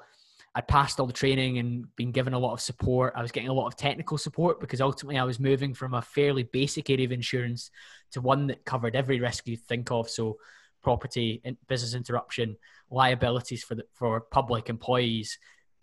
I'd 0.56 0.66
passed 0.66 0.98
all 0.98 1.06
the 1.06 1.12
training 1.12 1.58
and 1.58 1.94
been 1.96 2.12
given 2.12 2.32
a 2.32 2.38
lot 2.38 2.54
of 2.54 2.62
support. 2.62 3.12
I 3.14 3.20
was 3.20 3.30
getting 3.30 3.50
a 3.50 3.52
lot 3.52 3.66
of 3.66 3.76
technical 3.76 4.16
support 4.16 4.58
because 4.58 4.80
ultimately 4.80 5.18
I 5.18 5.24
was 5.24 5.38
moving 5.38 5.74
from 5.74 5.92
a 5.92 6.00
fairly 6.00 6.44
basic 6.44 6.88
area 6.88 7.04
of 7.04 7.12
insurance 7.12 7.70
to 8.12 8.22
one 8.22 8.46
that 8.46 8.64
covered 8.64 8.96
every 8.96 9.20
risk 9.20 9.46
you 9.46 9.58
think 9.58 9.90
of. 9.90 10.08
So, 10.08 10.38
property, 10.82 11.42
business 11.68 11.92
interruption, 11.92 12.56
liabilities 12.90 13.64
for 13.64 13.74
the, 13.74 13.84
for 13.92 14.18
public 14.20 14.70
employees, 14.70 15.38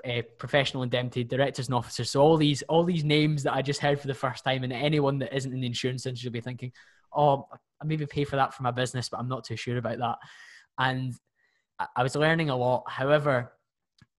uh, 0.07 0.23
professional 0.39 0.81
indemnity, 0.81 1.23
directors 1.23 1.67
and 1.67 1.75
officers. 1.75 2.09
So 2.09 2.21
all 2.21 2.37
these 2.37 2.63
all 2.63 2.83
these 2.83 3.03
names 3.03 3.43
that 3.43 3.53
I 3.53 3.61
just 3.61 3.79
heard 3.79 3.99
for 3.99 4.07
the 4.07 4.15
first 4.15 4.43
time, 4.43 4.63
and 4.63 4.73
anyone 4.73 5.19
that 5.19 5.35
isn't 5.35 5.53
in 5.53 5.59
the 5.59 5.67
insurance 5.67 6.07
industry 6.07 6.29
will 6.29 6.33
be 6.33 6.41
thinking, 6.41 6.71
"Oh, 7.15 7.47
I 7.79 7.85
maybe 7.85 8.07
pay 8.07 8.23
for 8.23 8.37
that 8.37 8.55
for 8.55 8.63
my 8.63 8.71
business, 8.71 9.07
but 9.07 9.19
I'm 9.19 9.29
not 9.29 9.43
too 9.43 9.55
sure 9.55 9.77
about 9.77 9.99
that." 9.99 10.17
And 10.79 11.13
I 11.95 12.01
was 12.01 12.15
learning 12.15 12.49
a 12.49 12.55
lot. 12.55 12.85
However, 12.89 13.53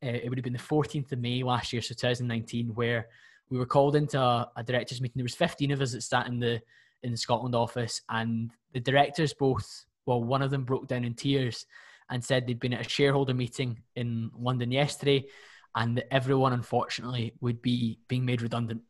uh, 0.02 0.08
it 0.08 0.28
would 0.28 0.38
have 0.38 0.44
been 0.44 0.52
the 0.52 0.58
14th 0.58 1.12
of 1.12 1.18
May 1.18 1.42
last 1.42 1.72
year, 1.72 1.82
so 1.82 1.94
2019, 1.94 2.74
where 2.74 3.08
we 3.50 3.58
were 3.58 3.66
called 3.66 3.96
into 3.96 4.20
a, 4.20 4.50
a, 4.56 4.62
directors 4.62 5.00
meeting. 5.00 5.14
There 5.16 5.24
was 5.24 5.34
15 5.34 5.70
of 5.70 5.80
us 5.80 5.92
that 5.92 6.02
sat 6.02 6.26
in 6.26 6.40
the 6.40 6.60
in 7.02 7.10
the 7.10 7.18
Scotland 7.18 7.54
office, 7.54 8.00
and 8.08 8.50
the 8.72 8.80
directors 8.80 9.34
both, 9.34 9.84
well, 10.06 10.22
one 10.22 10.40
of 10.40 10.50
them 10.50 10.64
broke 10.64 10.88
down 10.88 11.04
in 11.04 11.14
tears 11.14 11.66
and 12.10 12.24
said 12.24 12.46
they'd 12.46 12.60
been 12.60 12.72
at 12.72 12.86
a 12.86 12.88
shareholder 12.88 13.34
meeting 13.34 13.78
in 13.94 14.30
London 14.38 14.72
yesterday, 14.72 15.26
and 15.74 15.98
that 15.98 16.12
everyone, 16.12 16.54
unfortunately, 16.54 17.34
would 17.40 17.60
be 17.60 17.98
being 18.08 18.24
made 18.24 18.40
redundant. 18.40 18.82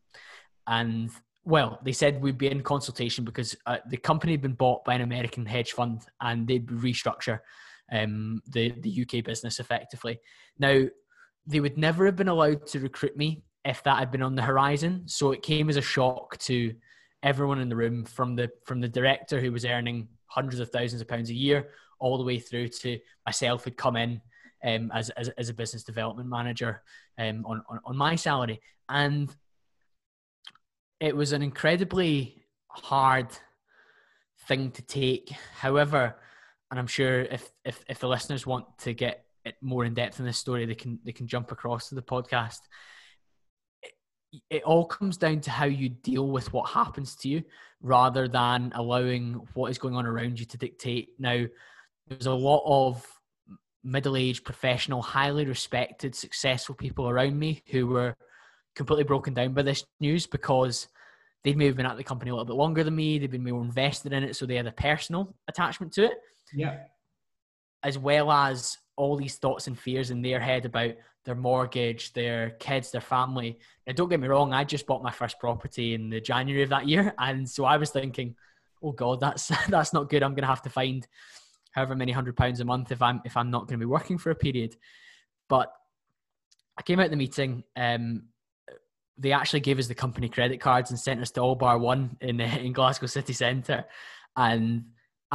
And 0.67 1.11
well, 1.43 1.79
they 1.83 1.91
said 1.91 2.21
we'd 2.21 2.37
be 2.37 2.49
in 2.49 2.61
consultation 2.61 3.23
because 3.23 3.55
uh, 3.65 3.77
the 3.87 3.97
company 3.97 4.33
had 4.33 4.41
been 4.41 4.53
bought 4.53 4.83
by 4.83 4.95
an 4.95 5.01
American 5.01 5.45
hedge 5.45 5.73
fund 5.73 6.01
and 6.19 6.47
they'd 6.47 6.65
restructure 6.65 7.39
um, 7.91 8.41
the 8.47 8.71
the 8.79 9.01
UK 9.01 9.23
business 9.23 9.59
effectively. 9.59 10.19
Now, 10.59 10.85
they 11.47 11.59
would 11.59 11.77
never 11.77 12.05
have 12.05 12.15
been 12.15 12.27
allowed 12.27 12.65
to 12.67 12.79
recruit 12.79 13.15
me 13.15 13.43
if 13.63 13.83
that 13.83 13.99
had 13.99 14.11
been 14.11 14.21
on 14.21 14.35
the 14.35 14.41
horizon. 14.41 15.03
So 15.07 15.31
it 15.31 15.41
came 15.41 15.69
as 15.69 15.77
a 15.77 15.81
shock 15.81 16.37
to 16.39 16.73
everyone 17.23 17.59
in 17.59 17.69
the 17.69 17.75
room, 17.75 18.05
from 18.05 18.35
the 18.35 18.49
from 18.65 18.81
the 18.81 18.87
director 18.87 19.39
who 19.39 19.51
was 19.51 19.65
earning 19.65 20.07
hundreds 20.27 20.59
of 20.59 20.69
thousands 20.69 21.01
of 21.01 21.07
pounds 21.07 21.29
a 21.29 21.33
year, 21.33 21.69
all 21.99 22.17
the 22.17 22.23
way 22.23 22.39
through 22.39 22.69
to 22.69 22.99
myself 23.25 23.63
who'd 23.63 23.77
come 23.77 23.95
in 23.95 24.21
um, 24.63 24.91
as, 24.93 25.09
as, 25.11 25.29
as 25.29 25.49
a 25.49 25.53
business 25.53 25.83
development 25.83 26.29
manager 26.29 26.81
um, 27.17 27.45
on, 27.45 27.63
on 27.69 27.79
on 27.85 27.97
my 27.97 28.15
salary, 28.15 28.61
and 28.89 29.35
it 30.99 31.15
was 31.15 31.33
an 31.33 31.41
incredibly 31.41 32.45
hard 32.69 33.27
thing 34.47 34.71
to 34.71 34.81
take. 34.81 35.29
However, 35.57 36.15
and 36.71 36.79
I'm 36.79 36.87
sure 36.87 37.21
if 37.21 37.51
if 37.63 37.83
if 37.87 37.99
the 37.99 38.07
listeners 38.07 38.45
want 38.45 38.65
to 38.79 38.93
get 38.93 39.25
it 39.43 39.55
more 39.61 39.85
in 39.85 39.93
depth 39.93 40.19
in 40.19 40.25
this 40.25 40.37
story, 40.37 40.65
they 40.65 40.75
can 40.75 40.99
they 41.05 41.11
can 41.11 41.27
jump 41.27 41.51
across 41.51 41.89
to 41.89 41.95
the 41.95 42.01
podcast. 42.01 42.59
It, 43.83 43.93
it 44.49 44.63
all 44.63 44.85
comes 44.85 45.17
down 45.17 45.41
to 45.41 45.51
how 45.51 45.65
you 45.65 45.89
deal 45.89 46.27
with 46.27 46.51
what 46.51 46.69
happens 46.69 47.15
to 47.17 47.29
you, 47.29 47.43
rather 47.81 48.27
than 48.27 48.71
allowing 48.75 49.47
what 49.53 49.69
is 49.69 49.77
going 49.77 49.95
on 49.95 50.05
around 50.05 50.39
you 50.39 50.45
to 50.47 50.57
dictate. 50.57 51.09
Now, 51.19 51.45
there's 52.07 52.25
a 52.25 52.33
lot 52.33 52.63
of 52.65 53.05
middle-aged, 53.83 54.43
professional, 54.43 55.01
highly 55.01 55.45
respected, 55.45 56.15
successful 56.15 56.73
people 56.73 57.07
around 57.07 57.37
me 57.37 57.61
who 57.69 57.85
were 57.85 58.15
completely 58.75 59.03
broken 59.03 59.33
down 59.35 59.53
by 59.53 59.61
this 59.61 59.85
news 59.99 60.25
because 60.25 60.87
they'd 61.43 61.55
maybe 61.55 61.75
been 61.75 61.85
at 61.85 61.95
the 61.95 62.03
company 62.03 62.31
a 62.31 62.33
little 62.33 62.45
bit 62.45 62.55
longer 62.55 62.83
than 62.83 62.95
me. 62.95 63.19
They've 63.19 63.29
been 63.29 63.43
more 63.43 63.61
invested 63.61 64.11
in 64.11 64.23
it, 64.23 64.35
so 64.35 64.47
they 64.47 64.55
had 64.55 64.65
a 64.65 64.71
personal 64.71 65.35
attachment 65.47 65.93
to 65.93 66.05
it. 66.05 66.13
Yeah. 66.55 66.77
As 67.83 67.97
well 67.97 68.31
as 68.31 68.77
all 68.95 69.17
these 69.17 69.35
thoughts 69.35 69.67
and 69.67 69.77
fears 69.77 70.11
in 70.11 70.21
their 70.21 70.39
head 70.39 70.65
about 70.65 70.93
their 71.25 71.35
mortgage, 71.35 72.13
their 72.13 72.51
kids, 72.51 72.91
their 72.91 73.01
family. 73.01 73.59
Now, 73.85 73.93
don't 73.93 74.09
get 74.09 74.19
me 74.19 74.27
wrong, 74.27 74.53
I 74.53 74.63
just 74.63 74.85
bought 74.85 75.03
my 75.03 75.11
first 75.11 75.39
property 75.39 75.93
in 75.93 76.09
the 76.09 76.21
January 76.21 76.63
of 76.63 76.69
that 76.69 76.87
year, 76.87 77.13
and 77.19 77.49
so 77.49 77.65
I 77.65 77.77
was 77.77 77.89
thinking, 77.89 78.35
oh 78.81 78.91
god, 78.91 79.19
that's 79.19 79.47
that's 79.69 79.93
not 79.93 80.09
good. 80.09 80.23
I'm 80.23 80.31
going 80.31 80.43
to 80.43 80.47
have 80.47 80.61
to 80.63 80.69
find 80.69 81.05
however 81.71 81.95
many 81.95 82.11
hundred 82.11 82.37
pounds 82.37 82.59
a 82.59 82.65
month 82.65 82.91
if 82.91 83.01
I'm 83.01 83.21
if 83.25 83.35
I'm 83.35 83.51
not 83.51 83.67
going 83.67 83.79
to 83.79 83.85
be 83.85 83.89
working 83.89 84.17
for 84.17 84.29
a 84.29 84.35
period. 84.35 84.75
But 85.49 85.71
I 86.77 86.81
came 86.83 86.99
out 86.99 87.05
of 87.05 87.11
the 87.11 87.17
meeting. 87.17 87.63
Um, 87.75 88.25
they 89.17 89.31
actually 89.31 89.61
gave 89.61 89.79
us 89.79 89.87
the 89.87 89.95
company 89.95 90.27
credit 90.27 90.59
cards 90.59 90.91
and 90.91 90.99
sent 90.99 91.21
us 91.21 91.31
to 91.31 91.41
all 91.41 91.55
bar 91.55 91.77
one 91.77 92.17
in 92.21 92.39
in 92.41 92.71
Glasgow 92.71 93.07
city 93.07 93.33
centre, 93.33 93.85
and 94.37 94.85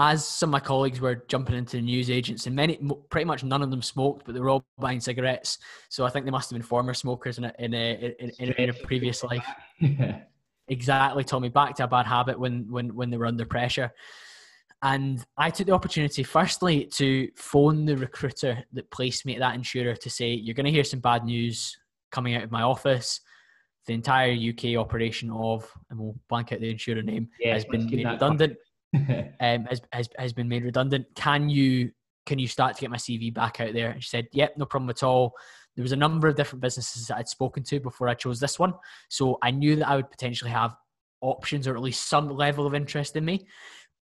as 0.00 0.26
some 0.26 0.48
of 0.48 0.52
my 0.52 0.60
colleagues 0.60 0.98
were 0.98 1.22
jumping 1.28 1.54
into 1.54 1.76
the 1.76 1.82
news 1.82 2.08
agents, 2.08 2.46
and 2.46 2.56
many, 2.56 2.80
pretty 3.10 3.26
much 3.26 3.44
none 3.44 3.60
of 3.60 3.70
them 3.70 3.82
smoked, 3.82 4.24
but 4.24 4.34
they 4.34 4.40
were 4.40 4.48
all 4.48 4.64
buying 4.78 4.98
cigarettes. 4.98 5.58
So 5.90 6.06
I 6.06 6.10
think 6.10 6.24
they 6.24 6.30
must 6.30 6.48
have 6.48 6.58
been 6.58 6.66
former 6.66 6.94
smokers 6.94 7.36
in 7.36 7.44
a, 7.44 7.52
in 7.58 7.74
a, 7.74 8.14
in, 8.18 8.30
in, 8.38 8.52
in 8.52 8.70
a 8.70 8.72
previous 8.72 9.22
life. 9.22 9.46
exactly, 10.68 11.22
Tommy, 11.22 11.50
back 11.50 11.74
to 11.76 11.84
a 11.84 11.86
bad 11.86 12.06
habit 12.06 12.40
when, 12.40 12.66
when, 12.70 12.94
when 12.94 13.10
they 13.10 13.18
were 13.18 13.26
under 13.26 13.44
pressure. 13.44 13.92
And 14.82 15.22
I 15.36 15.50
took 15.50 15.66
the 15.66 15.74
opportunity, 15.74 16.22
firstly, 16.22 16.86
to 16.94 17.28
phone 17.36 17.84
the 17.84 17.98
recruiter 17.98 18.64
that 18.72 18.90
placed 18.90 19.26
me 19.26 19.34
at 19.34 19.40
that 19.40 19.54
insurer 19.54 19.94
to 19.96 20.08
say, 20.08 20.32
You're 20.32 20.54
going 20.54 20.64
to 20.64 20.72
hear 20.72 20.84
some 20.84 21.00
bad 21.00 21.26
news 21.26 21.78
coming 22.10 22.34
out 22.34 22.44
of 22.44 22.50
my 22.50 22.62
office. 22.62 23.20
The 23.86 23.92
entire 23.92 24.32
UK 24.32 24.76
operation 24.76 25.30
of, 25.30 25.70
and 25.90 25.98
we'll 25.98 26.16
blank 26.30 26.52
out 26.52 26.60
the 26.60 26.70
insurer 26.70 27.02
name, 27.02 27.28
yeah, 27.38 27.52
has 27.52 27.66
been 27.66 27.84
made 27.90 28.06
redundant. 28.06 28.56
um, 29.40 29.64
has, 29.64 29.80
has 29.92 30.08
has 30.18 30.32
been 30.32 30.48
made 30.48 30.64
redundant. 30.64 31.06
Can 31.14 31.48
you 31.48 31.92
can 32.26 32.38
you 32.38 32.48
start 32.48 32.76
to 32.76 32.80
get 32.80 32.90
my 32.90 32.96
CV 32.96 33.32
back 33.32 33.60
out 33.60 33.72
there? 33.72 33.90
And 33.90 34.02
she 34.02 34.08
said, 34.08 34.28
Yep, 34.32 34.54
no 34.56 34.64
problem 34.64 34.90
at 34.90 35.02
all. 35.02 35.34
There 35.76 35.82
was 35.82 35.92
a 35.92 35.96
number 35.96 36.28
of 36.28 36.36
different 36.36 36.62
businesses 36.62 37.06
that 37.06 37.16
I'd 37.16 37.28
spoken 37.28 37.62
to 37.64 37.80
before 37.80 38.08
I 38.08 38.14
chose 38.14 38.40
this 38.40 38.58
one, 38.58 38.74
so 39.08 39.38
I 39.42 39.50
knew 39.50 39.76
that 39.76 39.88
I 39.88 39.96
would 39.96 40.10
potentially 40.10 40.50
have 40.50 40.74
options 41.20 41.66
or 41.66 41.76
at 41.76 41.82
least 41.82 42.08
some 42.08 42.28
level 42.28 42.66
of 42.66 42.74
interest 42.74 43.16
in 43.16 43.24
me. 43.24 43.46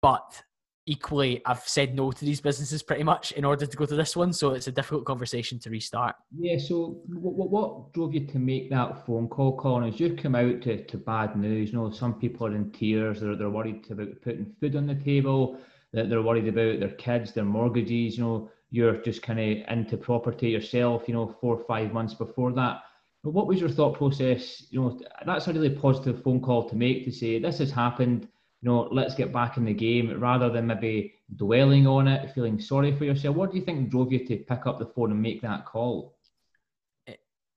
But 0.01 0.43
equally, 0.89 1.43
I've 1.45 1.69
said 1.69 1.95
no 1.95 2.11
to 2.11 2.25
these 2.25 2.41
businesses 2.41 2.83
pretty 2.83 3.05
much 3.05 3.33
in 3.33 3.45
order 3.45 3.67
to 3.67 3.77
go 3.77 3.85
to 3.85 3.95
this 3.95 4.17
one. 4.17 4.33
So 4.33 4.55
it's 4.55 4.69
a 4.69 4.73
difficult 4.73 5.05
conversation 5.05 5.59
to 5.61 5.71
restart. 5.71 6.17
Yeah. 6.37 6.57
So 6.59 7.03
what, 7.07 7.51
what 7.51 7.93
drove 7.93 8.15
you 8.15 8.27
to 8.27 8.39
make 8.39 8.71
that 8.71 9.05
phone 9.05 9.29
call, 9.29 9.57
Colin? 9.59 9.89
As 9.93 10.01
you've 10.01 10.17
come 10.17 10.35
out 10.35 10.63
to, 10.63 10.83
to 10.83 10.97
bad 10.97 11.37
news, 11.37 11.73
you 11.73 11.79
know, 11.79 11.91
some 11.91 12.15
people 12.15 12.47
are 12.47 12.57
in 12.57 12.73
tears. 12.73 13.21
They're, 13.21 13.37
they're 13.37 13.51
worried 13.51 13.87
about 13.91 14.09
putting 14.23 14.55
food 14.61 14.77
on 14.77 14.87
the 14.87 14.95
table. 14.95 15.59
That 15.93 16.09
they're 16.09 16.23
worried 16.23 16.49
about 16.49 16.81
their 16.81 16.97
kids, 16.97 17.33
their 17.33 17.45
mortgages. 17.45 18.17
You 18.17 18.25
know, 18.25 18.51
you're 18.71 18.97
just 18.97 19.23
kind 19.23 19.41
of 19.41 19.69
into 19.69 19.99
property 19.99 20.49
yourself. 20.49 21.05
You 21.07 21.15
know, 21.15 21.37
four 21.41 21.57
or 21.57 21.65
five 21.65 21.93
months 21.93 22.15
before 22.15 22.53
that. 22.53 22.81
But 23.23 23.35
what 23.35 23.47
was 23.47 23.61
your 23.61 23.69
thought 23.69 23.97
process? 23.97 24.65
You 24.71 24.81
know, 24.81 25.01
that's 25.27 25.49
a 25.49 25.53
really 25.53 25.71
positive 25.71 26.23
phone 26.23 26.41
call 26.41 26.67
to 26.69 26.77
make 26.77 27.05
to 27.05 27.13
say 27.13 27.39
this 27.39 27.59
has 27.59 27.71
happened 27.71 28.29
you 28.61 28.69
know, 28.69 28.89
let's 28.91 29.15
get 29.15 29.33
back 29.33 29.57
in 29.57 29.65
the 29.65 29.75
game 29.75 30.19
rather 30.21 30.51
than 30.51 30.67
maybe 30.67 31.15
dwelling 31.37 31.87
on 31.87 32.09
it, 32.09 32.33
feeling 32.35 32.61
sorry 32.61 32.97
for 32.97 33.05
yourself? 33.05 33.37
What 33.37 33.53
do 33.53 33.59
you 33.59 33.65
think 33.65 33.91
drove 33.91 34.13
you 34.13 34.27
to 34.27 34.37
pick 34.37 34.67
up 34.67 34.79
the 34.79 34.87
phone 34.87 35.13
and 35.13 35.23
make 35.23 35.43
that 35.43 35.65
call? 35.65 36.17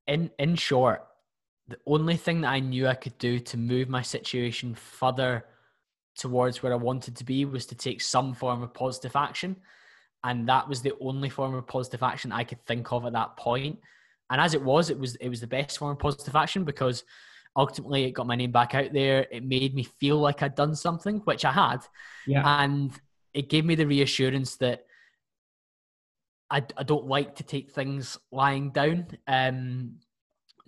In 0.08 0.30
in 0.38 0.56
short, 0.56 1.08
the 1.68 1.78
only 1.88 2.18
thing 2.18 2.42
that 2.42 2.50
I 2.50 2.60
knew 2.60 2.88
I 2.88 2.96
could 2.96 3.18
do 3.18 3.40
to 3.40 3.58
move 3.58 3.90
my 3.90 4.02
situation 4.02 4.76
further 4.76 5.46
towards 6.16 6.62
where 6.62 6.74
I 6.74 6.78
wanted 6.78 7.16
to 7.16 7.24
be 7.24 7.46
was 7.46 7.66
to 7.68 7.76
take 7.76 8.02
some 8.02 8.34
form 8.34 8.62
of 8.62 8.74
positive 8.74 9.16
action. 9.16 9.56
And 10.24 10.48
that 10.50 10.68
was 10.68 10.82
the 10.82 10.94
only 11.02 11.30
form 11.30 11.56
of 11.56 11.66
positive 11.66 12.04
action 12.04 12.32
I 12.32 12.44
could 12.44 12.64
think 12.66 12.92
of 12.92 13.06
at 13.06 13.14
that 13.14 13.38
point. 13.38 13.80
And 14.30 14.40
as 14.40 14.54
it 14.54 14.62
was, 14.62 14.90
it 14.90 15.00
was 15.00 15.16
it 15.16 15.30
was 15.30 15.42
the 15.42 15.48
best 15.48 15.80
form 15.80 15.94
of 15.94 16.00
positive 16.00 16.36
action 16.36 16.64
because 16.64 17.04
ultimately 17.56 18.06
it 18.06 18.12
got 18.12 18.28
my 18.28 18.36
name 18.36 18.52
back 18.52 18.76
out 18.76 18.94
there. 18.94 19.28
It 19.32 19.44
made 19.44 19.74
me 19.76 19.84
feel 19.84 20.18
like 20.18 20.42
I'd 20.42 20.56
done 20.56 20.76
something, 20.76 21.20
which 21.20 21.46
I 21.46 21.52
had. 21.52 21.80
Yeah. 22.26 22.62
And 22.64 22.92
it 23.34 23.50
gave 23.50 23.66
me 23.66 23.76
the 23.76 23.88
reassurance 23.88 24.58
that 24.58 24.86
I, 26.50 26.64
I 26.78 26.84
don't 26.84 27.08
like 27.08 27.36
to 27.36 27.44
take 27.44 27.72
things 27.72 28.18
lying 28.32 28.72
down. 28.72 29.08
Um, 29.28 29.96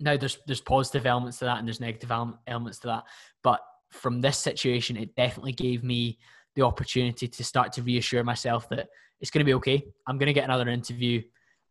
now 0.00 0.16
there's 0.16 0.38
there's 0.46 0.60
positive 0.60 1.06
elements 1.06 1.38
to 1.38 1.44
that 1.44 1.58
and 1.58 1.68
there's 1.68 1.80
negative 1.80 2.10
elements 2.46 2.78
to 2.80 2.88
that, 2.88 3.04
but 3.42 3.60
from 3.90 4.20
this 4.20 4.38
situation, 4.38 4.96
it 4.96 5.14
definitely 5.14 5.52
gave 5.52 5.84
me 5.84 6.18
the 6.56 6.62
opportunity 6.62 7.28
to 7.28 7.44
start 7.44 7.72
to 7.72 7.82
reassure 7.82 8.24
myself 8.24 8.68
that 8.68 8.88
it's 9.20 9.30
going 9.30 9.40
to 9.40 9.44
be 9.44 9.54
okay. 9.54 9.84
I'm 10.06 10.18
going 10.18 10.26
to 10.26 10.32
get 10.32 10.44
another 10.44 10.68
interview. 10.68 11.22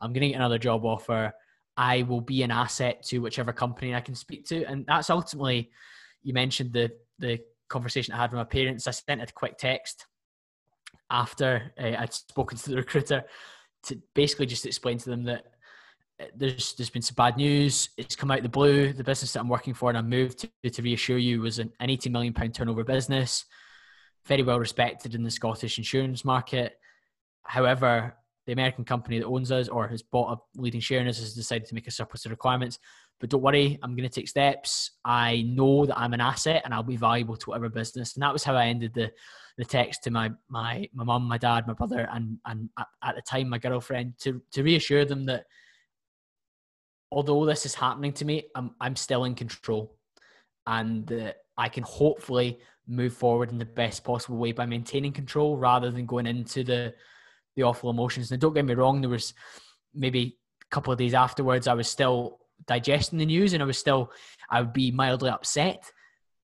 I'm 0.01 0.13
going 0.13 0.21
to 0.21 0.29
get 0.29 0.35
another 0.35 0.57
job 0.57 0.85
offer. 0.85 1.33
I 1.75 2.03
will 2.03 2.21
be 2.21 2.43
an 2.43 2.51
asset 2.51 3.03
to 3.03 3.19
whichever 3.19 3.51
company 3.51 3.95
I 3.95 4.01
can 4.01 4.15
speak 4.15 4.45
to. 4.47 4.63
And 4.65 4.85
that's 4.85 5.09
ultimately, 5.09 5.71
you 6.21 6.33
mentioned 6.33 6.73
the 6.73 6.91
the 7.19 7.39
conversation 7.69 8.13
I 8.13 8.17
had 8.17 8.31
with 8.31 8.37
my 8.37 8.43
parents. 8.43 8.87
I 8.87 8.91
sent 8.91 9.21
a 9.21 9.27
quick 9.33 9.57
text 9.57 10.05
after 11.09 11.73
uh, 11.79 11.95
I'd 11.97 12.13
spoken 12.13 12.57
to 12.57 12.69
the 12.69 12.75
recruiter 12.83 13.23
to 13.83 13.99
basically 14.13 14.45
just 14.45 14.65
explain 14.65 14.97
to 14.99 15.09
them 15.09 15.23
that 15.23 15.45
uh, 16.19 16.25
there's 16.35 16.73
there's 16.75 16.89
been 16.89 17.01
some 17.01 17.15
bad 17.15 17.37
news. 17.37 17.89
It's 17.97 18.15
come 18.15 18.31
out 18.31 18.43
the 18.43 18.49
blue. 18.49 18.93
The 18.93 19.03
business 19.03 19.33
that 19.33 19.39
I'm 19.39 19.49
working 19.49 19.73
for 19.73 19.89
and 19.89 19.97
I 19.97 20.01
moved 20.01 20.47
to, 20.63 20.69
to 20.69 20.81
reassure 20.81 21.17
you 21.17 21.41
was 21.41 21.59
an, 21.59 21.71
an 21.79 21.89
80 21.89 22.09
million 22.09 22.33
pound 22.33 22.53
turnover 22.53 22.83
business, 22.83 23.45
very 24.25 24.43
well 24.43 24.59
respected 24.59 25.15
in 25.15 25.23
the 25.23 25.31
Scottish 25.31 25.77
insurance 25.77 26.23
market. 26.23 26.77
However, 27.43 28.15
the 28.45 28.53
American 28.53 28.83
company 28.83 29.19
that 29.19 29.25
owns 29.25 29.51
us 29.51 29.67
or 29.67 29.87
has 29.87 30.01
bought 30.01 30.37
a 30.37 30.61
leading 30.61 30.81
share 30.81 30.99
in 30.99 31.07
us 31.07 31.19
has 31.19 31.33
decided 31.33 31.67
to 31.67 31.75
make 31.75 31.87
a 31.87 31.91
surplus 31.91 32.25
of 32.25 32.31
requirements. 32.31 32.79
But 33.19 33.29
don't 33.29 33.41
worry, 33.41 33.79
I'm 33.81 33.95
going 33.95 34.07
to 34.07 34.13
take 34.13 34.27
steps. 34.27 34.91
I 35.05 35.43
know 35.43 35.85
that 35.85 35.97
I'm 35.97 36.13
an 36.13 36.19
asset 36.19 36.63
and 36.65 36.73
I'll 36.73 36.83
be 36.83 36.97
valuable 36.97 37.37
to 37.37 37.49
whatever 37.49 37.69
business. 37.69 38.15
And 38.15 38.23
that 38.23 38.33
was 38.33 38.43
how 38.43 38.55
I 38.55 38.67
ended 38.67 38.93
the 38.93 39.11
the 39.57 39.65
text 39.65 40.03
to 40.03 40.11
my 40.11 40.31
my 40.49 40.89
my 40.93 41.03
mum, 41.03 41.23
my 41.23 41.37
dad, 41.37 41.67
my 41.67 41.73
brother, 41.73 42.09
and 42.11 42.37
and 42.45 42.69
at 43.03 43.15
the 43.15 43.21
time 43.21 43.49
my 43.49 43.59
girlfriend 43.59 44.15
to 44.21 44.41
to 44.51 44.63
reassure 44.63 45.05
them 45.05 45.25
that 45.25 45.45
although 47.11 47.45
this 47.45 47.65
is 47.65 47.75
happening 47.75 48.13
to 48.13 48.25
me, 48.25 48.43
I'm 48.55 48.71
I'm 48.81 48.95
still 48.95 49.25
in 49.25 49.35
control, 49.35 49.95
and 50.65 51.05
that 51.07 51.37
I 51.57 51.69
can 51.69 51.83
hopefully 51.83 52.59
move 52.87 53.13
forward 53.13 53.51
in 53.51 53.57
the 53.57 53.65
best 53.65 54.03
possible 54.03 54.37
way 54.37 54.51
by 54.51 54.65
maintaining 54.65 55.13
control 55.13 55.55
rather 55.55 55.91
than 55.91 56.05
going 56.05 56.25
into 56.27 56.63
the 56.63 56.93
the 57.55 57.63
awful 57.63 57.89
emotions. 57.89 58.31
And 58.31 58.41
don't 58.41 58.53
get 58.53 58.65
me 58.65 58.73
wrong, 58.73 59.01
there 59.01 59.09
was 59.09 59.33
maybe 59.93 60.37
a 60.61 60.73
couple 60.73 60.93
of 60.93 60.99
days 60.99 61.13
afterwards, 61.13 61.67
I 61.67 61.73
was 61.73 61.87
still 61.87 62.39
digesting 62.67 63.19
the 63.19 63.25
news 63.25 63.53
and 63.53 63.61
I 63.61 63.65
was 63.65 63.77
still, 63.77 64.11
I 64.49 64.61
would 64.61 64.73
be 64.73 64.91
mildly 64.91 65.29
upset. 65.29 65.91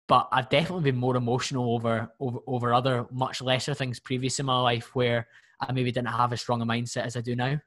But 0.07 0.27
I've 0.31 0.49
definitely 0.49 0.91
been 0.91 0.99
more 0.99 1.15
emotional 1.15 1.75
over, 1.75 2.11
over 2.19 2.39
over 2.47 2.73
other 2.73 3.05
much 3.11 3.43
lesser 3.43 3.75
things 3.75 3.99
previous 3.99 4.39
in 4.39 4.47
my 4.47 4.59
life 4.59 4.95
where 4.95 5.27
I 5.61 5.71
maybe 5.71 5.91
didn't 5.91 6.09
have 6.09 6.33
as 6.33 6.41
strong 6.41 6.63
a 6.63 6.65
mindset 6.65 7.05
as 7.05 7.15
I 7.15 7.21
do 7.21 7.35
now. 7.35 7.59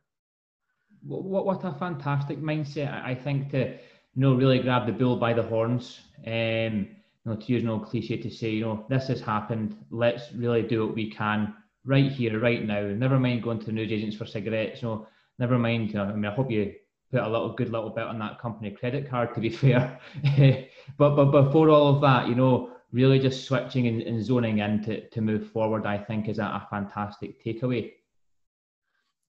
What 1.06 1.46
what 1.46 1.64
a 1.64 1.72
fantastic 1.72 2.40
mindset! 2.40 2.92
I 3.04 3.14
think 3.14 3.50
to 3.50 3.68
you 3.68 3.76
know 4.16 4.34
really 4.34 4.58
grab 4.58 4.86
the 4.86 4.92
bull 4.92 5.18
by 5.18 5.34
the 5.34 5.44
horns. 5.44 6.00
Um, 6.26 6.88
you 7.24 7.30
know, 7.30 7.36
to 7.36 7.52
use 7.52 7.62
an 7.62 7.68
old 7.68 7.86
cliche 7.86 8.16
to 8.16 8.30
say, 8.30 8.50
you 8.50 8.62
know, 8.62 8.86
this 8.88 9.06
has 9.06 9.20
happened. 9.20 9.76
Let's 9.90 10.32
really 10.32 10.62
do 10.62 10.84
what 10.84 10.96
we 10.96 11.10
can 11.10 11.54
right 11.84 12.10
here, 12.10 12.38
right 12.38 12.64
now. 12.64 12.82
Never 12.82 13.18
mind 13.18 13.42
going 13.42 13.58
to 13.60 13.66
the 13.66 13.72
news 13.72 13.92
agents 13.92 14.16
for 14.16 14.26
cigarettes. 14.26 14.82
You 14.82 14.88
know, 14.88 15.06
never 15.38 15.58
mind. 15.58 15.88
You 15.88 15.94
know, 15.96 16.04
I 16.04 16.12
mean, 16.12 16.24
I 16.24 16.34
hope 16.34 16.50
you 16.50 16.74
put 17.10 17.22
a 17.22 17.28
little 17.28 17.52
good 17.54 17.70
little 17.70 17.90
bit 17.90 18.04
on 18.04 18.18
that 18.20 18.40
company 18.40 18.70
credit 18.70 19.08
card. 19.08 19.34
To 19.34 19.40
be 19.40 19.50
fair, 19.62 19.98
but 20.98 21.16
but 21.16 21.26
before 21.26 21.70
all 21.70 21.94
of 21.94 22.00
that, 22.02 22.28
you 22.28 22.34
know, 22.34 22.72
really 22.92 23.18
just 23.18 23.44
switching 23.44 23.86
and, 23.86 24.02
and 24.02 24.24
zoning 24.24 24.58
in 24.58 24.82
to, 24.84 25.08
to 25.08 25.20
move 25.20 25.50
forward, 25.50 25.86
I 25.86 25.98
think 25.98 26.28
is 26.28 26.38
a, 26.38 26.44
a 26.44 26.66
fantastic 26.70 27.42
takeaway. 27.42 27.92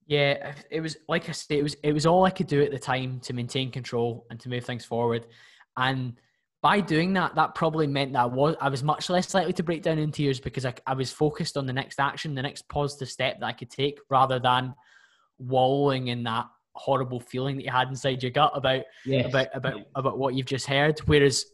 Yeah, 0.06 0.54
it 0.70 0.80
was 0.80 0.98
like 1.08 1.28
I 1.28 1.32
say, 1.32 1.58
it 1.58 1.62
was 1.62 1.76
it 1.82 1.92
was 1.92 2.04
all 2.04 2.24
I 2.24 2.30
could 2.30 2.46
do 2.46 2.62
at 2.62 2.70
the 2.70 2.78
time 2.78 3.20
to 3.20 3.32
maintain 3.32 3.70
control 3.70 4.26
and 4.30 4.38
to 4.40 4.48
move 4.48 4.64
things 4.64 4.84
forward. 4.84 5.26
And 5.76 6.20
by 6.64 6.80
doing 6.80 7.12
that, 7.12 7.34
that 7.34 7.54
probably 7.54 7.86
meant 7.86 8.14
that 8.14 8.20
I 8.20 8.24
was 8.24 8.56
I 8.58 8.70
was 8.70 8.82
much 8.82 9.10
less 9.10 9.34
likely 9.34 9.52
to 9.52 9.62
break 9.62 9.82
down 9.82 9.98
in 9.98 10.10
tears 10.10 10.40
because 10.40 10.64
I, 10.64 10.72
I 10.86 10.94
was 10.94 11.12
focused 11.12 11.58
on 11.58 11.66
the 11.66 11.74
next 11.74 12.00
action, 12.00 12.34
the 12.34 12.40
next 12.40 12.66
positive 12.70 13.10
step 13.10 13.38
that 13.40 13.46
I 13.46 13.52
could 13.52 13.68
take, 13.68 13.98
rather 14.08 14.38
than 14.38 14.74
wallowing 15.38 16.08
in 16.08 16.22
that 16.22 16.46
horrible 16.72 17.20
feeling 17.20 17.56
that 17.56 17.64
you 17.64 17.70
had 17.70 17.88
inside 17.88 18.22
your 18.22 18.32
gut 18.32 18.52
about 18.54 18.80
yes. 19.04 19.26
about 19.26 19.48
about 19.52 19.80
about 19.94 20.18
what 20.18 20.34
you've 20.34 20.46
just 20.46 20.64
heard. 20.64 20.98
Whereas 21.00 21.44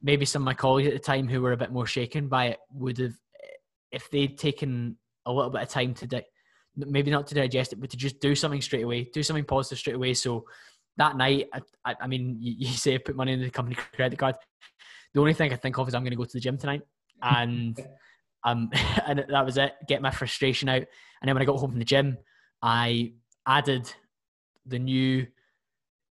maybe 0.00 0.24
some 0.24 0.40
of 0.40 0.46
my 0.46 0.54
colleagues 0.54 0.88
at 0.88 0.94
the 0.94 1.00
time 1.00 1.28
who 1.28 1.42
were 1.42 1.52
a 1.52 1.58
bit 1.58 1.70
more 1.70 1.86
shaken 1.86 2.26
by 2.26 2.46
it 2.46 2.58
would 2.72 2.96
have, 2.96 3.14
if 3.92 4.10
they'd 4.10 4.38
taken 4.38 4.96
a 5.26 5.32
little 5.32 5.50
bit 5.50 5.62
of 5.64 5.68
time 5.68 5.92
to 5.92 6.06
di- 6.06 6.24
maybe 6.76 7.10
not 7.10 7.26
to 7.26 7.34
digest 7.34 7.74
it, 7.74 7.80
but 7.80 7.90
to 7.90 7.96
just 7.98 8.20
do 8.20 8.34
something 8.34 8.62
straight 8.62 8.84
away, 8.84 9.10
do 9.12 9.22
something 9.22 9.44
positive 9.44 9.78
straight 9.78 9.96
away. 9.96 10.14
So 10.14 10.46
that 10.96 11.16
night, 11.16 11.48
I, 11.84 11.94
I, 12.00 12.06
mean, 12.06 12.36
you, 12.40 12.54
you, 12.58 12.66
say 12.68 12.98
put 12.98 13.16
money 13.16 13.32
in 13.32 13.40
the 13.40 13.50
company 13.50 13.76
credit 13.94 14.18
card. 14.18 14.36
The 15.12 15.20
only 15.20 15.34
thing 15.34 15.52
I 15.52 15.56
think 15.56 15.78
of 15.78 15.88
is 15.88 15.94
I'm 15.94 16.02
going 16.02 16.10
to 16.10 16.16
go 16.16 16.24
to 16.24 16.32
the 16.32 16.40
gym 16.40 16.58
tonight, 16.58 16.82
and 17.22 17.78
um, 18.44 18.70
and 19.06 19.24
that 19.28 19.44
was 19.44 19.58
it. 19.58 19.74
Get 19.88 20.02
my 20.02 20.10
frustration 20.10 20.68
out, 20.68 20.84
and 21.20 21.28
then 21.28 21.34
when 21.34 21.42
I 21.42 21.46
got 21.46 21.58
home 21.58 21.70
from 21.70 21.78
the 21.78 21.84
gym, 21.84 22.18
I 22.62 23.12
added 23.46 23.92
the 24.66 24.78
new 24.78 25.26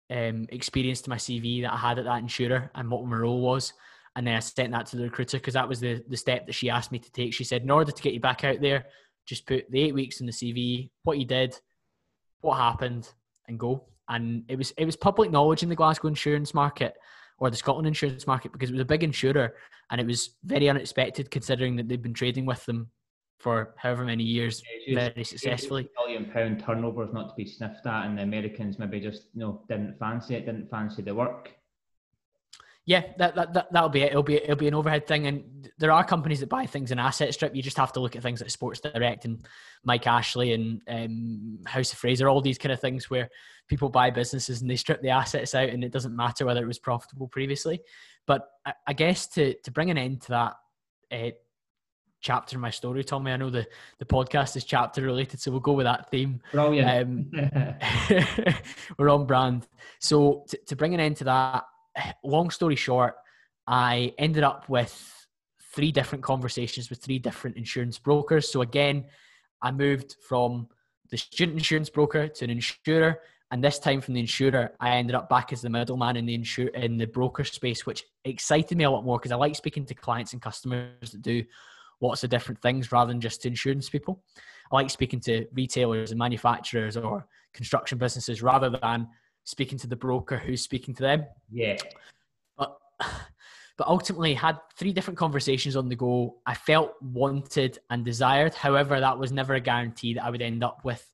um, 0.10 0.48
experience 0.50 1.02
to 1.02 1.10
my 1.10 1.18
CV 1.18 1.62
that 1.64 1.74
I 1.74 1.78
had 1.78 2.00
at 2.00 2.06
that 2.06 2.20
insurer 2.20 2.72
and 2.76 2.90
what 2.90 3.06
my 3.06 3.18
role 3.18 3.42
was. 3.42 3.74
And 4.16 4.26
then 4.26 4.36
I 4.36 4.40
sent 4.40 4.72
that 4.72 4.88
to 4.88 4.98
the 4.98 5.04
recruiter 5.04 5.38
because 5.38 5.54
that 5.54 5.70
was 5.70 5.80
the, 5.80 6.04
the 6.08 6.18
step 6.18 6.48
that 6.48 6.56
she 6.56 6.70
asked 6.70 6.92
me 6.92 7.00
to 7.00 7.12
take. 7.12 7.34
She 7.34 7.44
said, 7.44 7.62
in 7.62 7.70
order 7.70 7.92
to 7.92 8.02
get 8.02 8.14
you 8.14 8.20
back 8.20 8.44
out 8.44 8.62
there, 8.62 8.86
just 9.28 9.46
put 9.46 9.70
the 9.70 9.82
eight 9.82 9.94
weeks 9.94 10.22
in 10.22 10.26
the 10.26 10.32
CV, 10.32 10.90
what 11.04 11.20
you 11.20 11.26
did, 11.26 11.56
what 12.42 12.58
happened, 12.58 13.12
and 13.48 13.60
go. 13.60 13.84
And 14.10 14.44
it 14.48 14.58
was 14.58 14.72
it 14.78 14.86
was 14.86 14.96
public 14.96 15.32
knowledge 15.32 15.64
in 15.64 15.70
the 15.70 15.76
Glasgow 15.76 16.08
insurance 16.08 16.54
market 16.54 16.96
or 17.40 17.50
the 17.50 17.58
Scotland 17.58 17.88
insurance 17.88 18.26
market 18.26 18.52
because 18.52 18.70
it 18.70 18.74
was 18.74 18.82
a 18.82 18.86
big 18.86 19.04
insurer 19.04 19.56
and 19.92 20.02
it 20.02 20.08
was 20.08 20.32
very 20.44 20.70
unexpected 20.70 21.30
considering 21.30 21.76
that 21.76 21.88
they've 21.88 22.02
been 22.02 22.14
trading 22.14 22.46
with 22.46 22.66
them 22.66 22.90
for 23.40 23.76
however 23.78 24.04
many 24.04 24.24
years 24.24 24.64
yeah, 24.88 25.10
very 25.10 25.24
successfully. 25.24 25.88
Million 26.06 26.26
pound 26.26 26.64
turnover 26.66 27.04
is 27.04 27.14
not 27.14 27.30
to 27.30 27.36
be 27.36 27.46
sniffed 27.46 27.86
at, 27.86 28.06
and 28.06 28.18
the 28.18 28.24
Americans 28.24 28.80
maybe 28.80 29.00
just 29.00 29.26
you 29.34 29.42
know 29.42 29.62
didn't 29.70 29.98
fancy 30.00 30.36
it, 30.36 30.46
didn't 30.46 30.70
fancy 30.70 31.02
the 31.04 31.14
work 31.14 31.52
yeah, 32.88 33.04
that, 33.18 33.36
that, 33.36 33.54
that 33.54 33.68
that'll 33.74 33.90
be 33.90 34.04
it. 34.04 34.12
It'll 34.12 34.24
be 34.24 34.36
it'll 34.36 34.56
be 34.56 34.70
an 34.70 34.74
overhead 34.74 35.06
thing, 35.06 35.28
and 35.28 35.70
there 35.78 35.92
are 35.92 36.06
companies 36.06 36.40
that 36.40 36.48
buy 36.48 36.66
things 36.66 36.90
in 36.90 37.00
asset 37.00 37.34
strip. 37.34 37.54
You 37.54 37.62
just 37.62 37.76
have 37.76 37.92
to 37.92 38.00
look 38.00 38.16
at 38.16 38.24
things 38.24 38.40
like 38.40 38.50
Sports 38.50 38.80
Direct 38.80 39.26
and 39.26 39.46
Mike 39.84 40.08
Ashley 40.08 40.54
and 40.54 40.82
um, 40.88 41.60
House 41.66 41.92
of 41.92 42.00
Fraser, 42.00 42.30
all 42.30 42.40
these 42.40 42.58
kind 42.58 42.72
of 42.72 42.80
things 42.80 43.10
where 43.10 43.30
people 43.68 43.90
buy 43.90 44.10
businesses 44.10 44.62
and 44.62 44.72
they 44.72 44.78
strip 44.78 45.02
the 45.02 45.10
assets 45.10 45.54
out, 45.54 45.68
and 45.68 45.84
it 45.84 45.92
doesn't 45.92 46.16
matter 46.16 46.46
whether 46.46 46.64
it 46.64 46.68
was 46.68 46.80
profitable 46.80 47.28
previously. 47.28 47.82
But 48.26 48.48
I, 48.66 48.74
I 48.88 48.94
guess 48.94 49.28
to 49.32 49.54
to 49.66 49.72
bring 49.72 49.92
an 49.92 49.98
end 49.98 50.22
to 50.22 50.30
that 50.30 50.54
uh, 51.12 51.32
chapter 52.22 52.56
in 52.56 52.62
my 52.62 52.70
story, 52.70 53.04
Tommy, 53.04 53.34
I 53.34 53.38
know 53.38 53.50
the 53.50 53.68
the 54.00 54.06
podcast 54.06 54.56
is 54.56 54.64
chapter 54.64 55.02
related, 55.02 55.42
so 55.42 55.52
we'll 55.52 55.60
go 55.60 55.74
with 55.74 55.88
that 55.88 56.10
theme. 56.10 56.40
Brilliant. 56.54 57.34
Um, 57.36 57.76
we're 58.98 59.10
on 59.10 59.26
brand. 59.26 59.68
So 60.00 60.46
to, 60.48 60.58
to 60.68 60.78
bring 60.78 60.94
an 60.94 61.02
end 61.02 61.18
to 61.18 61.26
that 61.26 61.66
long 62.24 62.50
story 62.50 62.76
short, 62.76 63.16
I 63.68 64.14
ended 64.18 64.44
up 64.44 64.70
with 64.70 65.28
three 65.74 65.92
different 65.92 66.24
conversations 66.24 66.90
with 66.90 67.04
three 67.04 67.20
different 67.20 67.58
insurance 67.58 68.00
brokers. 68.00 68.50
So 68.50 68.62
again, 68.62 69.06
I 69.62 69.72
moved 69.72 70.16
from 70.28 70.68
the 71.10 71.18
student 71.18 71.58
insurance 71.58 71.90
broker 71.90 72.28
to 72.28 72.44
an 72.46 72.50
insurer, 72.50 73.20
and 73.52 73.64
this 73.64 73.80
time 73.80 74.02
from 74.02 74.14
the 74.14 74.20
insurer, 74.20 74.74
I 74.80 74.98
ended 74.98 75.16
up 75.16 75.30
back 75.30 75.54
as 75.54 75.62
the 75.62 75.70
middleman 75.70 76.18
in 76.18 76.26
the 76.26 76.34
insure 76.34 76.68
in 76.68 76.98
the 76.98 77.08
broker 77.08 77.44
space, 77.44 77.86
which 77.86 78.04
excited 78.26 78.78
me 78.78 78.84
a 78.84 78.92
lot 78.92 79.06
more 79.06 79.18
because 79.18 79.32
I 79.32 79.36
like 79.36 79.56
speaking 79.56 79.86
to 79.86 79.94
clients 79.94 80.34
and 80.34 80.42
customers 80.42 81.12
that 81.12 81.22
do 81.22 81.44
lots 82.02 82.24
of 82.24 82.30
different 82.30 82.62
things 82.62 82.92
rather 82.92 83.12
than 83.12 83.22
just 83.22 83.42
to 83.42 83.48
insurance 83.48 83.90
people. 83.90 84.22
I 84.72 84.76
like 84.76 84.90
speaking 84.90 85.22
to 85.22 85.46
retailers 85.54 86.12
and 86.12 86.20
manufacturers 86.20 86.98
or 86.98 87.26
construction 87.54 87.98
businesses 87.98 88.42
rather 88.42 88.70
than 88.70 89.08
speaking 89.48 89.78
to 89.78 89.88
the 89.88 89.96
broker 89.96 90.38
who's 90.38 90.62
speaking 90.62 90.94
to 90.94 91.04
them. 91.04 91.26
Yeah. 91.50 91.78
But 92.58 92.78
but 93.78 93.88
ultimately 93.88 94.34
had 94.34 94.58
three 94.76 94.92
different 94.92 95.18
conversations 95.18 95.78
on 95.78 95.88
the 95.88 95.96
go. 95.96 96.36
I 96.46 96.54
felt 96.54 97.02
wanted 97.02 97.80
and 97.90 98.04
desired. 98.04 98.54
However, 98.54 99.00
that 99.00 99.18
was 99.18 99.32
never 99.32 99.54
a 99.54 99.62
guarantee 99.62 100.16
that 100.16 100.26
I 100.26 100.32
would 100.32 100.42
end 100.42 100.66
up 100.66 100.84
with 100.84 101.10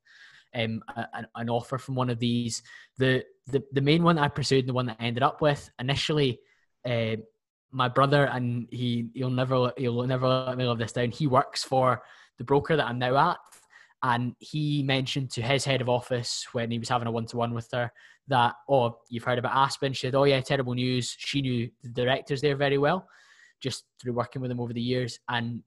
um, 0.52 0.82
a, 0.96 1.06
an 1.36 1.48
offer 1.48 1.78
from 1.78 1.94
one 1.94 2.10
of 2.10 2.18
these. 2.18 2.62
The, 2.98 3.24
the 3.46 3.62
the 3.72 3.80
main 3.80 4.02
one 4.02 4.18
I 4.18 4.26
pursued, 4.26 4.66
the 4.66 4.72
one 4.72 4.86
that 4.86 4.96
I 4.98 5.04
ended 5.04 5.22
up 5.22 5.40
with 5.40 5.70
initially, 5.78 6.40
uh, 6.84 7.16
my 7.70 7.88
brother, 7.88 8.24
and 8.24 8.66
he 8.72 9.10
he'll 9.14 9.30
never 9.30 9.72
he'll 9.76 10.02
never 10.02 10.26
let 10.26 10.58
me 10.58 10.66
live 10.66 10.78
this 10.78 10.92
down. 10.92 11.12
He 11.12 11.28
works 11.28 11.62
for 11.62 12.02
the 12.38 12.44
broker 12.44 12.74
that 12.74 12.86
I'm 12.86 12.98
now 12.98 13.30
at, 13.30 13.38
and 14.04 14.36
he 14.38 14.82
mentioned 14.82 15.30
to 15.30 15.40
his 15.40 15.64
head 15.64 15.80
of 15.80 15.88
office 15.88 16.46
when 16.52 16.70
he 16.70 16.78
was 16.78 16.90
having 16.90 17.08
a 17.08 17.10
one 17.10 17.24
to 17.24 17.38
one 17.38 17.54
with 17.54 17.68
her 17.72 17.90
that, 18.28 18.54
oh, 18.68 18.98
you've 19.08 19.24
heard 19.24 19.38
about 19.38 19.56
Aspen. 19.56 19.94
She 19.94 20.06
said, 20.06 20.14
oh, 20.14 20.24
yeah, 20.24 20.42
terrible 20.42 20.74
news. 20.74 21.16
She 21.18 21.40
knew 21.40 21.70
the 21.82 21.88
directors 21.88 22.42
there 22.42 22.54
very 22.54 22.76
well, 22.76 23.08
just 23.62 23.84
through 23.98 24.12
working 24.12 24.42
with 24.42 24.50
them 24.50 24.60
over 24.60 24.74
the 24.74 24.80
years. 24.80 25.18
And 25.30 25.62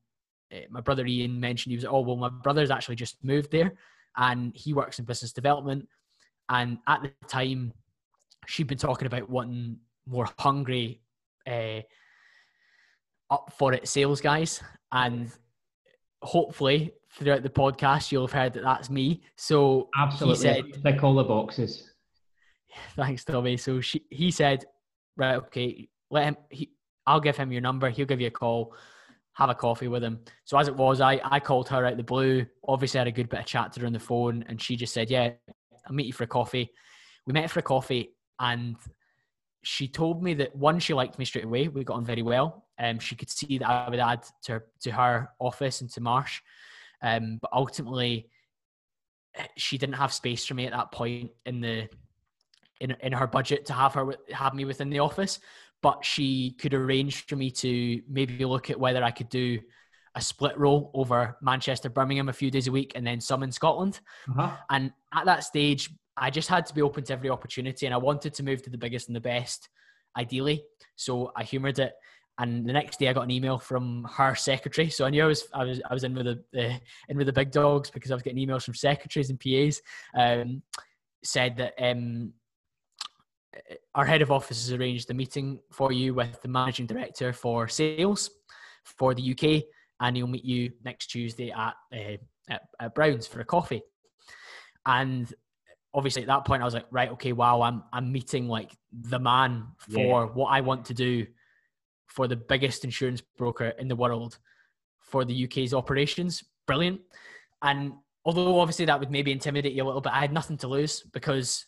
uh, 0.54 0.60
my 0.70 0.82
brother 0.82 1.04
Ian 1.08 1.40
mentioned 1.40 1.72
he 1.72 1.78
was, 1.78 1.86
oh, 1.86 2.02
well, 2.02 2.16
my 2.16 2.30
brother's 2.30 2.70
actually 2.70 2.96
just 2.96 3.18
moved 3.24 3.52
there 3.52 3.74
and 4.18 4.56
he 4.56 4.72
works 4.72 5.00
in 5.00 5.06
business 5.06 5.34
development. 5.34 5.88
And 6.50 6.78
at 6.88 7.02
the 7.02 7.12
time, 7.28 7.74
she'd 8.46 8.68
been 8.68 8.78
talking 8.78 9.08
about 9.08 9.32
wanting 9.32 9.78
more 10.06 10.30
hungry, 10.38 11.02
uh, 11.48 11.82
up 13.32 13.52
for 13.58 13.74
it 13.74 13.88
sales 13.88 14.22
guys. 14.22 14.62
And 14.92 15.32
hopefully, 16.22 16.94
throughout 17.18 17.44
the 17.44 17.50
podcast, 17.50 18.12
you'll 18.12 18.28
have 18.28 18.34
heard 18.34 18.54
that 18.54 18.64
that's 18.64 18.90
me. 18.90 19.22
So 19.36 19.90
absolutely, 19.98 20.42
said, 20.42 20.84
tick 20.84 21.04
all 21.04 21.16
the 21.16 21.24
boxes. 21.24 21.92
Thanks, 22.96 23.24
Tommy. 23.24 23.58
So 23.58 23.82
she, 23.82 24.04
he 24.10 24.32
said, 24.32 24.66
right, 25.16 25.36
okay, 25.36 25.90
let 26.10 26.26
him. 26.26 26.38
He, 26.50 26.72
I'll 27.06 27.20
give 27.20 27.38
him 27.38 27.52
your 27.52 27.62
number. 27.62 27.90
He'll 27.90 28.06
give 28.06 28.22
you 28.22 28.28
a 28.28 28.32
call. 28.32 28.74
Have 29.34 29.50
a 29.50 29.56
coffee 29.56 29.88
with 29.88 30.04
him. 30.04 30.20
So 30.46 30.58
as 30.58 30.68
it 30.68 30.76
was, 30.76 31.00
I 31.00 31.22
I 31.24 31.40
called 31.40 31.70
her 31.70 31.86
out 31.86 31.98
the 31.98 32.04
blue. 32.04 32.46
Obviously, 32.68 33.00
I 33.00 33.02
had 33.02 33.08
a 33.08 33.12
good 33.12 33.30
bit 33.30 33.42
of 33.42 33.46
chat 33.46 33.72
to 33.74 33.82
her 33.82 33.86
on 33.86 33.94
the 33.94 34.00
phone, 34.00 34.44
and 34.48 34.62
she 34.62 34.76
just 34.76 34.94
said, 34.94 35.10
"Yeah, 35.10 35.32
I'll 35.86 35.94
meet 35.94 36.08
you 36.08 36.14
for 36.14 36.24
a 36.24 36.28
coffee." 36.28 36.72
We 37.26 37.34
met 37.34 37.52
for 37.52 37.60
a 37.60 37.64
coffee, 37.64 38.16
and 38.40 38.76
she 39.64 39.88
told 39.88 40.24
me 40.24 40.34
that 40.36 40.56
one, 40.56 40.80
she 40.80 40.94
liked 40.94 41.20
me 41.20 41.26
straight 41.26 41.46
away. 41.46 41.68
We 41.68 41.84
got 41.84 41.98
on 41.98 42.06
very 42.06 42.22
well. 42.22 42.66
Um, 42.80 43.00
she 43.00 43.16
could 43.16 43.30
see 43.30 43.58
that 43.58 43.68
I 43.68 43.90
would 43.90 44.00
add 44.00 44.26
to 44.44 44.54
her, 44.54 44.66
to 44.82 44.92
her 44.92 45.30
office 45.40 45.82
and 45.82 45.90
to 45.92 46.02
Marsh. 46.02 46.42
Um, 47.02 47.40
but 47.42 47.52
ultimately, 47.54 48.30
she 49.56 49.78
didn't 49.78 49.96
have 49.96 50.14
space 50.14 50.46
for 50.46 50.54
me 50.54 50.66
at 50.66 50.74
that 50.74 50.92
point 50.92 51.32
in 51.46 51.62
the 51.62 51.88
in 52.80 52.92
in 53.02 53.12
her 53.14 53.28
budget 53.28 53.66
to 53.68 53.74
have 53.74 53.94
her 53.94 54.16
have 54.32 54.54
me 54.54 54.66
within 54.66 54.90
the 54.90 55.00
office, 55.00 55.40
but 55.82 56.04
she 56.04 56.52
could 56.52 56.74
arrange 56.74 57.26
for 57.26 57.36
me 57.36 57.52
to 57.52 58.02
maybe 58.10 58.46
look 58.46 58.70
at 58.70 58.80
whether 58.80 59.04
I 59.04 59.12
could 59.12 59.30
do 59.30 59.60
a 60.16 60.22
split 60.22 60.58
role 60.58 60.90
over 60.96 61.38
Manchester, 61.42 61.90
Birmingham 61.90 62.30
a 62.30 62.34
few 62.34 62.50
days 62.50 62.68
a 62.68 62.72
week, 62.72 62.94
and 62.96 63.06
then 63.06 63.22
some 63.22 63.44
in 63.44 63.52
Scotland. 63.52 64.00
Uh-huh. 64.30 64.52
And 64.72 64.92
at 65.14 65.26
that 65.26 65.44
stage, 65.44 65.92
I 66.16 66.32
just 66.32 66.50
had 66.50 66.66
to 66.66 66.74
be 66.74 66.82
open 66.82 67.04
to 67.06 67.14
every 67.14 67.30
opportunity, 67.30 67.86
and 67.86 67.94
I 67.94 68.00
wanted 68.00 68.34
to 68.36 68.44
move 68.44 68.64
to 68.64 68.72
the 68.72 68.80
biggest 68.80 69.08
and 69.08 69.16
the 69.16 69.22
best, 69.22 69.70
ideally. 70.18 70.64
So 70.96 71.32
I 71.36 71.44
humoured 71.44 71.78
it. 71.78 71.94
And 72.40 72.68
the 72.68 72.74
next 72.74 73.00
day, 73.00 73.08
I 73.08 73.14
got 73.14 73.24
an 73.24 73.32
email 73.32 73.58
from 73.58 74.08
her 74.16 74.36
secretary. 74.36 74.90
So 74.90 75.06
I 75.06 75.10
knew 75.10 75.24
I 75.24 75.28
was 75.28 75.48
I 75.54 75.64
was 75.64 75.82
I 75.90 75.94
was 75.94 76.04
in 76.04 76.14
with 76.14 76.26
the 76.26 76.66
uh, 76.66 76.78
in 77.10 77.18
with 77.18 77.28
the 77.28 77.34
big 77.34 77.52
dogs 77.52 77.90
because 77.90 78.12
I 78.12 78.14
was 78.14 78.24
getting 78.24 78.46
emails 78.46 78.64
from 78.64 78.76
secretaries 78.76 79.30
and 79.30 79.40
PAs. 79.40 79.82
Um, 80.16 80.62
said 81.24 81.58
that 81.58 81.74
um, 81.80 82.32
our 83.96 84.06
head 84.06 84.22
of 84.22 84.32
office 84.32 84.66
has 84.66 84.72
arranged 84.72 85.10
a 85.10 85.14
meeting 85.14 85.60
for 85.72 85.92
you 85.92 86.14
with 86.14 86.40
the 86.42 86.48
managing 86.48 86.86
director 86.86 87.34
for 87.34 87.68
sales 87.68 88.30
for 88.84 89.14
the 89.14 89.32
UK, 89.32 89.64
and 90.00 90.16
he'll 90.16 90.28
meet 90.28 90.46
you 90.46 90.72
next 90.84 91.08
Tuesday 91.08 91.52
at, 91.52 91.74
uh, 91.94 92.18
at, 92.50 92.62
at 92.80 92.96
Browns 92.96 93.28
for 93.28 93.42
a 93.42 93.46
coffee. 93.46 93.82
And 94.86 95.34
obviously, 95.94 96.22
at 96.22 96.28
that 96.28 96.46
point, 96.46 96.62
I 96.62 96.66
was 96.66 96.74
like, 96.74 96.86
right, 96.92 97.10
okay, 97.12 97.34
wow, 97.34 97.62
I'm 97.62 97.84
I'm 97.92 98.12
meeting 98.12 98.48
like 98.48 98.72
the 98.92 99.20
man 99.20 99.68
for 99.78 100.00
yeah. 100.00 100.24
what 100.26 100.50
I 100.50 100.62
want 100.62 100.86
to 100.86 100.94
do 100.94 101.26
for 102.08 102.28
the 102.28 102.36
biggest 102.36 102.84
insurance 102.84 103.22
broker 103.38 103.74
in 103.80 103.88
the 103.88 103.96
world 103.96 104.40
for 105.00 105.24
the 105.24 105.46
UK's 105.46 105.74
operations. 105.74 106.44
Brilliant. 106.66 107.00
And 107.62 107.94
although 108.26 108.60
obviously 108.60 108.86
that 108.86 109.00
would 109.00 109.12
maybe 109.12 109.32
intimidate 109.32 109.74
you 109.74 109.84
a 109.84 109.86
little 109.86 110.02
bit, 110.02 110.14
I 110.14 110.20
had 110.20 110.34
nothing 110.34 110.58
to 110.58 110.68
lose 110.68 111.02
because 111.14 111.66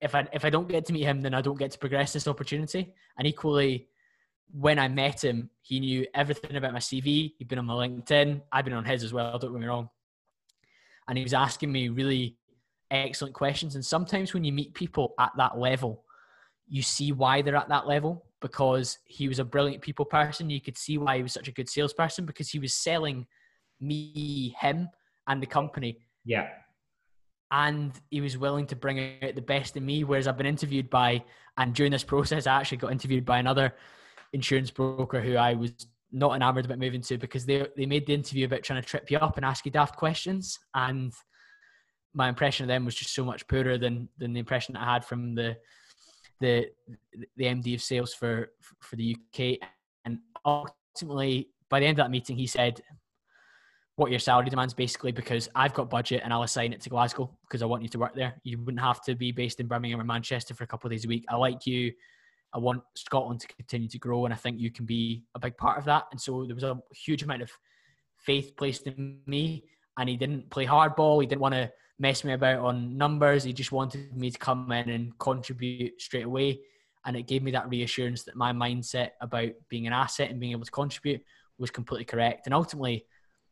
if 0.00 0.14
I 0.14 0.28
if 0.32 0.44
I 0.44 0.50
don't 0.50 0.68
get 0.68 0.84
to 0.86 0.92
meet 0.92 1.04
him, 1.04 1.22
then 1.22 1.34
I 1.34 1.40
don't 1.40 1.58
get 1.58 1.70
to 1.72 1.78
progress 1.78 2.12
this 2.12 2.28
opportunity. 2.28 2.92
And 3.16 3.26
equally, 3.26 3.88
when 4.52 4.78
I 4.78 4.88
met 4.88 5.24
him, 5.24 5.50
he 5.62 5.80
knew 5.80 6.06
everything 6.14 6.56
about 6.56 6.72
my 6.72 6.78
CV. 6.78 7.32
He'd 7.38 7.48
been 7.48 7.58
on 7.58 7.66
my 7.66 7.74
LinkedIn. 7.74 8.42
I've 8.52 8.64
been 8.64 8.74
on 8.74 8.84
his 8.84 9.04
as 9.04 9.12
well. 9.12 9.38
Don't 9.38 9.52
get 9.52 9.60
me 9.60 9.66
wrong. 9.66 9.88
And 11.08 11.16
he 11.16 11.24
was 11.24 11.34
asking 11.34 11.72
me 11.72 11.88
really 11.88 12.36
excellent 12.90 13.34
questions. 13.34 13.74
And 13.74 13.84
sometimes 13.84 14.34
when 14.34 14.44
you 14.44 14.52
meet 14.52 14.74
people 14.74 15.14
at 15.18 15.32
that 15.36 15.58
level, 15.58 16.04
you 16.68 16.82
see 16.82 17.12
why 17.12 17.42
they're 17.42 17.56
at 17.56 17.68
that 17.68 17.86
level 17.86 18.24
because 18.40 18.98
he 19.04 19.28
was 19.28 19.38
a 19.38 19.44
brilliant 19.44 19.82
people 19.82 20.04
person. 20.04 20.50
You 20.50 20.60
could 20.60 20.78
see 20.78 20.98
why 20.98 21.16
he 21.16 21.22
was 21.22 21.32
such 21.32 21.48
a 21.48 21.52
good 21.52 21.68
salesperson 21.68 22.26
because 22.26 22.48
he 22.48 22.58
was 22.58 22.74
selling 22.74 23.26
me, 23.80 24.54
him, 24.60 24.88
and 25.28 25.42
the 25.42 25.46
company. 25.46 25.98
Yeah. 26.24 26.48
And 27.50 27.92
he 28.10 28.20
was 28.20 28.38
willing 28.38 28.66
to 28.68 28.76
bring 28.76 29.18
out 29.22 29.34
the 29.34 29.42
best 29.42 29.76
in 29.76 29.84
me. 29.84 30.04
Whereas 30.04 30.28
I've 30.28 30.36
been 30.36 30.46
interviewed 30.46 30.88
by, 30.88 31.24
and 31.58 31.74
during 31.74 31.92
this 31.92 32.04
process, 32.04 32.46
I 32.46 32.58
actually 32.58 32.78
got 32.78 32.92
interviewed 32.92 33.24
by 33.24 33.38
another 33.38 33.74
insurance 34.32 34.70
broker 34.70 35.20
who 35.20 35.36
I 35.36 35.54
was 35.54 35.72
not 36.12 36.34
enamored 36.34 36.64
about 36.64 36.78
moving 36.78 37.00
to 37.00 37.18
because 37.18 37.46
they 37.46 37.66
they 37.76 37.86
made 37.86 38.06
the 38.06 38.14
interview 38.14 38.46
about 38.46 38.62
trying 38.62 38.82
to 38.82 38.88
trip 38.88 39.10
you 39.10 39.18
up 39.18 39.36
and 39.36 39.44
ask 39.44 39.64
you 39.64 39.70
daft 39.70 39.96
questions. 39.96 40.58
And 40.74 41.12
my 42.14 42.28
impression 42.28 42.64
of 42.64 42.68
them 42.68 42.84
was 42.84 42.94
just 42.94 43.14
so 43.14 43.24
much 43.24 43.46
poorer 43.48 43.78
than 43.78 44.08
than 44.18 44.32
the 44.32 44.40
impression 44.40 44.76
I 44.76 44.92
had 44.92 45.04
from 45.04 45.34
the 45.34 45.56
the 46.40 46.66
the 47.36 47.44
MD 47.44 47.74
of 47.74 47.82
sales 47.82 48.12
for 48.14 48.50
for 48.80 48.96
the 48.96 49.16
UK. 49.16 49.58
And 50.04 50.18
ultimately, 50.44 51.50
by 51.68 51.80
the 51.80 51.86
end 51.86 51.98
of 51.98 52.04
that 52.04 52.10
meeting, 52.10 52.36
he 52.36 52.46
said, 52.46 52.80
"What 53.96 54.10
your 54.10 54.20
salary 54.20 54.50
demands, 54.50 54.74
basically, 54.74 55.12
because 55.12 55.48
I've 55.54 55.74
got 55.74 55.90
budget 55.90 56.22
and 56.24 56.32
I'll 56.32 56.42
assign 56.42 56.72
it 56.72 56.80
to 56.82 56.90
Glasgow 56.90 57.30
because 57.42 57.62
I 57.62 57.66
want 57.66 57.82
you 57.82 57.88
to 57.90 57.98
work 57.98 58.14
there. 58.14 58.40
You 58.42 58.58
wouldn't 58.58 58.80
have 58.80 59.02
to 59.04 59.14
be 59.14 59.32
based 59.32 59.60
in 59.60 59.66
Birmingham 59.66 60.00
or 60.00 60.04
Manchester 60.04 60.54
for 60.54 60.64
a 60.64 60.66
couple 60.66 60.88
of 60.88 60.92
days 60.92 61.04
a 61.04 61.08
week. 61.08 61.24
I 61.28 61.36
like 61.36 61.66
you." 61.66 61.92
I 62.52 62.58
want 62.58 62.82
Scotland 62.96 63.40
to 63.40 63.46
continue 63.46 63.88
to 63.88 63.98
grow, 63.98 64.24
and 64.24 64.34
I 64.34 64.36
think 64.36 64.58
you 64.58 64.72
can 64.72 64.84
be 64.84 65.22
a 65.36 65.38
big 65.38 65.56
part 65.56 65.78
of 65.78 65.84
that. 65.84 66.06
And 66.10 66.20
so 66.20 66.44
there 66.46 66.54
was 66.54 66.64
a 66.64 66.80
huge 66.92 67.22
amount 67.22 67.42
of 67.42 67.50
faith 68.16 68.56
placed 68.56 68.86
in 68.86 69.20
me, 69.26 69.64
and 69.98 70.08
he 70.08 70.16
didn't 70.16 70.50
play 70.50 70.66
hardball. 70.66 71.20
He 71.20 71.28
didn't 71.28 71.40
want 71.42 71.54
to 71.54 71.70
mess 72.00 72.24
me 72.24 72.32
about 72.32 72.58
on 72.60 72.96
numbers. 72.96 73.44
He 73.44 73.52
just 73.52 73.70
wanted 73.70 74.16
me 74.16 74.30
to 74.30 74.38
come 74.38 74.72
in 74.72 74.88
and 74.88 75.16
contribute 75.18 76.00
straight 76.00 76.24
away. 76.24 76.60
And 77.04 77.16
it 77.16 77.28
gave 77.28 77.42
me 77.42 77.50
that 77.52 77.68
reassurance 77.68 78.24
that 78.24 78.36
my 78.36 78.52
mindset 78.52 79.10
about 79.20 79.50
being 79.68 79.86
an 79.86 79.92
asset 79.92 80.30
and 80.30 80.40
being 80.40 80.52
able 80.52 80.64
to 80.64 80.70
contribute 80.70 81.22
was 81.58 81.70
completely 81.70 82.04
correct. 82.04 82.46
And 82.46 82.54
ultimately, 82.54 83.04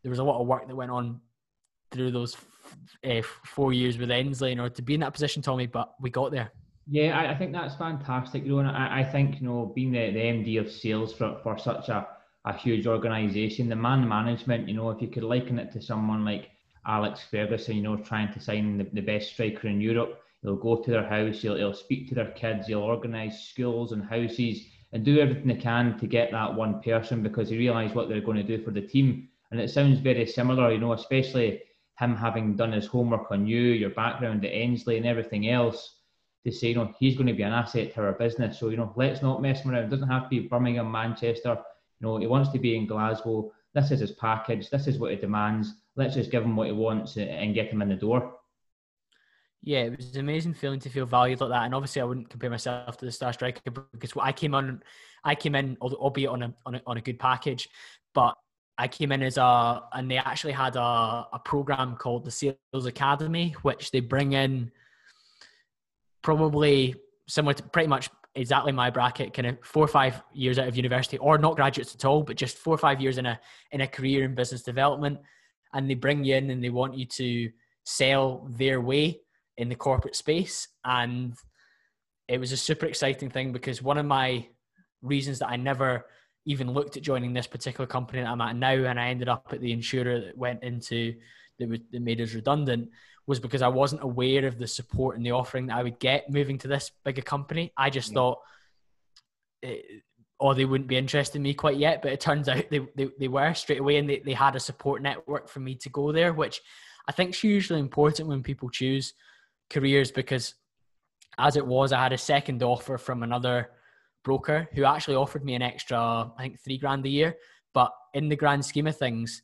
there 0.02 0.10
was 0.10 0.18
a 0.18 0.24
lot 0.24 0.40
of 0.40 0.46
work 0.46 0.66
that 0.66 0.74
went 0.74 0.90
on 0.90 1.20
through 1.90 2.10
those 2.10 2.36
uh, 3.04 3.22
four 3.44 3.72
years 3.72 3.98
with 3.98 4.08
Endsleigh 4.08 4.52
in 4.52 4.60
order 4.60 4.74
to 4.74 4.82
be 4.82 4.94
in 4.94 5.00
that 5.00 5.12
position, 5.12 5.42
Tommy. 5.42 5.66
But 5.66 5.92
we 6.00 6.10
got 6.10 6.32
there. 6.32 6.50
Yeah, 6.90 7.18
I, 7.18 7.32
I 7.32 7.34
think 7.36 7.52
that's 7.52 7.74
fantastic. 7.74 8.44
You 8.44 8.52
know, 8.52 8.58
and 8.60 8.68
I, 8.68 9.00
I 9.00 9.04
think 9.04 9.40
you 9.40 9.46
know 9.46 9.72
being 9.74 9.92
the, 9.92 10.10
the 10.10 10.20
MD 10.20 10.58
of 10.58 10.70
sales 10.70 11.12
for, 11.12 11.38
for 11.42 11.58
such 11.58 11.90
a, 11.90 12.06
a 12.46 12.52
huge 12.54 12.86
organisation, 12.86 13.68
the 13.68 13.76
man 13.76 14.08
management. 14.08 14.68
You 14.68 14.74
know, 14.74 14.90
if 14.90 15.02
you 15.02 15.08
could 15.08 15.24
liken 15.24 15.58
it 15.58 15.70
to 15.72 15.82
someone 15.82 16.24
like 16.24 16.50
Alex 16.88 17.20
Ferguson, 17.30 17.76
you 17.76 17.82
know, 17.82 17.96
trying 17.96 18.32
to 18.32 18.40
sign 18.40 18.78
the, 18.78 18.84
the 18.92 19.02
best 19.02 19.32
striker 19.32 19.68
in 19.68 19.80
Europe. 19.80 20.20
He'll 20.42 20.56
go 20.56 20.76
to 20.76 20.90
their 20.90 21.06
house, 21.06 21.42
he'll, 21.42 21.56
he'll 21.56 21.74
speak 21.74 22.08
to 22.08 22.14
their 22.14 22.30
kids, 22.32 22.66
he'll 22.66 22.80
organise 22.80 23.48
schools 23.48 23.92
and 23.92 24.02
houses 24.04 24.66
and 24.92 25.04
do 25.04 25.20
everything 25.20 25.48
they 25.48 25.54
can 25.54 25.98
to 25.98 26.06
get 26.06 26.30
that 26.30 26.54
one 26.54 26.80
person 26.80 27.22
because 27.22 27.50
he 27.50 27.58
realised 27.58 27.94
what 27.94 28.08
they're 28.08 28.20
going 28.20 28.36
to 28.38 28.56
do 28.56 28.62
for 28.64 28.70
the 28.70 28.80
team. 28.80 29.28
And 29.50 29.60
it 29.60 29.70
sounds 29.70 29.98
very 30.00 30.26
similar, 30.26 30.72
you 30.72 30.78
know, 30.78 30.92
especially 30.92 31.62
him 31.98 32.16
having 32.16 32.56
done 32.56 32.72
his 32.72 32.86
homework 32.86 33.30
on 33.30 33.46
you, 33.46 33.60
your 33.60 33.90
background 33.90 34.44
at 34.44 34.52
Endsleigh 34.52 34.96
and 34.96 35.06
everything 35.06 35.48
else 35.48 35.96
to 36.44 36.52
say, 36.52 36.68
you 36.68 36.76
know, 36.76 36.94
he's 36.98 37.16
going 37.16 37.26
to 37.26 37.32
be 37.32 37.42
an 37.42 37.52
asset 37.52 37.92
to 37.94 38.02
our 38.02 38.12
business. 38.12 38.58
So, 38.58 38.68
you 38.68 38.76
know, 38.76 38.92
let's 38.96 39.20
not 39.22 39.42
mess 39.42 39.62
him 39.62 39.72
around. 39.72 39.84
It 39.84 39.90
doesn't 39.90 40.08
have 40.08 40.24
to 40.24 40.28
be 40.28 40.48
Birmingham, 40.48 40.90
Manchester. 40.90 41.58
You 42.00 42.06
know, 42.06 42.16
he 42.18 42.26
wants 42.26 42.50
to 42.50 42.58
be 42.58 42.76
in 42.76 42.86
Glasgow. 42.86 43.52
This 43.74 43.90
is 43.90 44.00
his 44.00 44.12
package. 44.12 44.70
This 44.70 44.86
is 44.86 44.98
what 44.98 45.10
he 45.10 45.16
demands 45.16 45.74
let's 45.98 46.14
just 46.14 46.30
give 46.30 46.44
him 46.44 46.56
what 46.56 46.68
he 46.68 46.72
wants 46.72 47.16
and 47.16 47.54
get 47.54 47.68
him 47.68 47.82
in 47.82 47.88
the 47.88 47.96
door. 47.96 48.36
Yeah, 49.64 49.80
it 49.80 49.96
was 49.96 50.14
an 50.14 50.20
amazing 50.20 50.54
feeling 50.54 50.78
to 50.80 50.88
feel 50.88 51.04
valued 51.04 51.40
like 51.40 51.50
that. 51.50 51.64
And 51.64 51.74
obviously, 51.74 52.00
I 52.00 52.04
wouldn't 52.04 52.30
compare 52.30 52.48
myself 52.48 52.96
to 52.98 53.04
the 53.04 53.10
star 53.10 53.32
striker 53.32 53.60
because 53.92 54.12
I 54.18 54.30
came 54.30 54.54
on, 54.54 54.80
I 55.24 55.34
came 55.34 55.56
in, 55.56 55.76
albeit 55.80 56.30
on 56.30 56.42
a 56.44 56.54
on 56.64 56.76
a, 56.76 56.82
on 56.86 56.96
a 56.96 57.00
good 57.00 57.18
package, 57.18 57.68
but 58.14 58.36
I 58.78 58.86
came 58.86 59.10
in 59.10 59.24
as 59.24 59.36
a, 59.36 59.82
and 59.92 60.08
they 60.08 60.18
actually 60.18 60.52
had 60.52 60.76
a, 60.76 61.26
a 61.32 61.40
program 61.44 61.96
called 61.96 62.24
the 62.24 62.30
Sales 62.30 62.86
Academy, 62.86 63.56
which 63.62 63.90
they 63.90 63.98
bring 63.98 64.34
in 64.34 64.70
probably 66.22 66.94
similar 67.26 67.54
to 67.54 67.62
pretty 67.64 67.88
much 67.88 68.08
exactly 68.36 68.70
my 68.70 68.90
bracket, 68.90 69.34
kind 69.34 69.48
of 69.48 69.58
four 69.64 69.82
or 69.82 69.88
five 69.88 70.22
years 70.32 70.60
out 70.60 70.68
of 70.68 70.76
university, 70.76 71.18
or 71.18 71.36
not 71.36 71.56
graduates 71.56 71.96
at 71.96 72.04
all, 72.04 72.22
but 72.22 72.36
just 72.36 72.56
four 72.56 72.72
or 72.72 72.78
five 72.78 73.00
years 73.00 73.18
in 73.18 73.26
a 73.26 73.40
in 73.72 73.80
a 73.80 73.88
career 73.88 74.22
in 74.22 74.36
business 74.36 74.62
development 74.62 75.18
and 75.72 75.88
they 75.88 75.94
bring 75.94 76.24
you 76.24 76.36
in 76.36 76.50
and 76.50 76.62
they 76.62 76.70
want 76.70 76.96
you 76.96 77.06
to 77.06 77.50
sell 77.84 78.46
their 78.50 78.80
way 78.80 79.20
in 79.56 79.68
the 79.68 79.74
corporate 79.74 80.16
space. 80.16 80.68
And 80.84 81.34
it 82.28 82.38
was 82.38 82.52
a 82.52 82.56
super 82.56 82.86
exciting 82.86 83.30
thing 83.30 83.52
because 83.52 83.82
one 83.82 83.98
of 83.98 84.06
my 84.06 84.46
reasons 85.02 85.38
that 85.40 85.48
I 85.48 85.56
never 85.56 86.06
even 86.44 86.70
looked 86.70 86.96
at 86.96 87.02
joining 87.02 87.32
this 87.32 87.46
particular 87.46 87.86
company 87.86 88.22
that 88.22 88.28
I'm 88.28 88.40
at 88.40 88.56
now, 88.56 88.72
and 88.72 88.98
I 88.98 89.08
ended 89.08 89.28
up 89.28 89.48
at 89.52 89.60
the 89.60 89.72
insurer 89.72 90.20
that 90.20 90.36
went 90.36 90.62
into 90.62 91.14
that, 91.58 91.80
that 91.92 92.02
made 92.02 92.20
us 92.20 92.34
redundant, 92.34 92.90
was 93.26 93.40
because 93.40 93.60
I 93.60 93.68
wasn't 93.68 94.02
aware 94.02 94.46
of 94.46 94.58
the 94.58 94.66
support 94.66 95.16
and 95.16 95.26
the 95.26 95.32
offering 95.32 95.66
that 95.66 95.76
I 95.76 95.82
would 95.82 95.98
get 95.98 96.30
moving 96.30 96.56
to 96.58 96.68
this 96.68 96.90
bigger 97.04 97.22
company. 97.22 97.72
I 97.76 97.90
just 97.90 98.10
yeah. 98.10 98.14
thought 98.14 98.38
it, 99.60 100.02
or 100.40 100.54
they 100.54 100.64
wouldn't 100.64 100.88
be 100.88 100.96
interested 100.96 101.36
in 101.36 101.42
me 101.42 101.54
quite 101.54 101.76
yet. 101.76 102.02
But 102.02 102.12
it 102.12 102.20
turns 102.20 102.48
out 102.48 102.70
they, 102.70 102.86
they, 102.94 103.08
they 103.18 103.28
were 103.28 103.54
straight 103.54 103.80
away 103.80 103.96
and 103.96 104.08
they, 104.08 104.20
they 104.24 104.34
had 104.34 104.56
a 104.56 104.60
support 104.60 105.02
network 105.02 105.48
for 105.48 105.60
me 105.60 105.74
to 105.76 105.88
go 105.88 106.12
there, 106.12 106.32
which 106.32 106.60
I 107.08 107.12
think 107.12 107.30
is 107.30 107.44
usually 107.44 107.80
important 107.80 108.28
when 108.28 108.42
people 108.42 108.70
choose 108.70 109.14
careers 109.70 110.10
because 110.10 110.54
as 111.38 111.56
it 111.56 111.66
was, 111.66 111.92
I 111.92 112.02
had 112.02 112.12
a 112.12 112.18
second 112.18 112.62
offer 112.62 112.98
from 112.98 113.22
another 113.22 113.70
broker 114.24 114.68
who 114.74 114.84
actually 114.84 115.16
offered 115.16 115.44
me 115.44 115.54
an 115.54 115.62
extra, 115.62 115.98
I 115.98 116.42
think, 116.42 116.60
three 116.60 116.78
grand 116.78 117.06
a 117.06 117.08
year. 117.08 117.36
But 117.74 117.92
in 118.14 118.28
the 118.28 118.36
grand 118.36 118.64
scheme 118.64 118.86
of 118.86 118.96
things, 118.96 119.42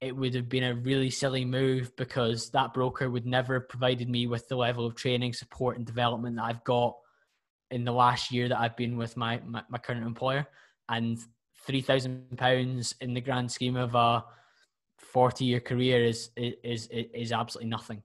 it 0.00 0.14
would 0.14 0.34
have 0.34 0.48
been 0.48 0.64
a 0.64 0.74
really 0.74 1.10
silly 1.10 1.44
move 1.44 1.94
because 1.96 2.50
that 2.50 2.74
broker 2.74 3.08
would 3.08 3.24
never 3.24 3.54
have 3.54 3.68
provided 3.68 4.08
me 4.08 4.26
with 4.26 4.48
the 4.48 4.56
level 4.56 4.84
of 4.84 4.94
training, 4.94 5.32
support, 5.32 5.76
and 5.76 5.86
development 5.86 6.36
that 6.36 6.44
I've 6.44 6.64
got 6.64 6.96
in 7.72 7.84
the 7.84 7.92
last 7.92 8.30
year 8.30 8.48
that 8.48 8.60
I've 8.60 8.76
been 8.76 8.96
with 8.96 9.16
my 9.16 9.40
my, 9.44 9.62
my 9.68 9.78
current 9.78 10.04
employer, 10.04 10.46
and 10.88 11.18
three 11.66 11.80
thousand 11.80 12.36
pounds 12.36 12.94
in 13.00 13.14
the 13.14 13.20
grand 13.20 13.50
scheme 13.50 13.76
of 13.76 13.94
a 13.94 14.24
forty 14.98 15.44
year 15.44 15.60
career 15.60 16.04
is 16.04 16.30
is 16.36 16.88
is 16.92 17.32
absolutely 17.32 17.70
nothing. 17.70 18.02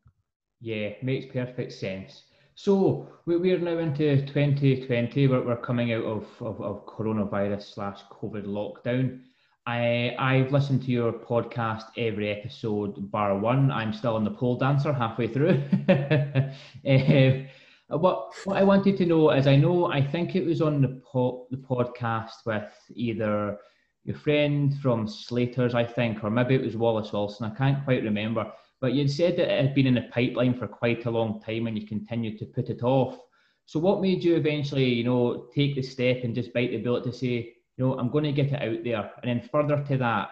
Yeah, 0.60 0.92
makes 1.04 1.32
perfect 1.32 1.74
sense. 1.74 2.24
So 2.56 3.08
we're 3.28 3.60
now 3.60 3.78
into 3.78 4.26
2020. 4.26 5.28
We're, 5.28 5.46
we're 5.46 5.58
coming 5.58 5.94
out 5.94 6.04
of, 6.06 6.26
of, 6.42 6.60
of 6.60 6.88
coronavirus 6.88 7.76
slash 7.76 8.00
COVID 8.10 8.46
lockdown. 8.46 9.20
I 9.68 10.16
I've 10.18 10.52
listened 10.52 10.82
to 10.84 10.92
your 10.92 11.14
podcast 11.14 11.84
every 11.98 12.32
episode 12.32 13.12
bar 13.12 13.38
one. 13.38 13.70
I'm 13.70 13.94
still 13.94 14.16
on 14.16 14.24
the 14.24 14.32
pole 14.32 14.58
dancer 14.58 14.92
halfway 14.92 15.28
through. 15.28 15.62
um, 15.90 17.48
Uh, 17.92 17.98
what 17.98 18.34
what 18.46 18.58
I 18.58 18.64
wanted 18.64 18.98
to 18.98 19.06
know 19.06 19.32
is 19.32 19.48
I 19.48 19.56
know 19.56 19.92
I 19.92 20.02
think 20.02 20.36
it 20.36 20.46
was 20.46 20.62
on 20.62 20.82
the 20.82 21.02
po- 21.06 21.48
the 21.52 21.58
podcast 21.58 22.46
with 22.46 22.70
either 22.94 23.58
your 24.04 24.18
friend 24.18 24.74
from 24.82 25.08
Slater's, 25.08 25.76
I 25.76 25.84
think, 25.84 26.24
or 26.24 26.30
maybe 26.30 26.56
it 26.56 26.64
was 26.64 26.78
Wallace 26.78 27.12
Wilson. 27.12 27.52
I 27.52 27.56
can't 27.56 27.84
quite 27.84 28.04
remember. 28.04 28.52
But 28.80 28.94
you'd 28.94 29.12
said 29.12 29.38
that 29.38 29.52
it 29.52 29.66
had 29.66 29.76
been 29.76 29.88
in 29.88 29.96
the 29.96 30.10
pipeline 30.14 30.54
for 30.54 30.68
quite 30.68 31.06
a 31.06 31.12
long 31.12 31.42
time 31.42 31.68
and 31.68 31.78
you 31.78 31.88
continued 31.88 32.38
to 32.40 32.46
put 32.46 32.70
it 32.70 32.84
off. 32.84 33.20
So 33.66 33.80
what 33.80 34.02
made 34.02 34.24
you 34.24 34.36
eventually, 34.36 34.86
you 34.86 35.04
know, 35.04 35.48
take 35.54 35.76
the 35.76 35.82
step 35.82 36.24
and 36.24 36.36
just 36.36 36.54
bite 36.54 36.72
the 36.72 36.78
bullet 36.78 37.04
to 37.06 37.12
say, 37.12 37.28
you 37.28 37.54
know, 37.78 37.98
I'm 37.98 38.10
going 38.10 38.24
to 38.24 38.32
get 38.32 38.54
it 38.54 38.62
out 38.62 38.84
there? 38.84 39.12
And 39.22 39.30
then 39.30 39.50
further 39.50 39.84
to 39.84 39.98
that, 39.98 40.30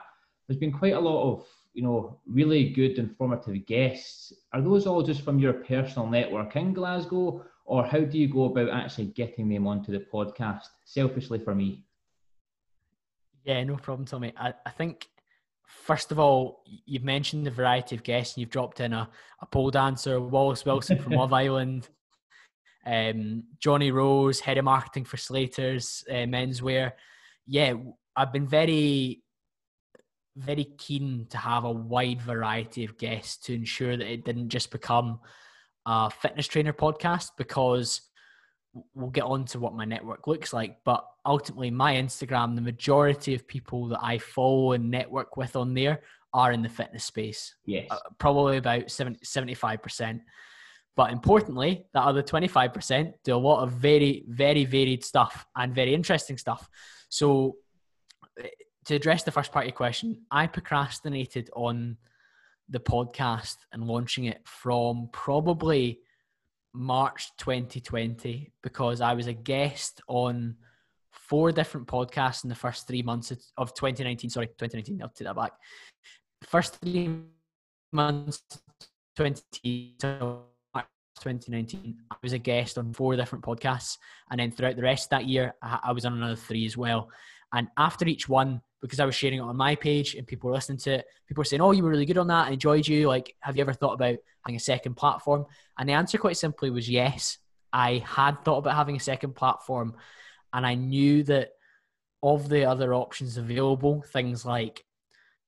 there's 0.48 0.60
been 0.60 0.72
quite 0.72 0.94
a 0.94 1.00
lot 1.00 1.34
of, 1.34 1.46
you 1.76 1.84
know, 1.84 2.18
really 2.26 2.70
good 2.70 2.98
informative 2.98 3.66
guests. 3.66 4.34
Are 4.54 4.62
those 4.62 4.88
all 4.88 5.04
just 5.04 5.22
from 5.22 5.38
your 5.38 5.54
personal 5.54 6.08
network 6.08 6.56
in 6.56 6.74
Glasgow, 6.74 7.46
or 7.66 7.86
how 7.86 8.00
do 8.00 8.18
you 8.18 8.28
go 8.28 8.46
about 8.46 8.70
actually 8.70 9.08
getting 9.08 9.50
them 9.50 9.68
onto 9.68 9.92
the 9.92 10.06
podcast? 10.12 10.68
Selfishly 10.86 11.38
for 11.38 11.54
me. 11.54 11.86
Yeah, 13.44 13.64
no 13.66 13.76
problem, 13.76 14.08
Tommy. 14.08 14.34
I, 14.38 14.54
I 14.66 14.72
think 14.72 15.08
first 15.68 16.12
of 16.12 16.18
all, 16.18 16.64
you've 16.86 17.04
mentioned 17.04 17.46
the 17.46 17.52
variety 17.52 17.96
of 17.96 18.04
guests, 18.04 18.36
and 18.36 18.42
you've 18.42 18.50
dropped 18.50 18.80
in 18.80 18.94
a, 18.94 19.10
a 19.42 19.46
pole 19.46 19.70
dancer, 19.70 20.22
Wallace 20.22 20.66
Wilson 20.66 20.98
from 20.98 21.14
Love 21.14 21.34
Island, 21.44 21.90
um, 22.86 23.44
Johnny 23.60 23.92
Rose, 23.92 24.40
head 24.40 24.58
of 24.58 24.64
marketing 24.64 25.04
for 25.04 25.18
Slater's 25.18 26.06
uh, 26.10 26.26
menswear, 26.26 26.94
yeah, 27.46 27.74
I've 28.16 28.32
been 28.32 28.48
very, 28.48 29.24
very 30.36 30.66
keen 30.78 31.28
to 31.30 31.38
have 31.38 31.64
a 31.64 31.72
wide 31.72 32.22
variety 32.22 32.84
of 32.84 32.98
guests 32.98 33.38
to 33.46 33.54
ensure 33.54 33.96
that 33.96 34.12
it 34.12 34.26
didn't 34.26 34.50
just 34.50 34.72
become 34.72 35.20
a 35.86 36.10
fitness 36.10 36.48
trainer 36.48 36.74
podcast 36.74 37.32
because 37.38 38.02
we'll 38.94 39.10
get 39.10 39.24
on 39.24 39.46
to 39.46 39.60
what 39.60 39.74
my 39.74 39.86
network 39.86 40.28
looks 40.28 40.52
like. 40.52 40.78
But 40.84 41.06
ultimately, 41.26 41.72
my 41.72 41.94
Instagram, 41.96 42.56
the 42.56 42.62
majority 42.62 43.34
of 43.34 43.48
people 43.48 43.88
that 43.90 44.00
I 44.02 44.18
follow 44.18 44.74
and 44.74 44.92
network 44.92 45.38
with 45.38 45.56
on 45.56 45.74
there 45.74 46.02
are 46.34 46.52
in 46.52 46.62
the 46.62 46.70
fitness 46.70 47.06
space. 47.06 47.56
Yes. 47.66 47.88
Uh, 47.90 47.98
probably 48.18 48.58
about 48.58 48.92
70, 48.92 49.20
75%. 49.26 50.20
But 50.98 51.12
importantly, 51.12 51.86
that 51.94 52.04
other 52.04 52.24
25% 52.24 53.14
do 53.24 53.36
a 53.36 53.38
lot 53.38 53.64
of 53.64 53.72
very, 53.72 54.24
very 54.28 54.66
varied 54.66 55.04
stuff 55.04 55.46
and 55.56 55.74
very 55.74 55.94
interesting 55.94 56.38
stuff. 56.38 56.70
So, 57.10 57.56
to 58.86 58.96
address 58.96 59.24
the 59.24 59.32
first 59.32 59.52
part 59.52 59.66
of 59.66 59.70
your 59.70 59.76
question, 59.76 60.22
I 60.32 60.48
procrastinated 60.48 61.50
on 61.56 61.98
the 62.70 62.80
podcast 62.80 63.58
and 63.72 63.88
launching 63.88 64.26
it 64.26 64.42
from 64.46 65.10
probably 65.12 66.00
March 66.74 67.32
2020 67.38 68.52
because 68.62 69.02
I 69.02 69.14
was 69.14 69.28
a 69.28 69.34
guest 69.34 70.02
on 70.08 70.56
four 71.12 71.52
different 71.52 71.88
podcasts 71.88 72.44
in 72.44 72.50
the 72.50 72.56
first 72.56 72.88
three 72.88 73.02
months 73.02 73.32
of 73.58 73.74
2019. 73.74 74.30
Sorry, 74.30 74.48
2019. 74.48 75.02
I'll 75.02 75.10
take 75.10 75.28
that 75.28 75.36
back. 75.36 75.52
First 76.44 76.78
three 76.82 77.22
months, 77.92 78.44
20 79.16 79.96
2019, 81.22 81.98
I 82.12 82.16
was 82.22 82.34
a 82.34 82.38
guest 82.38 82.78
on 82.78 82.94
four 82.94 83.16
different 83.16 83.44
podcasts. 83.44 83.98
And 84.30 84.40
then 84.40 84.52
throughout 84.52 84.76
the 84.76 84.82
rest 84.82 85.06
of 85.06 85.10
that 85.12 85.26
year, 85.26 85.56
I 85.62 85.92
was 85.92 86.06
on 86.06 86.14
another 86.14 86.36
three 86.36 86.66
as 86.66 86.76
well. 86.78 87.10
And 87.54 87.68
after 87.78 88.06
each 88.06 88.28
one, 88.28 88.62
because 88.86 89.00
I 89.00 89.06
was 89.06 89.16
sharing 89.16 89.40
it 89.40 89.42
on 89.42 89.58
my 89.58 89.76
page 89.76 90.16
and 90.16 90.28
people 90.28 90.50
were 90.50 90.56
listening 90.56 90.78
to 90.80 90.96
it, 90.96 91.06
people 91.28 91.42
were 91.42 91.46
saying, 91.46 91.62
Oh, 91.62 91.72
you 91.72 91.84
were 91.84 91.90
really 91.90 92.06
good 92.06 92.18
on 92.18 92.28
that. 92.28 92.48
I 92.48 92.52
enjoyed 92.52 92.88
you. 92.88 93.08
Like, 93.08 93.36
have 93.40 93.58
you 93.58 93.62
ever 93.62 93.74
thought 93.74 93.94
about 93.94 94.18
having 94.46 94.56
a 94.56 94.60
second 94.60 94.96
platform? 94.96 95.46
And 95.78 95.90
the 95.90 95.94
answer 95.94 96.18
quite 96.18 96.38
simply 96.38 96.70
was 96.70 96.90
yes. 96.90 97.38
I 97.74 98.04
had 98.06 98.44
thought 98.46 98.58
about 98.60 98.76
having 98.76 98.96
a 98.96 99.00
second 99.02 99.36
platform. 99.36 99.96
And 100.54 100.66
I 100.66 100.76
knew 100.76 101.24
that 101.24 101.50
of 102.24 102.48
the 102.48 102.66
other 102.66 102.94
options 102.94 103.38
available, 103.38 104.04
things 104.14 104.46
like 104.46 104.84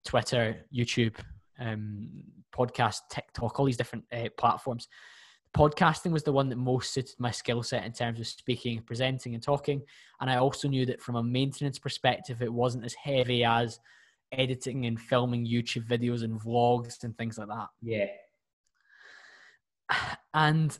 Twitter, 0.05 0.65
YouTube, 0.73 1.15
um, 1.59 2.09
podcast, 2.55 2.97
TikTok, 3.09 3.59
all 3.59 3.65
these 3.65 3.77
different 3.77 4.05
uh, 4.11 4.29
platforms, 4.37 4.87
podcasting 5.57 6.11
was 6.11 6.23
the 6.23 6.31
one 6.31 6.49
that 6.49 6.57
most 6.57 6.93
suited 6.93 7.15
my 7.17 7.31
skill 7.31 7.63
set 7.63 7.83
in 7.83 7.91
terms 7.91 8.19
of 8.19 8.27
speaking, 8.27 8.79
presenting, 8.81 9.33
and 9.33 9.41
talking. 9.41 9.81
And 10.21 10.29
I 10.29 10.37
also 10.37 10.67
knew 10.67 10.85
that 10.85 11.01
from 11.01 11.15
a 11.15 11.23
maintenance 11.23 11.79
perspective, 11.79 12.41
it 12.41 12.53
wasn't 12.53 12.85
as 12.85 12.93
heavy 12.93 13.43
as 13.43 13.79
editing 14.31 14.85
and 14.85 14.99
filming 14.99 15.47
YouTube 15.47 15.87
videos 15.87 16.23
and 16.23 16.39
vlogs 16.39 17.03
and 17.03 17.17
things 17.17 17.37
like 17.37 17.47
that. 17.47 17.69
Yeah. 17.81 18.07
And 20.33 20.77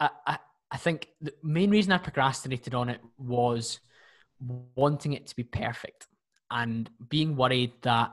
I, 0.00 0.10
I, 0.26 0.38
I 0.72 0.76
think 0.76 1.06
the 1.20 1.32
main 1.44 1.70
reason 1.70 1.92
I 1.92 1.98
procrastinated 1.98 2.74
on 2.74 2.88
it 2.88 3.00
was 3.16 3.78
wanting 4.74 5.12
it 5.12 5.28
to 5.28 5.36
be 5.36 5.44
perfect 5.44 6.08
and 6.50 6.90
being 7.08 7.36
worried 7.36 7.74
that 7.82 8.10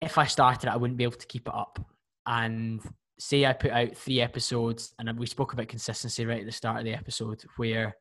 if 0.00 0.16
I 0.16 0.24
started, 0.24 0.70
I 0.70 0.76
wouldn't 0.76 0.96
be 0.96 1.04
able 1.04 1.18
to 1.18 1.26
keep 1.26 1.46
it 1.46 1.54
up. 1.54 1.78
And 2.24 2.80
say 3.18 3.44
I 3.44 3.52
put 3.52 3.70
out 3.70 3.96
three 3.96 4.20
episodes, 4.20 4.94
and 4.98 5.18
we 5.18 5.26
spoke 5.26 5.52
about 5.52 5.68
consistency 5.68 6.24
right 6.24 6.40
at 6.40 6.46
the 6.46 6.52
start 6.52 6.78
of 6.78 6.84
the 6.84 6.94
episode, 6.94 7.42
where 7.56 7.96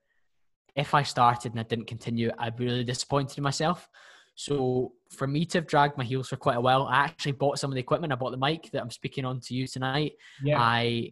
if 0.76 0.94
I 0.94 1.04
started 1.04 1.52
and 1.52 1.60
I 1.60 1.64
didn't 1.64 1.88
continue, 1.88 2.32
I'd 2.38 2.56
be 2.56 2.66
really 2.66 2.84
disappointed 2.84 3.38
in 3.38 3.44
myself. 3.44 3.90
So 4.36 4.94
for 5.10 5.26
me 5.26 5.46
to 5.48 5.58
have 5.58 5.68
dragged 5.68 5.98
my 5.98 6.04
heels 6.04 6.30
for 6.30 6.36
quite 6.36 6.58
a 6.58 6.62
while, 6.62 6.84
I 6.84 6.98
actually 6.98 7.32
bought 7.32 7.58
some 7.58 7.72
of 7.72 7.76
the 7.76 7.82
equipment. 7.82 8.14
I 8.14 8.16
bought 8.16 8.30
the 8.30 8.38
mic 8.38 8.70
that 8.72 8.82
I'm 8.82 8.92
speaking 8.92 9.26
on 9.26 9.40
to 9.42 9.56
you 9.56 9.66
tonight. 9.66 10.14
Yeah. 10.44 10.62
I 10.62 11.12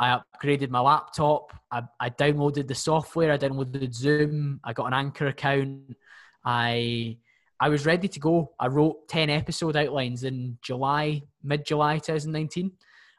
I 0.00 0.18
upgraded 0.18 0.70
my 0.70 0.80
laptop. 0.80 1.52
I, 1.70 1.82
I 2.00 2.10
downloaded 2.10 2.66
the 2.66 2.74
software. 2.74 3.32
I 3.32 3.38
downloaded 3.38 3.94
Zoom. 3.94 4.60
I 4.64 4.72
got 4.72 4.86
an 4.86 4.94
Anchor 4.94 5.28
account. 5.28 5.96
I 6.44 7.18
I 7.60 7.68
was 7.68 7.86
ready 7.86 8.08
to 8.08 8.18
go. 8.18 8.52
I 8.58 8.66
wrote 8.66 9.06
ten 9.06 9.30
episode 9.30 9.76
outlines 9.76 10.24
in 10.24 10.58
July, 10.60 11.22
mid 11.44 11.64
July 11.64 11.98
2019. 11.98 12.72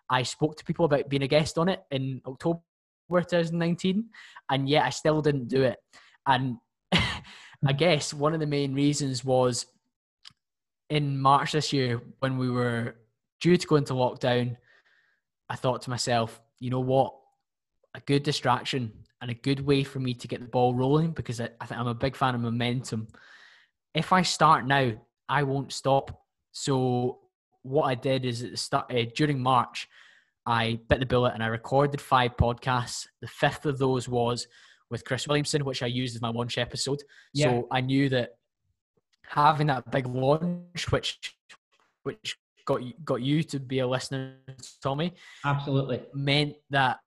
I 0.09 0.23
spoke 0.23 0.57
to 0.57 0.65
people 0.65 0.85
about 0.85 1.09
being 1.09 1.23
a 1.23 1.27
guest 1.27 1.57
on 1.57 1.69
it 1.69 1.83
in 1.91 2.21
October 2.25 2.61
2019, 3.09 4.05
and 4.49 4.69
yet 4.69 4.85
I 4.85 4.89
still 4.89 5.21
didn't 5.21 5.47
do 5.47 5.63
it. 5.63 5.77
And 6.27 6.57
I 6.91 7.73
guess 7.75 8.13
one 8.13 8.33
of 8.33 8.39
the 8.39 8.47
main 8.47 8.73
reasons 8.73 9.23
was 9.23 9.65
in 10.89 11.19
March 11.19 11.53
this 11.53 11.73
year 11.73 12.01
when 12.19 12.37
we 12.37 12.49
were 12.49 12.95
due 13.41 13.57
to 13.57 13.67
go 13.67 13.75
into 13.75 13.93
lockdown, 13.93 14.57
I 15.49 15.55
thought 15.55 15.81
to 15.83 15.89
myself, 15.89 16.41
you 16.59 16.69
know 16.69 16.79
what? 16.79 17.13
A 17.95 17.99
good 18.01 18.23
distraction 18.23 18.91
and 19.21 19.31
a 19.31 19.35
good 19.35 19.65
way 19.65 19.83
for 19.83 19.99
me 19.99 20.13
to 20.13 20.27
get 20.27 20.41
the 20.41 20.47
ball 20.47 20.75
rolling 20.75 21.11
because 21.11 21.39
I, 21.39 21.49
I 21.59 21.65
think 21.65 21.79
I'm 21.79 21.87
a 21.87 21.95
big 21.95 22.15
fan 22.15 22.35
of 22.35 22.41
momentum. 22.41 23.07
If 23.93 24.11
I 24.13 24.21
start 24.21 24.67
now, 24.67 24.93
I 25.27 25.43
won't 25.43 25.71
stop. 25.71 26.23
So 26.51 27.19
what 27.65 27.85
I 27.85 27.95
did 27.95 28.25
is 28.25 28.43
at 28.43 28.51
the 28.51 28.57
start 28.57 28.93
uh, 28.93 29.05
during 29.15 29.41
March, 29.41 29.87
I 30.45 30.79
bit 30.87 30.99
the 30.99 31.05
bullet 31.05 31.33
and 31.33 31.43
I 31.43 31.47
recorded 31.47 31.99
five 31.99 32.37
podcasts. 32.37 33.07
The 33.21 33.27
fifth 33.27 33.65
of 33.65 33.79
those 33.79 34.07
was 34.07 34.47
with 34.91 35.03
Chris 35.03 35.27
Williamson, 35.27 35.65
which 35.65 35.81
I 35.81 35.87
used 35.87 36.15
as 36.15 36.21
my 36.21 36.29
launch 36.29 36.59
episode. 36.59 37.01
Yeah. 37.33 37.45
So 37.45 37.67
I 37.71 37.81
knew 37.81 38.07
that 38.09 38.31
having 39.27 39.67
that 39.67 39.89
big 39.91 40.05
launch, 40.05 40.91
which 40.91 41.35
which 42.03 42.37
got 42.65 42.81
got 43.03 43.21
you 43.21 43.41
to 43.43 43.59
be 43.59 43.79
a 43.79 43.87
listener, 43.87 44.35
Tommy, 44.83 45.13
absolutely 45.43 46.03
meant 46.13 46.53
that 46.69 46.99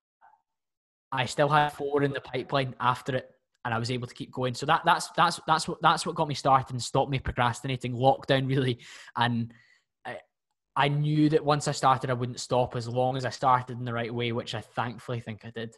I 1.12 1.26
still 1.26 1.48
had 1.48 1.70
four 1.70 2.02
in 2.02 2.12
the 2.12 2.20
pipeline 2.20 2.74
after 2.80 3.14
it, 3.14 3.30
and 3.64 3.72
I 3.72 3.78
was 3.78 3.92
able 3.92 4.08
to 4.08 4.14
keep 4.14 4.32
going. 4.32 4.54
So 4.54 4.66
that 4.66 4.82
that's 4.84 5.08
that's 5.16 5.40
that's 5.46 5.68
what 5.68 5.80
that's 5.80 6.04
what 6.04 6.16
got 6.16 6.26
me 6.26 6.34
started 6.34 6.72
and 6.72 6.82
stopped 6.82 7.12
me 7.12 7.20
procrastinating. 7.20 7.94
Lockdown 7.94 8.48
really, 8.48 8.80
and 9.16 9.52
I 10.78 10.86
knew 10.86 11.28
that 11.30 11.44
once 11.44 11.66
I 11.66 11.72
started, 11.72 12.08
I 12.08 12.12
wouldn't 12.12 12.38
stop 12.38 12.76
as 12.76 12.88
long 12.88 13.16
as 13.16 13.24
I 13.24 13.30
started 13.30 13.76
in 13.76 13.84
the 13.84 13.92
right 13.92 14.14
way, 14.14 14.30
which 14.30 14.54
I 14.54 14.60
thankfully 14.60 15.18
think 15.18 15.44
I 15.44 15.50
did. 15.50 15.74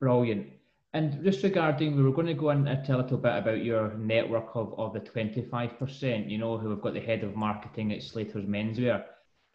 Brilliant. 0.00 0.46
And 0.92 1.24
just 1.24 1.42
regarding, 1.42 1.96
we 1.96 2.04
were 2.04 2.12
going 2.12 2.28
to 2.28 2.34
go 2.34 2.50
into 2.50 2.70
uh, 2.70 2.96
a 2.96 2.98
little 2.98 3.18
bit 3.18 3.36
about 3.36 3.64
your 3.64 3.92
network 3.94 4.54
of, 4.54 4.78
of 4.78 4.92
the 4.92 5.00
25%, 5.00 6.30
you 6.30 6.38
know, 6.38 6.56
who 6.56 6.70
have 6.70 6.80
got 6.80 6.94
the 6.94 7.00
head 7.00 7.24
of 7.24 7.34
marketing 7.34 7.92
at 7.92 8.04
Slater's 8.04 8.44
Menswear. 8.44 9.02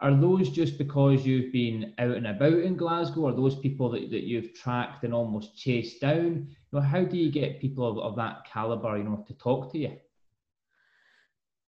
Are 0.01 0.13
those 0.13 0.49
just 0.49 0.77
because 0.77 1.25
you've 1.25 1.53
been 1.53 1.93
out 1.97 2.17
and 2.17 2.27
about 2.27 2.59
in 2.59 2.75
Glasgow? 2.75 3.27
Are 3.27 3.33
those 3.33 3.55
people 3.55 3.89
that, 3.91 4.11
that 4.11 4.27
you've 4.27 4.53
tracked 4.53 5.05
and 5.05 5.13
almost 5.13 5.57
chased 5.57 6.01
down? 6.01 6.49
You 6.49 6.73
know, 6.73 6.81
how 6.81 7.05
do 7.05 7.15
you 7.15 7.31
get 7.31 7.61
people 7.61 7.87
of, 7.87 7.97
of 7.99 8.17
that 8.17 8.45
caliber, 8.51 8.97
you 8.97 9.05
know, 9.05 9.23
to 9.25 9.33
talk 9.35 9.71
to 9.71 9.77
you? 9.77 9.95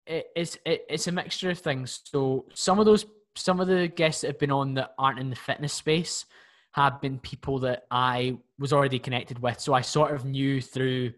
It, 0.05 0.27
it's 0.35 0.57
it, 0.65 0.85
it's 0.89 1.07
a 1.07 1.11
mixture 1.11 1.49
of 1.49 1.59
things. 1.59 2.01
So 2.05 2.45
some 2.53 2.79
of 2.79 2.85
those 2.85 3.05
some 3.35 3.59
of 3.59 3.67
the 3.67 3.87
guests 3.87 4.21
that 4.21 4.27
have 4.27 4.39
been 4.39 4.51
on 4.51 4.73
that 4.75 4.93
aren't 4.97 5.19
in 5.19 5.29
the 5.29 5.35
fitness 5.35 5.73
space 5.73 6.25
have 6.71 7.01
been 7.01 7.19
people 7.19 7.59
that 7.59 7.85
I 7.89 8.37
was 8.59 8.73
already 8.73 8.99
connected 8.99 9.39
with. 9.39 9.59
So 9.59 9.73
I 9.73 9.81
sort 9.81 10.13
of 10.13 10.25
knew 10.25 10.61
through 10.61 11.13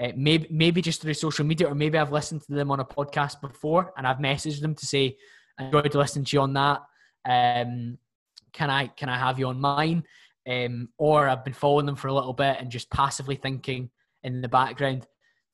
uh, 0.00 0.12
maybe 0.16 0.46
maybe 0.50 0.80
just 0.80 1.02
through 1.02 1.14
social 1.14 1.44
media, 1.44 1.68
or 1.68 1.74
maybe 1.74 1.98
I've 1.98 2.12
listened 2.12 2.42
to 2.42 2.52
them 2.54 2.70
on 2.70 2.80
a 2.80 2.84
podcast 2.84 3.40
before, 3.40 3.92
and 3.96 4.06
I've 4.06 4.18
messaged 4.18 4.60
them 4.60 4.74
to 4.74 4.86
say 4.86 5.16
I 5.58 5.64
enjoyed 5.64 5.94
listening 5.94 6.24
to 6.26 6.36
you 6.36 6.40
on 6.40 6.54
that. 6.54 6.82
Um, 7.24 7.98
can 8.52 8.70
I 8.70 8.86
can 8.88 9.08
I 9.08 9.18
have 9.18 9.38
you 9.38 9.48
on 9.48 9.60
mine? 9.60 10.04
Um, 10.48 10.88
or 10.98 11.28
I've 11.28 11.44
been 11.44 11.52
following 11.52 11.86
them 11.86 11.94
for 11.94 12.08
a 12.08 12.14
little 12.14 12.32
bit 12.32 12.56
and 12.58 12.68
just 12.68 12.90
passively 12.90 13.36
thinking 13.36 13.90
in 14.24 14.40
the 14.40 14.48
background, 14.48 15.06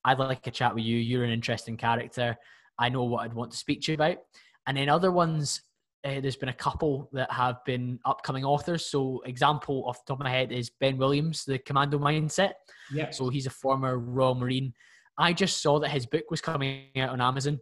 I'd 0.04 0.18
like 0.18 0.46
a 0.46 0.50
chat 0.50 0.74
with 0.74 0.84
you. 0.84 0.96
You're 0.96 1.24
an 1.24 1.30
interesting 1.30 1.76
character. 1.76 2.38
I 2.78 2.88
know 2.88 3.04
what 3.04 3.24
I'd 3.24 3.34
want 3.34 3.50
to 3.52 3.56
speak 3.56 3.82
to 3.82 3.92
you 3.92 3.94
about. 3.94 4.18
And 4.66 4.76
then 4.76 4.88
other 4.88 5.10
ones, 5.10 5.62
uh, 6.04 6.20
there's 6.20 6.36
been 6.36 6.48
a 6.48 6.54
couple 6.54 7.08
that 7.12 7.30
have 7.32 7.64
been 7.64 7.98
upcoming 8.04 8.44
authors. 8.44 8.86
So, 8.86 9.22
example 9.24 9.84
off 9.86 10.04
the 10.04 10.12
top 10.12 10.20
of 10.20 10.24
my 10.24 10.30
head 10.30 10.52
is 10.52 10.70
Ben 10.70 10.96
Williams, 10.96 11.44
the 11.44 11.58
Commando 11.58 11.98
Mindset. 11.98 12.52
Yeah. 12.92 13.10
So 13.10 13.28
he's 13.28 13.46
a 13.46 13.50
former 13.50 13.98
Royal 13.98 14.34
Marine. 14.34 14.74
I 15.16 15.32
just 15.32 15.60
saw 15.60 15.80
that 15.80 15.88
his 15.88 16.06
book 16.06 16.30
was 16.30 16.40
coming 16.40 16.84
out 16.96 17.10
on 17.10 17.20
Amazon, 17.20 17.58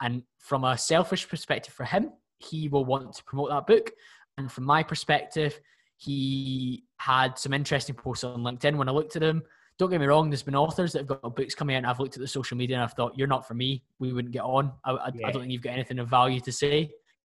and 0.00 0.22
from 0.38 0.64
a 0.64 0.78
selfish 0.78 1.28
perspective 1.28 1.74
for 1.74 1.84
him, 1.84 2.12
he 2.38 2.68
will 2.68 2.84
want 2.84 3.14
to 3.14 3.24
promote 3.24 3.50
that 3.50 3.66
book. 3.66 3.90
And 4.38 4.50
from 4.50 4.64
my 4.64 4.82
perspective, 4.82 5.60
he 5.96 6.84
had 6.98 7.38
some 7.38 7.52
interesting 7.52 7.94
posts 7.94 8.24
on 8.24 8.40
LinkedIn. 8.40 8.76
When 8.76 8.88
I 8.88 8.92
looked 8.92 9.16
at 9.16 9.20
them, 9.20 9.42
don't 9.80 9.90
get 9.90 10.00
me 10.00 10.06
wrong, 10.06 10.30
there's 10.30 10.42
been 10.42 10.54
authors 10.54 10.92
that 10.92 11.00
have 11.00 11.06
got 11.08 11.34
books 11.34 11.54
coming 11.54 11.74
out, 11.74 11.78
and 11.78 11.86
I've 11.86 11.98
looked 11.98 12.14
at 12.14 12.20
the 12.20 12.28
social 12.28 12.56
media 12.56 12.76
and 12.76 12.84
I've 12.84 12.92
thought, 12.92 13.16
you're 13.16 13.26
not 13.26 13.48
for 13.48 13.54
me. 13.54 13.82
We 13.98 14.12
wouldn't 14.12 14.32
get 14.32 14.42
on. 14.42 14.72
I, 14.84 14.92
I, 14.92 15.10
yeah. 15.14 15.26
I 15.26 15.32
don't 15.32 15.42
think 15.42 15.52
you've 15.52 15.62
got 15.62 15.72
anything 15.72 15.98
of 15.98 16.08
value 16.08 16.40
to 16.40 16.52
say 16.52 16.90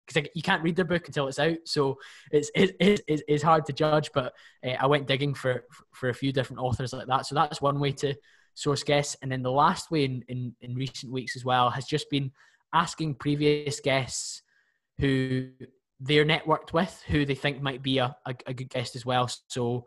because 0.08 0.30
you 0.36 0.42
can't 0.42 0.64
read 0.64 0.76
their 0.76 0.86
book 0.86 1.08
until 1.08 1.28
it's 1.28 1.40
out. 1.40 1.58
So 1.66 1.98
it's, 2.32 2.52
it, 2.56 2.76
it, 2.80 3.02
it's 3.08 3.44
hard 3.44 3.66
to 3.66 3.74
judge. 3.74 4.12
But 4.14 4.34
uh, 4.64 4.76
I 4.80 4.86
went 4.86 5.08
digging 5.08 5.34
for, 5.34 5.64
for 5.92 6.10
a 6.10 6.14
few 6.14 6.32
different 6.32 6.62
authors 6.62 6.94
like 6.94 7.08
that. 7.08 7.26
So 7.26 7.34
that's 7.34 7.62
one 7.62 7.80
way 7.80 7.92
to, 7.94 8.16
source 8.56 8.84
guests. 8.84 9.16
And 9.22 9.32
then 9.32 9.44
the 9.44 9.52
last 9.52 9.92
way 9.92 10.06
in, 10.06 10.24
in, 10.28 10.56
in 10.62 10.76
recent 10.76 11.12
weeks 11.12 11.36
as 11.36 11.46
well 11.46 11.70
has 11.70 11.86
just 11.86 12.10
been 12.10 12.32
asking 12.74 13.16
previous 13.16 13.80
guests 13.80 14.42
who 14.98 15.50
they're 16.00 16.26
networked 16.26 16.74
with, 16.74 17.04
who 17.08 17.26
they 17.26 17.36
think 17.36 17.62
might 17.62 17.84
be 17.84 18.00
a, 18.00 18.16
a, 18.26 18.34
a 18.48 18.54
good 18.54 18.70
guest 18.70 18.96
as 18.96 19.06
well. 19.06 19.30
So 19.48 19.86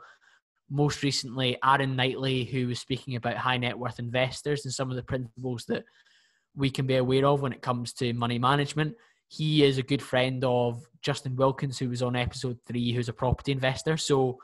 most 0.71 1.03
recently, 1.03 1.57
Aaron 1.65 1.97
Knightley, 1.97 2.45
who 2.45 2.69
was 2.69 2.79
speaking 2.79 3.17
about 3.17 3.37
high 3.37 3.57
net 3.57 3.79
worth 3.79 3.99
investors 3.99 4.65
and 4.65 4.75
some 4.75 4.91
of 4.91 4.97
the 4.97 5.03
principles 5.03 5.65
that 5.69 5.85
we 6.55 6.71
can 6.71 6.87
be 6.87 6.97
aware 6.97 7.27
of 7.27 7.41
when 7.41 7.53
it 7.53 7.63
comes 7.63 7.93
to 7.95 8.13
money 8.13 8.39
management. 8.39 8.95
He 9.29 9.65
is 9.65 9.79
a 9.79 9.83
good 9.83 10.03
friend 10.03 10.45
of 10.45 10.87
Justin 11.03 11.37
Wilkins, 11.37 11.79
who 11.79 11.89
was 11.89 12.03
on 12.03 12.17
episode 12.17 12.59
three, 12.67 12.93
who's 12.93 13.09
a 13.09 13.13
property 13.13 13.53
investor. 13.53 13.97
So 13.97 14.39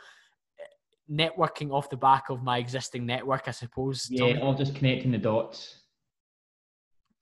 eh, 0.60 0.64
networking 1.10 1.72
off 1.72 1.90
the 1.90 1.96
back 1.96 2.30
of 2.30 2.42
my 2.42 2.58
existing 2.58 3.06
network, 3.06 3.44
I 3.46 3.50
suppose. 3.50 4.06
Yeah, 4.10 4.38
all 4.40 4.54
just 4.54 4.74
connecting 4.74 5.10
the 5.10 5.18
dots. 5.18 5.80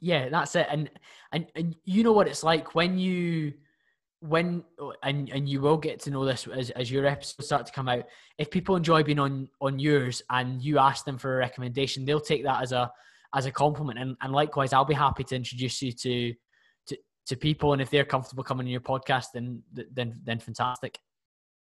Yeah, 0.00 0.28
that's 0.28 0.57
it. 0.57 0.66
And 0.68 0.90
and 1.32 1.46
and 1.55 1.76
you 1.84 2.03
know 2.03 2.12
what 2.12 2.26
it's 2.26 2.42
like 2.42 2.74
when 2.74 2.98
you 2.98 3.55
when 4.23 4.62
and 5.03 5.29
and 5.31 5.49
you 5.49 5.61
will 5.61 5.77
get 5.77 5.99
to 5.99 6.11
know 6.11 6.25
this 6.25 6.47
as, 6.47 6.70
as 6.70 6.91
your 6.91 7.05
episodes 7.07 7.45
start 7.45 7.66
to 7.66 7.73
come 7.73 7.89
out 7.89 8.05
if 8.39 8.51
people 8.51 8.77
enjoy 8.77 9.03
being 9.03 9.18
on 9.18 9.49
on 9.61 9.81
yours 9.81 10.23
and 10.31 10.62
you 10.62 10.79
ask 10.79 11.05
them 11.05 11.18
for 11.18 11.35
a 11.35 11.39
recommendation 11.39 12.05
they'll 12.05 12.20
take 12.20 12.45
that 12.45 12.62
as 12.62 12.70
a 12.70 12.91
as 13.35 13.47
a 13.47 13.51
compliment. 13.51 13.99
And, 13.99 14.16
and 14.20 14.33
likewise 14.33 14.73
i'll 14.73 14.85
be 14.85 14.95
happy 14.95 15.25
to 15.25 15.37
introduce 15.37 15.83
you 15.83 15.93
to 15.93 16.35
to 16.87 16.97
to 17.27 17.37
people. 17.37 17.73
And 17.73 17.83
if 17.83 17.91
they're 17.91 18.05
comfortable 18.05 18.45
coming 18.45 18.66
on 18.66 18.70
your 18.70 18.81
podcast 18.81 19.27
then 19.35 19.62
then 19.75 20.20
then 20.25 20.39
fantastic. 20.39 20.99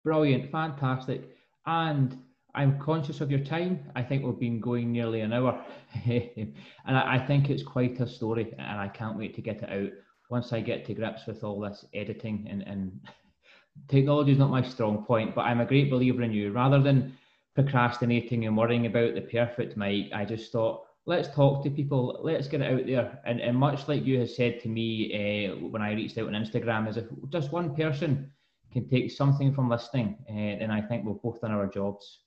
Brilliant. 0.04 0.52
Fantastic. 0.52 1.36
And 1.66 2.18
i'm 2.56 2.80
conscious 2.80 3.20
of 3.20 3.32
your 3.32 3.44
time. 3.44 3.80
I 3.96 4.04
think 4.04 4.24
we've 4.24 4.40
been 4.40 4.60
going 4.60 4.92
nearly 4.92 5.22
an 5.22 5.34
hour. 5.34 5.64
And 6.06 6.98
I 6.98 7.18
think 7.18 7.50
it's 7.50 7.64
quite 7.64 8.00
a 8.00 8.08
story 8.08 8.54
and 8.60 8.80
i 8.80 8.88
can't 8.88 9.18
wait 9.18 9.34
to 9.36 9.42
get 9.42 9.64
it 9.64 9.70
out 9.70 9.92
once 10.30 10.54
I 10.54 10.62
get 10.62 10.86
to 10.86 10.94
grips 10.94 11.26
with 11.28 11.44
all 11.44 11.60
this 11.60 11.86
editing 11.94 12.48
and, 12.50 12.62
and 12.64 13.00
technology 13.88 14.32
is 14.32 14.38
not 14.38 14.50
my 14.50 14.62
strong 14.62 15.04
point, 15.04 15.36
but 15.36 15.42
I'm 15.42 15.62
a 15.62 15.66
great 15.66 15.90
believer 15.90 16.24
in 16.24 16.32
you. 16.32 16.52
Rather 16.52 16.82
than 16.82 17.14
procrastinating 17.56 18.46
and 18.46 18.58
worrying 18.58 18.86
about 18.86 19.16
the 19.16 19.22
perfect 19.22 19.78
mic, 19.78 20.12
I 20.14 20.26
just 20.26 20.52
thought, 20.52 20.86
let's 21.06 21.34
talk 21.34 21.64
to 21.64 21.70
people, 21.70 22.20
let's 22.24 22.48
get 22.48 22.62
it 22.62 22.72
out 22.74 22.86
there. 22.86 23.20
And, 23.26 23.40
and 23.42 23.58
much 23.58 23.88
like 23.88 24.06
you 24.06 24.20
have 24.20 24.30
said 24.30 24.62
to 24.62 24.70
me 24.70 25.50
uh, 25.52 25.68
when 25.68 25.82
I 25.82 25.94
reached 25.94 26.18
out 26.18 26.28
on 26.28 26.34
Instagram, 26.34 26.90
is 26.90 26.98
if 26.98 27.06
just 27.30 27.52
one 27.52 27.76
person 27.76 28.32
can 28.72 28.90
take 28.90 29.12
something 29.12 29.54
from 29.54 29.70
listening, 29.70 30.18
uh, 30.30 30.60
then 30.60 30.72
I 30.72 30.82
think 30.82 31.06
we've 31.06 31.22
both 31.22 31.42
done 31.42 31.52
our 31.52 31.68
jobs. 31.68 32.20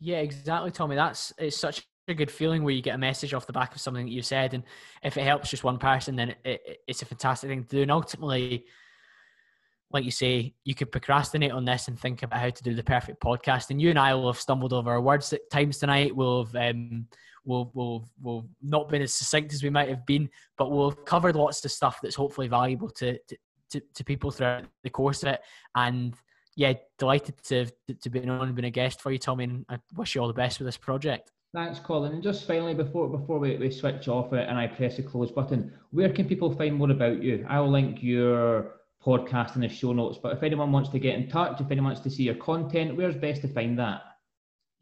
Yeah, 0.00 0.18
exactly, 0.18 0.70
Tommy. 0.70 0.96
That's 0.96 1.32
it's 1.38 1.56
such 1.56 1.87
a 2.08 2.14
good 2.14 2.30
feeling 2.30 2.64
where 2.64 2.74
you 2.74 2.82
get 2.82 2.94
a 2.94 2.98
message 2.98 3.34
off 3.34 3.46
the 3.46 3.52
back 3.52 3.74
of 3.74 3.80
something 3.80 4.06
that 4.06 4.12
you 4.12 4.22
said, 4.22 4.54
and 4.54 4.64
if 5.02 5.16
it 5.16 5.24
helps 5.24 5.50
just 5.50 5.64
one 5.64 5.78
person, 5.78 6.16
then 6.16 6.30
it, 6.30 6.38
it, 6.44 6.78
it's 6.86 7.02
a 7.02 7.06
fantastic 7.06 7.48
thing 7.50 7.64
to 7.64 7.76
do. 7.76 7.82
And 7.82 7.90
ultimately, 7.90 8.64
like 9.90 10.04
you 10.04 10.10
say, 10.10 10.54
you 10.64 10.74
could 10.74 10.92
procrastinate 10.92 11.52
on 11.52 11.64
this 11.64 11.88
and 11.88 11.98
think 11.98 12.22
about 12.22 12.40
how 12.40 12.50
to 12.50 12.62
do 12.62 12.74
the 12.74 12.82
perfect 12.82 13.22
podcast. 13.22 13.70
And 13.70 13.80
you 13.80 13.90
and 13.90 13.98
I 13.98 14.14
will 14.14 14.30
have 14.30 14.40
stumbled 14.40 14.72
over 14.72 14.90
our 14.90 15.00
words 15.00 15.32
at 15.32 15.48
times 15.50 15.78
tonight. 15.78 16.14
We'll 16.14 16.44
have 16.44 16.54
um, 16.56 17.06
we'll, 17.44 17.70
we'll, 17.74 18.08
we'll 18.20 18.46
not 18.62 18.88
been 18.88 19.02
as 19.02 19.14
succinct 19.14 19.52
as 19.54 19.62
we 19.62 19.70
might 19.70 19.88
have 19.88 20.04
been, 20.04 20.28
but 20.56 20.70
we'll 20.70 20.90
have 20.90 21.04
covered 21.04 21.36
lots 21.36 21.64
of 21.64 21.72
stuff 21.72 21.98
that's 22.02 22.14
hopefully 22.14 22.48
valuable 22.48 22.90
to, 22.90 23.18
to, 23.18 23.36
to, 23.70 23.82
to 23.94 24.04
people 24.04 24.30
throughout 24.30 24.64
the 24.82 24.90
course 24.90 25.22
of 25.22 25.30
it. 25.30 25.40
And 25.74 26.14
yeah, 26.54 26.74
delighted 26.98 27.42
to, 27.44 27.66
to 28.00 28.10
be 28.10 28.20
on 28.20 28.28
and 28.28 28.54
been 28.54 28.66
a 28.66 28.70
guest 28.70 29.00
for 29.00 29.10
you, 29.10 29.18
Tommy, 29.18 29.44
and 29.44 29.64
I 29.68 29.78
wish 29.96 30.14
you 30.14 30.20
all 30.20 30.28
the 30.28 30.34
best 30.34 30.58
with 30.58 30.66
this 30.66 30.76
project. 30.76 31.30
Thanks, 31.54 31.78
Colin. 31.78 32.12
And 32.12 32.22
just 32.22 32.46
finally, 32.46 32.74
before 32.74 33.08
before 33.08 33.38
we, 33.38 33.56
we 33.56 33.70
switch 33.70 34.06
off 34.06 34.32
it 34.32 34.48
and 34.48 34.58
I 34.58 34.66
press 34.66 34.96
the 34.96 35.02
close 35.02 35.30
button, 35.30 35.72
where 35.90 36.12
can 36.12 36.28
people 36.28 36.54
find 36.54 36.74
more 36.76 36.90
about 36.90 37.22
you? 37.22 37.46
I'll 37.48 37.70
link 37.70 38.02
your 38.02 38.80
podcast 39.04 39.54
in 39.54 39.62
the 39.62 39.68
show 39.68 39.92
notes. 39.92 40.18
But 40.22 40.36
if 40.36 40.42
anyone 40.42 40.72
wants 40.72 40.90
to 40.90 40.98
get 40.98 41.14
in 41.14 41.28
touch, 41.28 41.60
if 41.60 41.70
anyone 41.70 41.92
wants 41.92 42.02
to 42.02 42.10
see 42.10 42.24
your 42.24 42.34
content, 42.34 42.96
where's 42.96 43.16
best 43.16 43.40
to 43.42 43.48
find 43.48 43.78
that? 43.78 44.02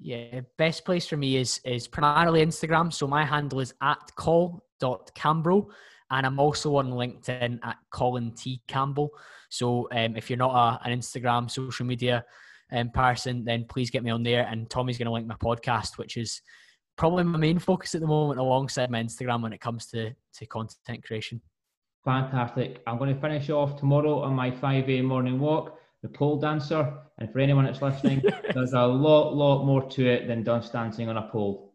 Yeah, 0.00 0.40
best 0.58 0.84
place 0.84 1.06
for 1.06 1.16
me 1.16 1.36
is 1.36 1.60
is 1.64 1.86
primarily 1.86 2.44
Instagram. 2.44 2.92
So 2.92 3.06
my 3.06 3.24
handle 3.24 3.60
is 3.60 3.72
at 3.80 4.14
call.cambro. 4.16 5.68
And 6.10 6.24
I'm 6.24 6.38
also 6.38 6.76
on 6.76 6.90
LinkedIn 6.90 7.58
at 7.64 7.76
Colin 7.90 8.32
T. 8.32 8.60
Campbell. 8.68 9.10
So 9.48 9.88
um, 9.92 10.16
if 10.16 10.30
you're 10.30 10.36
not 10.36 10.54
a, 10.84 10.88
an 10.88 10.96
Instagram 10.96 11.50
social 11.50 11.84
media 11.84 12.24
um, 12.72 12.90
person, 12.90 13.44
then 13.44 13.64
please 13.68 13.90
get 13.90 14.02
me 14.02 14.10
on 14.10 14.22
there. 14.22 14.46
And 14.50 14.68
Tommy's 14.68 14.98
going 14.98 15.06
to 15.06 15.12
link 15.12 15.26
my 15.26 15.36
podcast, 15.36 15.98
which 15.98 16.16
is 16.16 16.42
probably 16.96 17.24
my 17.24 17.38
main 17.38 17.58
focus 17.58 17.94
at 17.94 18.00
the 18.00 18.06
moment, 18.06 18.40
alongside 18.40 18.90
my 18.90 19.02
Instagram 19.02 19.42
when 19.42 19.52
it 19.52 19.60
comes 19.60 19.86
to 19.86 20.12
to 20.34 20.46
content 20.46 21.04
creation. 21.04 21.40
Fantastic. 22.04 22.82
I'm 22.86 22.98
going 22.98 23.12
to 23.12 23.20
finish 23.20 23.50
off 23.50 23.78
tomorrow 23.78 24.20
on 24.20 24.32
my 24.32 24.50
5 24.50 24.88
a.m. 24.88 25.06
morning 25.06 25.40
walk, 25.40 25.76
the 26.02 26.08
pole 26.08 26.38
dancer. 26.38 26.94
And 27.18 27.32
for 27.32 27.40
anyone 27.40 27.64
that's 27.64 27.82
listening, 27.82 28.22
there's 28.54 28.74
a 28.74 28.86
lot, 28.86 29.34
lot 29.34 29.64
more 29.64 29.82
to 29.90 30.06
it 30.06 30.28
than 30.28 30.44
dance 30.44 30.70
dancing 30.70 31.08
on 31.08 31.16
a 31.16 31.28
pole. 31.28 31.74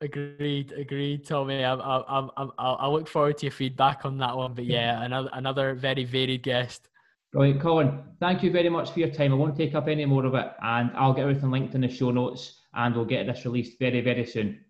Agreed, 0.00 0.72
agreed, 0.72 1.24
Tommy. 1.24 1.64
I, 1.64 1.74
I, 1.74 2.28
I, 2.36 2.48
I, 2.58 2.88
look 2.88 3.06
forward 3.06 3.38
to 3.38 3.46
your 3.46 3.52
feedback 3.52 4.04
on 4.04 4.18
that 4.18 4.36
one. 4.36 4.52
But 4.52 4.64
yeah, 4.64 5.02
another 5.04 5.30
another 5.32 5.74
very 5.74 6.04
varied 6.04 6.42
guest. 6.42 6.88
Right, 7.34 7.60
Colin, 7.60 8.00
thank 8.20 8.44
you 8.44 8.52
very 8.52 8.68
much 8.68 8.92
for 8.92 9.00
your 9.00 9.10
time. 9.10 9.32
I 9.32 9.34
won't 9.34 9.56
take 9.56 9.74
up 9.74 9.88
any 9.88 10.04
more 10.04 10.24
of 10.24 10.34
it, 10.34 10.52
and 10.62 10.92
I'll 10.94 11.12
get 11.12 11.22
everything 11.22 11.50
linked 11.50 11.74
in 11.74 11.80
the 11.80 11.88
show 11.88 12.12
notes, 12.12 12.60
and 12.74 12.94
we'll 12.94 13.04
get 13.04 13.26
this 13.26 13.44
released 13.44 13.76
very, 13.80 14.00
very 14.02 14.24
soon. 14.24 14.60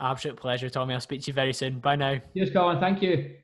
Absolute 0.00 0.38
pleasure, 0.38 0.70
Tommy. 0.70 0.94
I'll 0.94 1.00
speak 1.00 1.20
to 1.22 1.26
you 1.26 1.34
very 1.34 1.52
soon. 1.52 1.80
Bye 1.80 1.96
now. 1.96 2.20
Cheers, 2.34 2.50
Colin. 2.52 2.80
Thank 2.80 3.02
you. 3.02 3.34